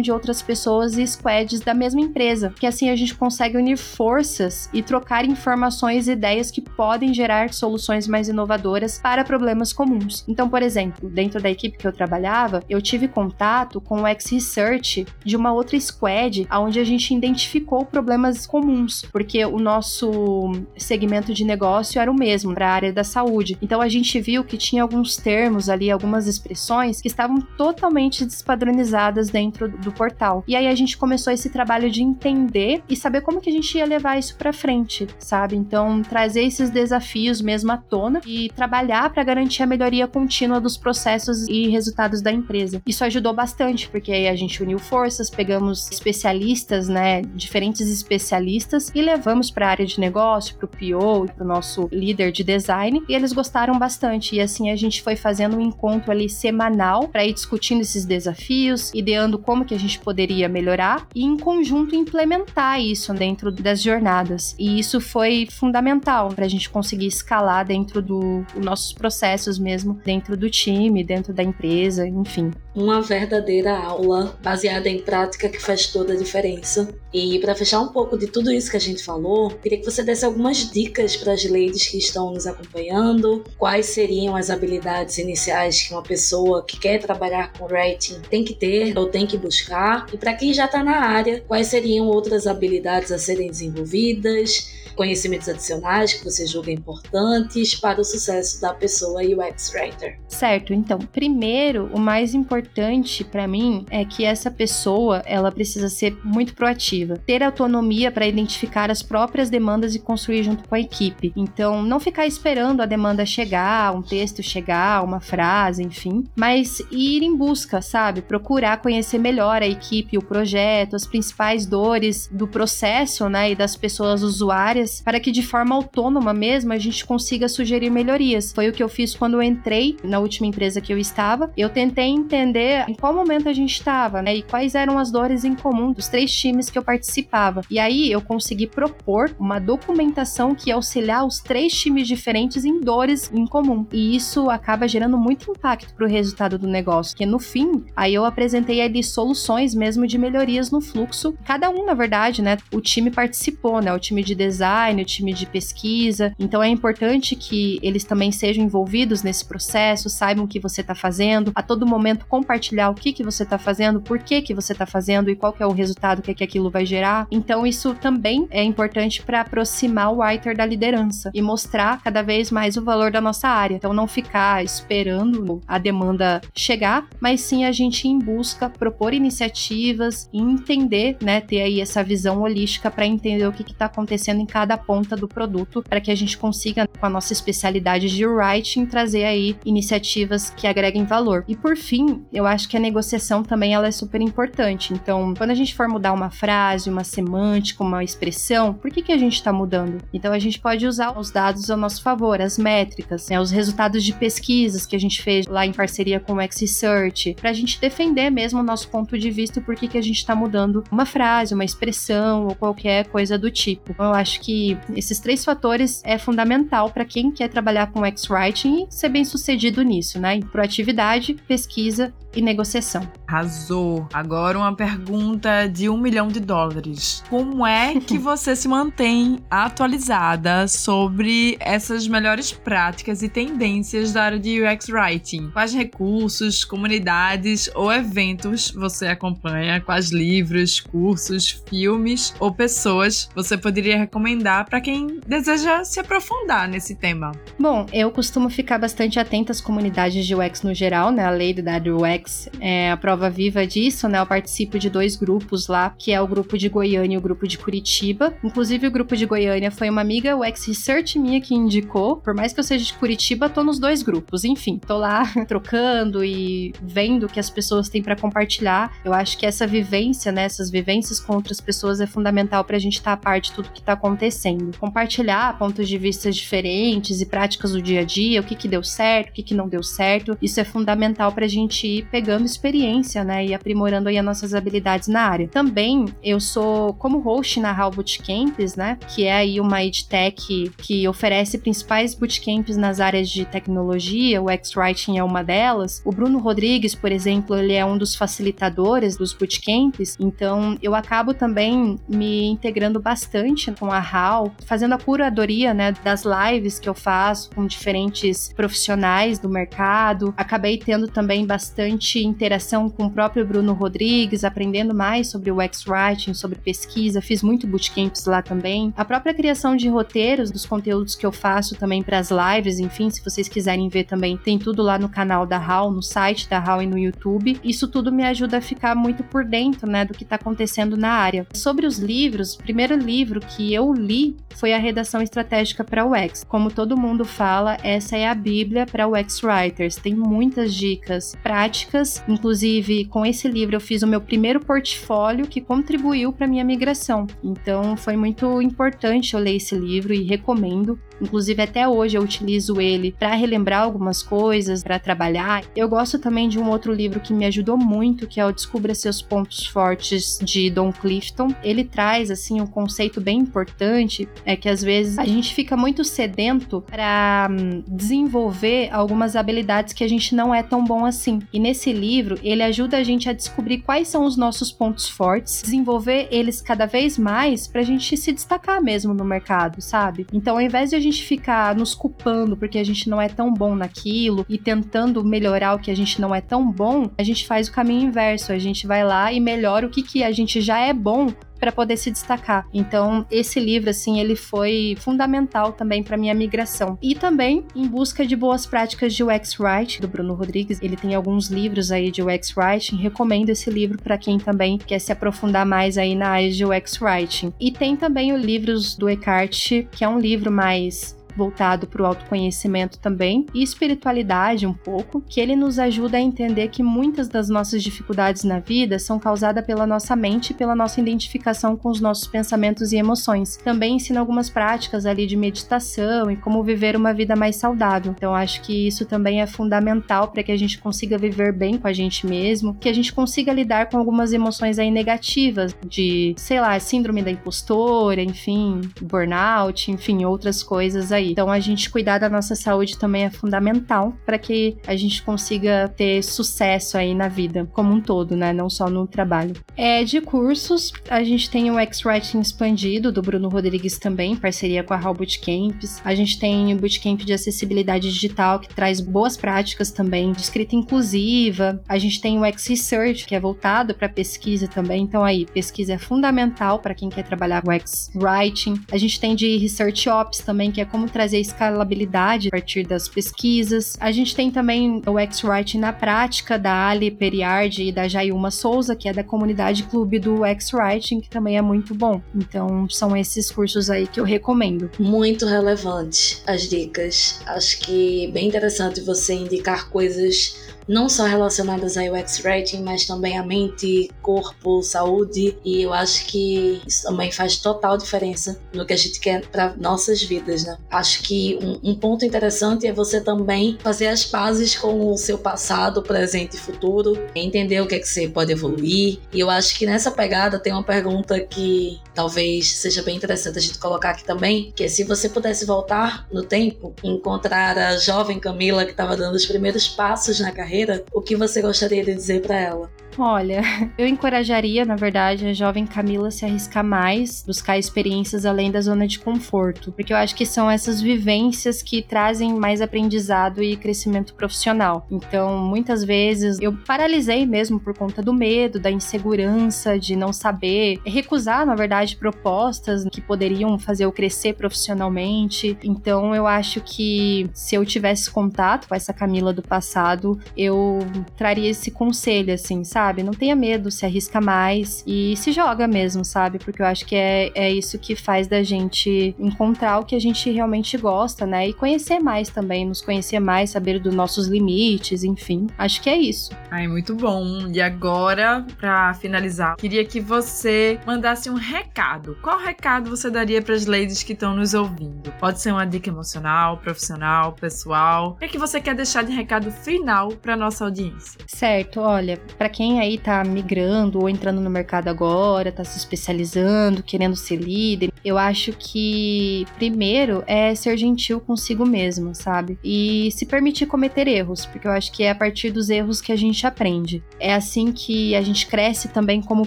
de 0.00 0.12
outras 0.12 0.42
pessoas 0.42 0.96
e 0.96 1.06
squads 1.06 1.60
da 1.60 1.74
mesma 1.74 2.00
empresa, 2.00 2.52
que 2.58 2.66
assim 2.66 2.90
a 2.90 2.96
gente 2.96 3.14
consegue 3.14 3.56
unir 3.56 3.76
forças 3.76 4.68
e 4.72 4.82
trocar 4.82 5.24
informações 5.24 6.08
e 6.08 6.12
ideias 6.12 6.50
que 6.50 6.60
podem 6.60 7.12
gerar 7.12 7.52
soluções 7.52 8.06
mais 8.06 8.28
inovadoras 8.28 8.98
para 8.98 9.24
problemas 9.24 9.72
comuns. 9.72 10.24
Então, 10.28 10.48
por 10.48 10.62
exemplo, 10.62 11.08
dentro 11.08 11.40
da 11.42 11.50
equipe 11.50 11.78
que 11.78 11.86
eu 11.86 11.92
trabalhava, 11.92 12.62
eu 12.68 12.80
tive 12.80 13.08
contato 13.08 13.80
com 13.80 14.02
o 14.02 14.06
X-Research 14.06 15.06
de 15.24 15.36
uma 15.36 15.52
outra 15.52 15.78
squad, 15.78 16.46
onde 16.52 16.78
a 16.78 16.84
gente 16.84 17.14
identificou 17.14 17.84
problemas 17.84 18.46
comuns, 18.46 19.02
porque 19.12 19.44
o 19.44 19.58
nosso 19.58 20.52
segmento 20.76 21.32
de 21.32 21.44
negócio 21.44 22.00
era 22.00 22.10
o 22.10 22.14
mesmo 22.14 22.54
para 22.54 22.68
a 22.68 22.72
área 22.72 22.92
da 22.92 23.04
saúde. 23.04 23.56
Então, 23.60 23.80
a 23.80 23.88
gente 23.88 24.20
viu 24.20 24.44
que 24.44 24.56
tinha 24.56 24.82
alguns 24.82 25.16
termos 25.16 25.68
ali, 25.68 25.90
algumas 25.90 26.26
expressões 26.26 27.00
que 27.00 27.08
estavam 27.08 27.40
totalmente 27.40 28.24
despadronizadas 28.24 29.28
dentro 29.28 29.39
do 29.48 29.92
portal. 29.92 30.44
E 30.46 30.54
aí 30.54 30.66
a 30.66 30.74
gente 30.74 30.98
começou 30.98 31.32
esse 31.32 31.48
trabalho 31.50 31.90
de 31.90 32.02
entender 32.02 32.82
e 32.88 32.96
saber 32.96 33.20
como 33.22 33.40
que 33.40 33.50
a 33.50 33.52
gente 33.52 33.76
ia 33.78 33.86
levar 33.86 34.18
isso 34.18 34.36
para 34.36 34.52
frente, 34.52 35.06
sabe? 35.18 35.56
Então, 35.56 36.02
trazer 36.02 36.42
esses 36.42 36.70
desafios 36.70 37.40
mesmo 37.40 37.72
à 37.72 37.76
tona 37.76 38.20
e 38.26 38.50
trabalhar 38.50 39.10
para 39.10 39.22
garantir 39.22 39.62
a 39.62 39.66
melhoria 39.66 40.06
contínua 40.06 40.60
dos 40.60 40.76
processos 40.76 41.48
e 41.48 41.68
resultados 41.68 42.20
da 42.20 42.32
empresa. 42.32 42.82
Isso 42.86 43.04
ajudou 43.04 43.32
bastante, 43.32 43.88
porque 43.88 44.12
aí 44.12 44.28
a 44.28 44.34
gente 44.34 44.62
uniu 44.62 44.78
forças, 44.78 45.30
pegamos 45.30 45.90
especialistas, 45.90 46.88
né, 46.88 47.22
diferentes 47.22 47.88
especialistas 47.88 48.90
e 48.94 49.00
levamos 49.00 49.50
para 49.50 49.66
a 49.66 49.70
área 49.70 49.86
de 49.86 50.00
negócio, 50.00 50.56
para 50.56 50.66
o 50.66 50.68
PO 50.68 51.26
e 51.26 51.32
para 51.32 51.44
o 51.44 51.46
nosso 51.46 51.88
líder 51.92 52.32
de 52.32 52.42
design, 52.42 53.02
e 53.08 53.14
eles 53.14 53.32
gostaram 53.32 53.78
bastante. 53.78 54.36
E 54.36 54.40
assim 54.40 54.70
a 54.70 54.76
gente 54.76 55.02
foi 55.02 55.16
fazendo 55.16 55.56
um 55.56 55.60
encontro 55.60 56.10
ali 56.10 56.28
semanal 56.28 57.08
para 57.08 57.24
ir 57.24 57.32
discutindo 57.32 57.80
esses 57.80 58.04
desafios, 58.04 58.90
ideando 58.94 59.29
como 59.38 59.64
que 59.64 59.74
a 59.74 59.78
gente 59.78 59.98
poderia 59.98 60.48
melhorar 60.48 61.06
e 61.14 61.24
em 61.24 61.36
conjunto 61.36 61.94
implementar 61.94 62.80
isso 62.80 63.12
dentro 63.12 63.50
das 63.50 63.82
jornadas. 63.82 64.54
E 64.58 64.78
isso 64.78 65.00
foi 65.00 65.46
fundamental 65.50 66.28
para 66.30 66.44
a 66.44 66.48
gente 66.48 66.68
conseguir 66.68 67.06
escalar 67.06 67.66
dentro 67.66 68.00
dos 68.00 68.44
do, 68.54 68.60
nossos 68.60 68.92
processos 68.92 69.58
mesmo, 69.58 69.94
dentro 70.04 70.36
do 70.36 70.50
time, 70.50 71.04
dentro 71.04 71.32
da 71.32 71.42
empresa, 71.42 72.06
enfim. 72.06 72.50
Uma 72.74 73.00
verdadeira 73.00 73.76
aula 73.76 74.38
baseada 74.42 74.88
em 74.88 75.00
prática 75.00 75.48
que 75.48 75.60
faz 75.60 75.86
toda 75.86 76.12
a 76.12 76.16
diferença. 76.16 76.88
E 77.12 77.38
para 77.40 77.54
fechar 77.54 77.80
um 77.80 77.88
pouco 77.88 78.16
de 78.16 78.28
tudo 78.28 78.52
isso 78.52 78.70
que 78.70 78.76
a 78.76 78.80
gente 78.80 79.02
falou, 79.02 79.50
queria 79.50 79.78
que 79.78 79.84
você 79.84 80.02
desse 80.02 80.24
algumas 80.24 80.70
dicas 80.70 81.16
para 81.16 81.32
as 81.32 81.44
ladies 81.44 81.88
que 81.88 81.98
estão 81.98 82.32
nos 82.32 82.46
acompanhando. 82.46 83.42
Quais 83.58 83.86
seriam 83.86 84.36
as 84.36 84.48
habilidades 84.48 85.18
iniciais 85.18 85.82
que 85.82 85.92
uma 85.92 86.02
pessoa 86.02 86.64
que 86.64 86.78
quer 86.78 86.98
trabalhar 87.00 87.52
com 87.52 87.64
writing 87.64 88.20
tem 88.30 88.44
que 88.44 88.54
ter 88.54 88.96
ou 88.96 89.06
tem 89.06 89.26
que 89.26 89.36
buscar? 89.36 90.06
E 90.12 90.16
para 90.16 90.34
quem 90.34 90.54
já 90.54 90.66
está 90.66 90.84
na 90.84 90.98
área, 90.98 91.42
quais 91.48 91.66
seriam 91.66 92.06
outras 92.06 92.46
habilidades 92.46 93.10
a 93.10 93.18
serem 93.18 93.50
desenvolvidas? 93.50 94.70
Conhecimentos 94.94 95.48
adicionais 95.48 96.14
que 96.14 96.24
você 96.24 96.46
julga 96.46 96.70
importantes 96.70 97.74
para 97.74 98.00
o 98.00 98.04
sucesso 98.04 98.60
da 98.60 98.74
pessoa 98.74 99.22
UX 99.22 99.72
Writer? 99.74 100.18
Certo, 100.28 100.72
então, 100.72 100.98
primeiro, 100.98 101.90
o 101.92 101.98
mais 101.98 102.34
importante 102.34 103.24
para 103.24 103.46
mim 103.46 103.84
é 103.90 104.04
que 104.04 104.24
essa 104.24 104.50
pessoa, 104.50 105.22
ela 105.26 105.50
precisa 105.50 105.88
ser 105.88 106.16
muito 106.24 106.54
proativa, 106.54 107.16
ter 107.16 107.42
autonomia 107.42 108.10
para 108.10 108.26
identificar 108.26 108.90
as 108.90 109.02
próprias 109.02 109.50
demandas 109.50 109.94
e 109.94 109.98
construir 109.98 110.42
junto 110.42 110.68
com 110.68 110.74
a 110.74 110.80
equipe. 110.80 111.32
Então, 111.36 111.82
não 111.82 112.00
ficar 112.00 112.26
esperando 112.26 112.80
a 112.80 112.86
demanda 112.86 113.24
chegar, 113.24 113.94
um 113.94 114.02
texto 114.02 114.42
chegar, 114.42 115.04
uma 115.04 115.20
frase, 115.20 115.82
enfim, 115.82 116.24
mas 116.36 116.80
ir 116.90 117.22
em 117.22 117.36
busca, 117.36 117.80
sabe? 117.82 118.22
Procurar 118.22 118.80
conhecer 118.80 119.18
melhor 119.18 119.62
a 119.62 119.68
equipe, 119.68 120.18
o 120.18 120.22
projeto, 120.22 120.96
as 120.96 121.06
principais 121.06 121.66
dores 121.66 122.28
do 122.32 122.46
processo, 122.46 123.28
né, 123.28 123.52
e 123.52 123.54
das 123.54 123.76
pessoas 123.76 124.22
usuárias 124.22 124.89
para 125.04 125.20
que 125.20 125.30
de 125.30 125.42
forma 125.42 125.74
autônoma 125.74 126.32
mesmo 126.32 126.72
a 126.72 126.78
gente 126.78 127.04
consiga 127.04 127.48
sugerir 127.48 127.90
melhorias. 127.90 128.52
Foi 128.52 128.68
o 128.68 128.72
que 128.72 128.82
eu 128.82 128.88
fiz 128.88 129.14
quando 129.14 129.34
eu 129.34 129.42
entrei 129.42 129.96
na 130.02 130.18
última 130.18 130.46
empresa 130.46 130.80
que 130.80 130.92
eu 130.92 130.98
estava. 130.98 131.52
Eu 131.56 131.68
tentei 131.68 132.06
entender 132.06 132.84
em 132.88 132.94
qual 132.94 133.14
momento 133.14 133.48
a 133.48 133.52
gente 133.52 133.72
estava, 133.72 134.22
né? 134.22 134.36
E 134.36 134.42
quais 134.42 134.74
eram 134.74 134.98
as 134.98 135.10
dores 135.10 135.44
em 135.44 135.54
comum 135.54 135.92
dos 135.92 136.08
três 136.08 136.32
times 136.32 136.70
que 136.70 136.78
eu 136.78 136.82
participava. 136.82 137.62
E 137.70 137.78
aí 137.78 138.10
eu 138.10 138.20
consegui 138.20 138.66
propor 138.66 139.34
uma 139.38 139.58
documentação 139.58 140.54
que 140.54 140.70
ia 140.70 140.74
auxiliar 140.74 141.26
os 141.26 141.40
três 141.40 141.72
times 141.72 142.08
diferentes 142.08 142.64
em 142.64 142.80
dores 142.80 143.30
em 143.32 143.46
comum. 143.46 143.86
E 143.92 144.16
isso 144.16 144.50
acaba 144.50 144.88
gerando 144.88 145.18
muito 145.18 145.50
impacto 145.50 145.94
para 145.94 146.06
o 146.06 146.08
resultado 146.08 146.58
do 146.58 146.66
negócio, 146.66 147.16
que 147.16 147.26
no 147.26 147.38
fim, 147.38 147.84
aí 147.94 148.14
eu 148.14 148.24
apresentei 148.24 148.80
ali 148.80 149.02
soluções 149.02 149.74
mesmo 149.74 150.06
de 150.06 150.18
melhorias 150.18 150.70
no 150.70 150.80
fluxo. 150.80 151.34
Cada 151.44 151.68
um, 151.70 151.84
na 151.84 151.94
verdade, 151.94 152.42
né? 152.42 152.56
O 152.72 152.80
time 152.80 153.10
participou, 153.10 153.80
né? 153.80 153.92
O 153.92 153.98
time 153.98 154.22
de 154.22 154.34
design, 154.34 154.60
o 154.70 155.04
time 155.04 155.32
de 155.32 155.46
pesquisa. 155.46 156.34
Então 156.38 156.62
é 156.62 156.68
importante 156.68 157.36
que 157.36 157.78
eles 157.82 158.04
também 158.04 158.32
sejam 158.32 158.64
envolvidos 158.64 159.22
nesse 159.22 159.44
processo, 159.44 160.08
saibam 160.08 160.44
o 160.44 160.48
que 160.48 160.60
você 160.60 160.80
está 160.80 160.94
fazendo, 160.94 161.52
a 161.54 161.62
todo 161.62 161.86
momento 161.86 162.26
compartilhar 162.26 162.90
o 162.90 162.94
que, 162.94 163.12
que 163.12 163.22
você 163.22 163.42
está 163.42 163.58
fazendo, 163.58 164.00
por 164.00 164.18
que, 164.18 164.42
que 164.42 164.54
você 164.54 164.72
está 164.72 164.86
fazendo 164.86 165.30
e 165.30 165.36
qual 165.36 165.52
que 165.52 165.62
é 165.62 165.66
o 165.66 165.72
resultado 165.72 166.22
que, 166.22 166.34
que 166.34 166.44
aquilo 166.44 166.70
vai 166.70 166.84
gerar. 166.84 167.26
Então 167.30 167.66
isso 167.66 167.94
também 167.94 168.46
é 168.50 168.62
importante 168.62 169.22
para 169.22 169.40
aproximar 169.40 170.12
o 170.12 170.20
writer 170.20 170.56
da 170.56 170.66
liderança 170.66 171.30
e 171.34 171.42
mostrar 171.42 172.02
cada 172.02 172.22
vez 172.22 172.50
mais 172.50 172.76
o 172.76 172.84
valor 172.84 173.10
da 173.10 173.20
nossa 173.20 173.48
área. 173.48 173.74
Então 173.74 173.92
não 173.92 174.06
ficar 174.06 174.64
esperando 174.64 175.60
a 175.66 175.78
demanda 175.78 176.40
chegar, 176.54 177.06
mas 177.20 177.40
sim 177.40 177.64
a 177.64 177.72
gente 177.72 178.06
ir 178.06 178.10
em 178.10 178.18
busca, 178.18 178.68
propor 178.68 179.14
iniciativas 179.14 180.28
entender, 180.32 181.16
né, 181.22 181.40
ter 181.40 181.60
aí 181.60 181.80
essa 181.80 182.02
visão 182.02 182.40
holística 182.42 182.90
para 182.90 183.06
entender 183.06 183.46
o 183.46 183.52
que 183.52 183.62
está 183.62 183.86
acontecendo 183.86 184.40
em 184.40 184.46
cada 184.46 184.59
ponta 184.78 185.16
do 185.16 185.28
produto, 185.28 185.82
para 185.88 186.00
que 186.00 186.10
a 186.10 186.14
gente 186.14 186.36
consiga, 186.36 186.86
com 186.86 187.06
a 187.06 187.10
nossa 187.10 187.32
especialidade 187.32 188.08
de 188.08 188.26
writing, 188.26 188.86
trazer 188.86 189.24
aí 189.24 189.56
iniciativas 189.64 190.50
que 190.50 190.66
agreguem 190.66 191.04
valor. 191.04 191.44
E 191.46 191.56
por 191.56 191.76
fim, 191.76 192.24
eu 192.32 192.46
acho 192.46 192.68
que 192.68 192.76
a 192.76 192.80
negociação 192.80 193.42
também 193.42 193.74
ela 193.74 193.86
é 193.86 193.90
super 193.90 194.20
importante. 194.20 194.92
Então, 194.92 195.34
quando 195.34 195.50
a 195.50 195.54
gente 195.54 195.74
for 195.74 195.88
mudar 195.88 196.12
uma 196.12 196.30
frase, 196.30 196.90
uma 196.90 197.04
semântica, 197.04 197.82
uma 197.82 198.02
expressão, 198.04 198.72
por 198.72 198.90
que, 198.90 199.02
que 199.02 199.12
a 199.12 199.18
gente 199.18 199.34
está 199.34 199.52
mudando? 199.52 199.98
Então, 200.12 200.32
a 200.32 200.38
gente 200.38 200.60
pode 200.60 200.86
usar 200.86 201.18
os 201.18 201.30
dados 201.30 201.70
ao 201.70 201.76
nosso 201.76 202.02
favor, 202.02 202.40
as 202.40 202.58
métricas, 202.58 203.28
né, 203.28 203.40
os 203.40 203.50
resultados 203.50 204.04
de 204.04 204.12
pesquisas 204.12 204.86
que 204.86 204.96
a 204.96 205.00
gente 205.00 205.22
fez 205.22 205.46
lá 205.46 205.66
em 205.66 205.72
parceria 205.72 206.20
com 206.20 206.34
o 206.34 206.40
X-Research, 206.40 207.34
para 207.40 207.50
a 207.50 207.52
gente 207.52 207.80
defender 207.80 208.30
mesmo 208.30 208.60
o 208.60 208.62
nosso 208.62 208.88
ponto 208.88 209.18
de 209.18 209.30
vista 209.30 209.58
e 209.58 209.62
por 209.62 209.74
que, 209.76 209.88
que 209.88 209.98
a 209.98 210.02
gente 210.02 210.18
está 210.18 210.34
mudando 210.34 210.84
uma 210.90 211.06
frase, 211.06 211.54
uma 211.54 211.64
expressão 211.64 212.46
ou 212.46 212.54
qualquer 212.54 213.06
coisa 213.08 213.38
do 213.38 213.50
tipo. 213.50 213.92
Então, 213.92 214.06
eu 214.06 214.14
acho 214.14 214.40
que 214.40 214.49
esses 214.96 215.18
três 215.18 215.44
fatores 215.44 216.02
é 216.04 216.18
fundamental 216.18 216.90
para 216.90 217.04
quem 217.04 217.30
quer 217.30 217.48
trabalhar 217.48 217.90
com 217.92 218.04
X-Writing 218.04 218.86
e 218.88 218.94
ser 218.94 219.08
bem 219.08 219.24
sucedido 219.24 219.82
nisso, 219.82 220.18
né? 220.18 220.40
Proatividade, 220.52 221.34
pesquisa 221.46 222.12
e 222.34 222.42
negociação. 222.42 223.02
Arrasou. 223.26 224.06
Agora 224.12 224.58
uma 224.58 224.74
pergunta 224.74 225.66
de 225.66 225.88
um 225.88 225.96
milhão 225.96 226.28
de 226.28 226.40
dólares. 226.40 227.22
Como 227.28 227.66
é 227.66 227.98
que 228.00 228.16
você 228.18 228.54
se 228.54 228.68
mantém 228.68 229.38
atualizada 229.50 230.66
sobre 230.68 231.56
essas 231.60 232.06
melhores 232.06 232.52
práticas 232.52 233.22
e 233.22 233.28
tendências 233.28 234.12
da 234.12 234.24
área 234.24 234.38
de 234.38 234.62
UX 234.62 234.88
Writing? 234.88 235.50
Quais 235.50 235.72
recursos, 235.72 236.64
comunidades 236.64 237.70
ou 237.74 237.92
eventos 237.92 238.70
você 238.70 239.06
acompanha? 239.06 239.80
Quais 239.80 240.10
livros, 240.10 240.80
cursos, 240.80 241.62
filmes 241.68 242.34
ou 242.38 242.52
pessoas 242.52 243.28
você 243.34 243.56
poderia 243.56 243.98
recomendar 243.98 244.68
para 244.68 244.80
quem 244.80 245.20
deseja 245.26 245.84
se 245.84 246.00
aprofundar 246.00 246.68
nesse 246.68 246.94
tema? 246.94 247.32
Bom, 247.58 247.86
eu 247.92 248.10
costumo 248.10 248.50
ficar 248.50 248.78
bastante 248.78 249.18
atenta 249.18 249.52
às 249.52 249.60
comunidades 249.60 250.26
de 250.26 250.34
UX 250.34 250.62
no 250.62 250.74
geral, 250.74 251.10
né? 251.10 251.24
A 251.24 251.30
lei 251.30 251.54
da 251.54 251.76
UX 251.78 252.19
é 252.60 252.90
a 252.90 252.96
prova 252.96 253.30
viva 253.30 253.66
disso, 253.66 254.08
né? 254.08 254.18
Eu 254.18 254.26
participo 254.26 254.78
de 254.78 254.90
dois 254.90 255.16
grupos 255.16 255.68
lá, 255.68 255.94
que 255.98 256.12
é 256.12 256.20
o 256.20 256.26
grupo 256.26 256.56
de 256.58 256.68
Goiânia 256.68 257.14
e 257.14 257.18
o 257.18 257.20
grupo 257.20 257.46
de 257.46 257.58
Curitiba. 257.58 258.34
Inclusive, 258.42 258.86
o 258.86 258.90
grupo 258.90 259.16
de 259.16 259.26
Goiânia 259.26 259.70
foi 259.70 259.88
uma 259.88 260.00
amiga 260.00 260.36
UX 260.36 260.66
Research 260.66 261.18
minha 261.18 261.40
que 261.40 261.54
indicou. 261.54 262.16
Por 262.16 262.34
mais 262.34 262.52
que 262.52 262.60
eu 262.60 262.64
seja 262.64 262.84
de 262.84 262.94
Curitiba, 262.94 263.48
tô 263.48 263.62
nos 263.62 263.78
dois 263.78 264.02
grupos. 264.02 264.44
Enfim, 264.44 264.78
tô 264.78 264.98
lá 264.98 265.24
trocando 265.46 266.24
e 266.24 266.72
vendo 266.82 267.26
o 267.26 267.28
que 267.28 267.40
as 267.40 267.50
pessoas 267.50 267.88
têm 267.88 268.02
para 268.02 268.16
compartilhar. 268.16 268.92
Eu 269.04 269.12
acho 269.12 269.36
que 269.38 269.46
essa 269.46 269.66
vivência, 269.66 270.32
né? 270.32 270.44
Essas 270.44 270.70
vivências 270.70 271.20
com 271.20 271.34
outras 271.34 271.60
pessoas 271.60 272.00
é 272.00 272.06
fundamental 272.06 272.64
pra 272.64 272.78
gente 272.78 272.94
estar 272.94 273.10
tá 273.10 273.14
a 273.14 273.16
par 273.16 273.40
de 273.40 273.52
tudo 273.52 273.70
que 273.70 273.82
tá 273.82 273.92
acontecendo. 273.92 274.76
Compartilhar 274.78 275.58
pontos 275.58 275.88
de 275.88 275.98
vista 275.98 276.30
diferentes 276.30 277.20
e 277.20 277.26
práticas 277.26 277.72
do 277.72 277.82
dia 277.82 278.00
a 278.00 278.04
dia, 278.04 278.40
o 278.40 278.44
que 278.44 278.54
que 278.54 278.68
deu 278.68 278.82
certo, 278.82 279.30
o 279.30 279.32
que 279.32 279.42
que 279.42 279.54
não 279.54 279.68
deu 279.68 279.82
certo. 279.82 280.36
Isso 280.40 280.60
é 280.60 280.64
fundamental 280.64 281.32
pra 281.32 281.46
gente 281.46 281.86
ir 281.86 282.06
pegando 282.10 282.44
experiência, 282.44 283.22
né, 283.24 283.46
e 283.46 283.54
aprimorando 283.54 284.08
aí 284.08 284.18
as 284.18 284.24
nossas 284.24 284.54
habilidades 284.54 285.08
na 285.08 285.22
área. 285.22 285.48
Também 285.48 286.06
eu 286.22 286.40
sou 286.40 286.94
como 286.94 287.18
host 287.18 287.60
na 287.60 287.70
HAL 287.70 287.90
Bootcamps, 287.90 288.76
né, 288.76 288.98
que 289.14 289.24
é 289.24 289.32
aí 289.32 289.60
uma 289.60 289.82
edtech 289.82 290.70
que 290.78 291.08
oferece 291.08 291.58
principais 291.58 292.14
bootcamps 292.14 292.76
nas 292.76 293.00
áreas 293.00 293.28
de 293.28 293.44
tecnologia, 293.44 294.42
o 294.42 294.50
X-Writing 294.50 295.18
é 295.18 295.24
uma 295.24 295.42
delas. 295.42 296.02
O 296.04 296.10
Bruno 296.10 296.38
Rodrigues, 296.38 296.94
por 296.94 297.12
exemplo, 297.12 297.56
ele 297.56 297.74
é 297.74 297.84
um 297.84 297.96
dos 297.96 298.14
facilitadores 298.14 299.16
dos 299.16 299.32
bootcamps, 299.32 300.16
então 300.18 300.76
eu 300.82 300.94
acabo 300.94 301.32
também 301.32 301.98
me 302.08 302.46
integrando 302.46 302.98
bastante 303.00 303.70
com 303.72 303.90
a 303.92 303.98
HAL, 303.98 304.52
fazendo 304.66 304.94
a 304.94 304.98
curadoria, 304.98 305.72
né, 305.72 305.92
das 306.04 306.24
lives 306.24 306.78
que 306.78 306.88
eu 306.88 306.94
faço 306.94 307.50
com 307.50 307.66
diferentes 307.66 308.52
profissionais 308.54 309.38
do 309.38 309.48
mercado. 309.48 310.34
Acabei 310.36 310.78
tendo 310.78 311.06
também 311.08 311.46
bastante 311.46 311.99
bastante 312.00 312.24
interação 312.24 312.88
com 312.88 313.04
o 313.04 313.10
próprio 313.10 313.44
Bruno 313.44 313.74
Rodrigues, 313.74 314.42
aprendendo 314.42 314.94
mais 314.94 315.28
sobre 315.28 315.50
o 315.50 315.60
X-Writing, 315.60 316.32
sobre 316.32 316.58
pesquisa, 316.58 317.20
fiz 317.20 317.42
muito 317.42 317.66
bootcamps 317.66 318.24
lá 318.24 318.40
também. 318.40 318.92
A 318.96 319.04
própria 319.04 319.34
criação 319.34 319.76
de 319.76 319.86
roteiros 319.88 320.50
dos 320.50 320.64
conteúdos 320.64 321.14
que 321.14 321.26
eu 321.26 321.30
faço 321.30 321.76
também 321.76 322.02
para 322.02 322.18
as 322.18 322.30
lives, 322.30 322.78
enfim, 322.78 323.10
se 323.10 323.22
vocês 323.22 323.48
quiserem 323.48 323.88
ver 323.90 324.04
também, 324.04 324.38
tem 324.38 324.58
tudo 324.58 324.82
lá 324.82 324.98
no 324.98 325.10
canal 325.10 325.44
da 325.44 325.58
HAL, 325.58 325.92
no 325.92 326.02
site 326.02 326.48
da 326.48 326.58
HAL 326.58 326.82
e 326.82 326.86
no 326.86 326.98
YouTube. 326.98 327.60
Isso 327.62 327.86
tudo 327.86 328.10
me 328.10 328.24
ajuda 328.24 328.56
a 328.56 328.62
ficar 328.62 328.94
muito 328.94 329.22
por 329.22 329.44
dentro, 329.44 329.86
né, 329.86 330.04
do 330.04 330.14
que 330.14 330.24
está 330.24 330.36
acontecendo 330.36 330.96
na 330.96 331.10
área. 331.10 331.46
Sobre 331.52 331.86
os 331.86 331.98
livros, 331.98 332.54
o 332.54 332.62
primeiro 332.62 332.96
livro 332.96 333.40
que 333.40 333.74
eu 333.74 333.92
li 333.92 334.36
foi 334.56 334.72
a 334.72 334.78
redação 334.78 335.20
estratégica 335.20 335.84
para 335.84 336.06
o 336.06 336.14
X. 336.14 336.44
Como 336.48 336.70
todo 336.70 336.96
mundo 336.96 337.24
fala, 337.24 337.76
essa 337.82 338.16
é 338.16 338.26
a 338.26 338.34
bíblia 338.34 338.86
para 338.86 339.06
o 339.06 339.14
X-Writers. 339.14 339.96
Tem 339.96 340.14
muitas 340.14 340.74
dicas 340.74 341.36
práticas 341.42 341.89
práticas. 341.90 342.22
Inclusive, 342.28 343.04
com 343.06 343.26
esse 343.26 343.48
livro 343.48 343.76
eu 343.76 343.80
fiz 343.80 344.02
o 344.02 344.06
meu 344.06 344.20
primeiro 344.20 344.60
portfólio 344.60 345.46
que 345.46 345.60
contribuiu 345.60 346.32
para 346.32 346.46
minha 346.46 346.64
migração. 346.64 347.26
Então, 347.42 347.96
foi 347.96 348.16
muito 348.16 348.62
importante 348.62 349.34
eu 349.34 349.40
ler 349.40 349.56
esse 349.56 349.74
livro 349.74 350.14
e 350.14 350.22
recomendo. 350.22 350.98
Inclusive, 351.20 351.62
até 351.62 351.86
hoje 351.88 352.16
eu 352.16 352.22
utilizo 352.22 352.80
ele 352.80 353.14
para 353.18 353.34
relembrar 353.34 353.82
algumas 353.82 354.22
coisas, 354.22 354.82
para 354.82 354.98
trabalhar. 354.98 355.64
Eu 355.74 355.88
gosto 355.88 356.18
também 356.18 356.48
de 356.48 356.58
um 356.58 356.68
outro 356.68 356.92
livro 356.92 357.20
que 357.20 357.32
me 357.32 357.44
ajudou 357.44 357.76
muito, 357.76 358.26
que 358.26 358.40
é 358.40 358.46
o 358.46 358.52
Descubra 358.52 358.94
Seus 358.94 359.20
Pontos 359.20 359.66
Fortes, 359.66 360.38
de 360.42 360.70
Don 360.70 360.92
Clifton. 360.92 361.54
Ele 361.62 361.84
traz, 361.84 362.30
assim, 362.30 362.60
um 362.60 362.66
conceito 362.66 363.20
bem 363.20 363.38
importante, 363.38 364.28
é 364.44 364.56
que 364.56 364.68
às 364.68 364.82
vezes 364.82 365.18
a 365.18 365.24
gente 365.24 365.54
fica 365.54 365.76
muito 365.76 366.04
sedento 366.04 366.82
para 366.82 367.48
hum, 367.50 367.82
desenvolver 367.86 368.88
algumas 368.92 369.36
habilidades 369.36 369.92
que 369.92 370.04
a 370.04 370.08
gente 370.08 370.34
não 370.34 370.54
é 370.54 370.62
tão 370.62 370.84
bom 370.84 371.04
assim. 371.04 371.40
E 371.52 371.58
nesse 371.58 371.92
livro, 371.92 372.38
ele 372.42 372.62
ajuda 372.62 372.96
a 372.96 373.02
gente 373.02 373.28
a 373.28 373.32
descobrir 373.32 373.78
quais 373.78 374.08
são 374.08 374.24
os 374.24 374.36
nossos 374.36 374.72
pontos 374.72 375.08
fortes, 375.08 375.62
desenvolver 375.62 376.28
eles 376.30 376.60
cada 376.60 376.86
vez 376.86 377.18
mais 377.18 377.66
para 377.66 377.80
a 377.80 377.84
gente 377.84 378.16
se 378.16 378.32
destacar 378.32 378.82
mesmo 378.82 379.12
no 379.12 379.24
mercado, 379.24 379.80
sabe? 379.80 380.26
Então, 380.32 380.56
ao 380.56 380.62
invés 380.62 380.90
de 380.90 380.96
a 380.96 381.00
gente 381.00 381.09
ficar 381.18 381.74
nos 381.74 381.94
culpando 381.94 382.56
porque 382.56 382.78
a 382.78 382.84
gente 382.84 383.08
não 383.08 383.20
é 383.20 383.28
tão 383.28 383.52
bom 383.52 383.74
naquilo 383.74 384.44
e 384.48 384.58
tentando 384.58 385.24
melhorar 385.24 385.74
o 385.74 385.78
que 385.78 385.90
a 385.90 385.96
gente 385.96 386.20
não 386.20 386.34
é 386.34 386.40
tão 386.40 386.70
bom, 386.70 387.10
a 387.18 387.22
gente 387.22 387.46
faz 387.46 387.68
o 387.68 387.72
caminho 387.72 388.08
inverso. 388.08 388.52
A 388.52 388.58
gente 388.58 388.86
vai 388.86 389.04
lá 389.04 389.32
e 389.32 389.40
melhora 389.40 389.86
o 389.86 389.90
que, 389.90 390.02
que 390.02 390.22
a 390.22 390.30
gente 390.30 390.60
já 390.60 390.78
é 390.78 390.92
bom 390.92 391.28
para 391.60 391.70
poder 391.70 391.98
se 391.98 392.10
destacar. 392.10 392.66
Então, 392.72 393.26
esse 393.30 393.60
livro, 393.60 393.90
assim, 393.90 394.18
ele 394.18 394.34
foi 394.34 394.96
fundamental 394.98 395.72
também 395.72 396.02
para 396.02 396.16
minha 396.16 396.34
migração. 396.34 396.98
E 397.02 397.14
também 397.14 397.64
em 397.76 397.86
busca 397.86 398.26
de 398.26 398.34
boas 398.34 398.64
práticas 398.64 399.14
de 399.14 399.22
UX 399.22 399.60
Writing, 399.60 400.00
do 400.00 400.08
Bruno 400.08 400.34
Rodrigues. 400.34 400.80
Ele 400.80 400.96
tem 400.96 401.14
alguns 401.14 401.48
livros 401.48 401.92
aí 401.92 402.10
de 402.10 402.22
UX 402.22 402.56
Writing. 402.56 402.96
Recomendo 402.96 403.50
esse 403.50 403.70
livro 403.70 404.00
para 404.02 404.16
quem 404.16 404.38
também 404.38 404.78
quer 404.78 404.98
se 404.98 405.12
aprofundar 405.12 405.66
mais 405.66 405.98
aí 405.98 406.14
na 406.14 406.30
área 406.30 406.50
de 406.50 406.64
UX 406.64 407.00
Writing. 407.00 407.52
E 407.60 407.70
tem 407.70 407.94
também 407.94 408.32
os 408.32 408.42
livros 408.42 408.96
do 408.96 409.08
Eckhart, 409.08 409.86
que 409.92 410.02
é 410.02 410.08
um 410.08 410.18
livro 410.18 410.50
mais 410.50 411.19
voltado 411.36 411.86
para 411.86 412.02
o 412.02 412.06
autoconhecimento 412.06 412.98
também 412.98 413.46
e 413.54 413.62
espiritualidade 413.62 414.66
um 414.66 414.72
pouco, 414.72 415.20
que 415.20 415.40
ele 415.40 415.56
nos 415.56 415.78
ajuda 415.78 416.16
a 416.16 416.20
entender 416.20 416.68
que 416.68 416.82
muitas 416.82 417.28
das 417.28 417.48
nossas 417.48 417.82
dificuldades 417.82 418.44
na 418.44 418.58
vida 418.58 418.98
são 418.98 419.18
causadas 419.18 419.64
pela 419.64 419.86
nossa 419.86 420.14
mente 420.16 420.50
e 420.50 420.54
pela 420.54 420.74
nossa 420.74 421.00
identificação 421.00 421.76
com 421.76 421.88
os 421.88 422.00
nossos 422.00 422.26
pensamentos 422.26 422.92
e 422.92 422.96
emoções. 422.96 423.56
Também 423.56 423.96
ensina 423.96 424.20
algumas 424.20 424.50
práticas 424.50 425.06
ali 425.06 425.26
de 425.26 425.36
meditação 425.36 426.30
e 426.30 426.36
como 426.36 426.62
viver 426.62 426.96
uma 426.96 427.12
vida 427.12 427.36
mais 427.36 427.56
saudável. 427.56 428.14
Então 428.16 428.34
acho 428.34 428.62
que 428.62 428.86
isso 428.86 429.04
também 429.04 429.40
é 429.40 429.46
fundamental 429.46 430.28
para 430.28 430.42
que 430.42 430.52
a 430.52 430.56
gente 430.56 430.78
consiga 430.78 431.18
viver 431.18 431.52
bem 431.52 431.78
com 431.78 431.86
a 431.86 431.92
gente 431.92 432.26
mesmo, 432.26 432.74
que 432.74 432.88
a 432.88 432.92
gente 432.92 433.12
consiga 433.12 433.52
lidar 433.52 433.88
com 433.88 433.98
algumas 433.98 434.32
emoções 434.32 434.78
aí 434.78 434.90
negativas 434.90 435.76
de, 435.86 436.34
sei 436.36 436.60
lá, 436.60 436.78
síndrome 436.78 437.22
da 437.22 437.30
impostora, 437.30 438.22
enfim, 438.22 438.80
burnout, 439.00 439.90
enfim, 439.90 440.24
outras 440.24 440.62
coisas 440.62 441.12
aí. 441.12 441.19
Então 441.20 441.50
a 441.50 441.60
gente 441.60 441.90
cuidar 441.90 442.18
da 442.18 442.28
nossa 442.28 442.54
saúde 442.54 442.98
também 442.98 443.24
é 443.24 443.30
fundamental 443.30 444.12
para 444.24 444.38
que 444.38 444.76
a 444.86 444.96
gente 444.96 445.22
consiga 445.22 445.92
ter 445.96 446.22
sucesso 446.22 446.96
aí 446.96 447.14
na 447.14 447.28
vida 447.28 447.68
como 447.72 447.92
um 447.92 448.00
todo, 448.00 448.36
né? 448.36 448.52
Não 448.52 448.70
só 448.70 448.88
no 448.88 449.06
trabalho. 449.06 449.54
É 449.76 450.04
de 450.04 450.20
cursos, 450.20 450.92
a 451.08 451.22
gente 451.22 451.50
tem 451.50 451.70
o 451.70 451.78
X-Writing 451.78 452.40
expandido 452.40 453.12
do 453.12 453.22
Bruno 453.22 453.48
Rodrigues 453.48 453.98
também, 453.98 454.36
parceria 454.36 454.82
com 454.82 454.94
a 454.94 454.96
Hall 454.96 455.14
Bootcamps. 455.14 456.00
A 456.04 456.14
gente 456.14 456.38
tem 456.38 456.72
o 456.72 456.76
Bootcamp 456.76 457.20
de 457.20 457.32
acessibilidade 457.32 458.10
digital 458.10 458.58
que 458.60 458.68
traz 458.74 459.00
boas 459.00 459.36
práticas 459.36 459.90
também 459.90 460.32
de 460.32 460.40
escrita 460.40 460.74
inclusiva. 460.74 461.82
A 461.88 461.98
gente 461.98 462.20
tem 462.20 462.38
o 462.38 462.44
X-Research 462.44 463.26
que 463.26 463.34
é 463.34 463.40
voltado 463.40 463.94
para 463.94 464.08
pesquisa 464.08 464.68
também. 464.68 465.02
Então 465.02 465.24
aí, 465.24 465.46
pesquisa 465.46 465.94
é 465.94 465.98
fundamental 465.98 466.78
para 466.78 466.94
quem 466.94 467.08
quer 467.08 467.24
trabalhar 467.24 467.62
com 467.62 467.72
X-Writing. 467.72 468.80
A 468.92 468.98
gente 468.98 469.20
tem 469.20 469.34
de 469.34 469.56
Research 469.56 470.08
Ops 470.08 470.38
também, 470.40 470.70
que 470.70 470.80
é 470.80 470.84
como 470.84 471.08
trazer 471.10 471.38
escalabilidade 471.38 472.48
a 472.48 472.50
partir 472.50 472.86
das 472.86 473.08
pesquisas. 473.08 473.96
A 474.00 474.10
gente 474.12 474.34
tem 474.34 474.50
também 474.50 475.02
o 475.06 475.18
X-Writing 475.18 475.78
na 475.78 475.92
prática 475.92 476.58
da 476.58 476.88
Ali 476.88 477.10
Periard 477.10 477.82
e 477.82 477.92
da 477.92 478.08
Jayuma 478.08 478.50
Souza, 478.50 478.96
que 478.96 479.08
é 479.08 479.12
da 479.12 479.24
comunidade 479.24 479.82
clube 479.84 480.18
do 480.18 480.44
X-Writing, 480.44 481.20
que 481.20 481.28
também 481.28 481.56
é 481.56 481.62
muito 481.62 481.94
bom. 481.94 482.20
Então, 482.34 482.88
são 482.88 483.16
esses 483.16 483.50
cursos 483.50 483.90
aí 483.90 484.06
que 484.06 484.20
eu 484.20 484.24
recomendo. 484.24 484.90
Muito 484.98 485.46
relevante 485.46 486.42
as 486.46 486.68
dicas. 486.68 487.40
Acho 487.46 487.80
que 487.80 488.30
bem 488.32 488.48
interessante 488.48 489.00
você 489.00 489.34
indicar 489.34 489.88
coisas 489.90 490.70
não 490.90 491.08
só 491.08 491.24
relacionadas 491.24 491.96
ao 491.96 492.04
UX 492.06 492.40
Rating, 492.40 492.82
mas 492.82 493.06
também 493.06 493.38
a 493.38 493.44
mente, 493.44 494.10
corpo, 494.20 494.82
saúde. 494.82 495.56
E 495.64 495.82
eu 495.82 495.92
acho 495.92 496.26
que 496.26 496.82
isso 496.84 497.04
também 497.04 497.30
faz 497.30 497.56
total 497.58 497.96
diferença 497.96 498.60
no 498.74 498.84
que 498.84 498.92
a 498.92 498.96
gente 498.96 499.20
quer 499.20 499.46
para 499.46 499.76
nossas 499.76 500.20
vidas, 500.20 500.64
né? 500.64 500.76
Acho 500.90 501.22
que 501.22 501.56
um, 501.62 501.90
um, 501.90 501.94
ponto 501.94 502.24
interessante 502.24 502.88
é 502.88 502.92
você 502.92 503.20
também 503.20 503.78
fazer 503.80 504.08
as 504.08 504.24
pazes 504.24 504.74
com 504.74 505.12
o 505.12 505.16
seu 505.16 505.38
passado, 505.38 506.02
presente 506.02 506.56
e 506.56 506.58
futuro, 506.60 507.16
entender 507.36 507.80
o 507.80 507.86
que 507.86 507.94
é 507.94 508.00
que 508.00 508.08
você 508.08 508.26
pode 508.26 508.50
evoluir. 508.50 509.20
E 509.32 509.38
eu 509.38 509.48
acho 509.48 509.78
que 509.78 509.86
nessa 509.86 510.10
pegada 510.10 510.58
tem 510.58 510.72
uma 510.72 510.82
pergunta 510.82 511.38
que 511.38 512.00
talvez 512.12 512.66
seja 512.78 513.00
bem 513.04 513.16
interessante 513.16 513.58
a 513.58 513.62
gente 513.62 513.78
colocar 513.78 514.10
aqui 514.10 514.24
também, 514.24 514.72
que 514.74 514.82
é 514.82 514.88
se 514.88 515.04
você 515.04 515.28
pudesse 515.28 515.64
voltar 515.64 516.26
no 516.32 516.42
tempo, 516.42 516.92
encontrar 517.04 517.78
a 517.78 517.96
jovem 517.96 518.40
Camila 518.40 518.84
que 518.84 518.90
estava 518.90 519.16
dando 519.16 519.36
os 519.36 519.46
primeiros 519.46 519.86
passos 519.86 520.40
na 520.40 520.50
carreira 520.50 520.79
o 521.12 521.20
que 521.20 521.36
você 521.36 521.60
gostaria 521.60 522.04
de 522.04 522.14
dizer 522.14 522.42
para 522.42 522.58
ela? 522.58 522.90
Olha, 523.18 523.62
eu 523.98 524.06
encorajaria, 524.06 524.84
na 524.84 524.96
verdade, 524.96 525.46
a 525.46 525.52
jovem 525.52 525.86
Camila 525.86 526.28
a 526.28 526.30
se 526.30 526.44
arriscar 526.44 526.84
mais, 526.84 527.42
buscar 527.46 527.78
experiências 527.78 528.46
além 528.46 528.70
da 528.70 528.80
zona 528.80 529.06
de 529.06 529.18
conforto, 529.18 529.92
porque 529.92 530.12
eu 530.12 530.16
acho 530.16 530.34
que 530.34 530.46
são 530.46 530.70
essas 530.70 531.00
vivências 531.00 531.82
que 531.82 532.02
trazem 532.02 532.54
mais 532.54 532.80
aprendizado 532.80 533.62
e 533.62 533.76
crescimento 533.76 534.34
profissional. 534.34 535.06
Então, 535.10 535.58
muitas 535.58 536.04
vezes 536.04 536.58
eu 536.60 536.72
paralisei 536.86 537.44
mesmo 537.46 537.80
por 537.80 537.96
conta 537.96 538.22
do 538.22 538.32
medo, 538.32 538.78
da 538.78 538.90
insegurança, 538.90 539.98
de 539.98 540.16
não 540.16 540.32
saber, 540.32 541.00
recusar, 541.04 541.66
na 541.66 541.74
verdade, 541.74 542.16
propostas 542.16 543.04
que 543.10 543.20
poderiam 543.20 543.78
fazer 543.78 544.04
eu 544.04 544.12
crescer 544.12 544.54
profissionalmente. 544.54 545.76
Então, 545.82 546.34
eu 546.34 546.46
acho 546.46 546.80
que 546.80 547.50
se 547.52 547.74
eu 547.74 547.84
tivesse 547.84 548.30
contato 548.30 548.88
com 548.88 548.94
essa 548.94 549.12
Camila 549.12 549.52
do 549.52 549.62
passado, 549.62 550.38
eu 550.56 551.00
traria 551.36 551.68
esse 551.70 551.90
conselho, 551.90 552.54
assim, 552.54 552.84
sabe? 552.84 552.99
Sabe? 553.00 553.22
Não 553.22 553.32
tenha 553.32 553.56
medo, 553.56 553.90
se 553.90 554.04
arrisca 554.04 554.42
mais 554.42 555.02
e 555.06 555.34
se 555.34 555.52
joga 555.52 555.88
mesmo, 555.88 556.22
sabe? 556.22 556.58
Porque 556.58 556.82
eu 556.82 556.86
acho 556.86 557.06
que 557.06 557.16
é, 557.16 557.50
é 557.54 557.72
isso 557.72 557.98
que 557.98 558.14
faz 558.14 558.46
da 558.46 558.62
gente 558.62 559.34
encontrar 559.38 560.00
o 560.00 560.04
que 560.04 560.14
a 560.14 560.18
gente 560.18 560.50
realmente 560.50 560.98
gosta, 560.98 561.46
né? 561.46 561.66
E 561.66 561.72
conhecer 561.72 562.20
mais 562.20 562.50
também, 562.50 562.86
nos 562.86 563.00
conhecer 563.00 563.40
mais, 563.40 563.70
saber 563.70 563.98
dos 563.98 564.14
nossos 564.14 564.48
limites, 564.48 565.24
enfim. 565.24 565.66
Acho 565.78 566.02
que 566.02 566.10
é 566.10 566.18
isso. 566.18 566.50
Ai, 566.70 566.86
muito 566.86 567.14
bom. 567.14 567.70
E 567.72 567.80
agora, 567.80 568.66
para 568.78 569.14
finalizar, 569.14 569.76
queria 569.76 570.04
que 570.04 570.20
você 570.20 571.00
mandasse 571.06 571.48
um 571.48 571.54
recado. 571.54 572.36
Qual 572.42 572.58
recado 572.58 573.08
você 573.08 573.30
daria 573.30 573.62
para 573.62 573.74
as 573.74 573.86
ladies 573.86 574.22
que 574.22 574.34
estão 574.34 574.54
nos 574.54 574.74
ouvindo? 574.74 575.32
Pode 575.40 575.58
ser 575.58 575.72
uma 575.72 575.86
dica 575.86 576.10
emocional, 576.10 576.76
profissional, 576.76 577.54
pessoal. 577.54 578.32
O 578.32 578.34
que, 578.34 578.44
é 578.44 578.48
que 578.48 578.58
você 578.58 578.78
quer 578.78 578.94
deixar 578.94 579.24
de 579.24 579.32
recado 579.32 579.70
final 579.70 580.32
para 580.32 580.54
nossa 580.54 580.84
audiência? 580.84 581.40
Certo, 581.46 582.00
olha, 582.00 582.36
para 582.58 582.68
quem 582.68 582.89
aí 582.98 583.18
tá 583.18 583.44
migrando 583.44 584.18
ou 584.18 584.28
entrando 584.28 584.60
no 584.60 584.70
mercado 584.70 585.08
agora, 585.08 585.70
tá 585.70 585.84
se 585.84 585.98
especializando, 585.98 587.02
querendo 587.02 587.36
ser 587.36 587.56
líder, 587.56 588.12
eu 588.24 588.36
acho 588.36 588.72
que 588.72 589.66
primeiro 589.76 590.42
é 590.46 590.74
ser 590.74 590.96
gentil 590.96 591.40
consigo 591.40 591.86
mesmo, 591.86 592.34
sabe? 592.34 592.78
E 592.82 593.30
se 593.32 593.46
permitir 593.46 593.86
cometer 593.86 594.26
erros, 594.28 594.66
porque 594.66 594.86
eu 594.86 594.92
acho 594.92 595.12
que 595.12 595.22
é 595.22 595.30
a 595.30 595.34
partir 595.34 595.70
dos 595.70 595.90
erros 595.90 596.20
que 596.20 596.32
a 596.32 596.36
gente 596.36 596.66
aprende. 596.66 597.22
É 597.38 597.54
assim 597.54 597.92
que 597.92 598.34
a 598.34 598.42
gente 598.42 598.66
cresce 598.66 599.08
também 599.08 599.40
como 599.40 599.66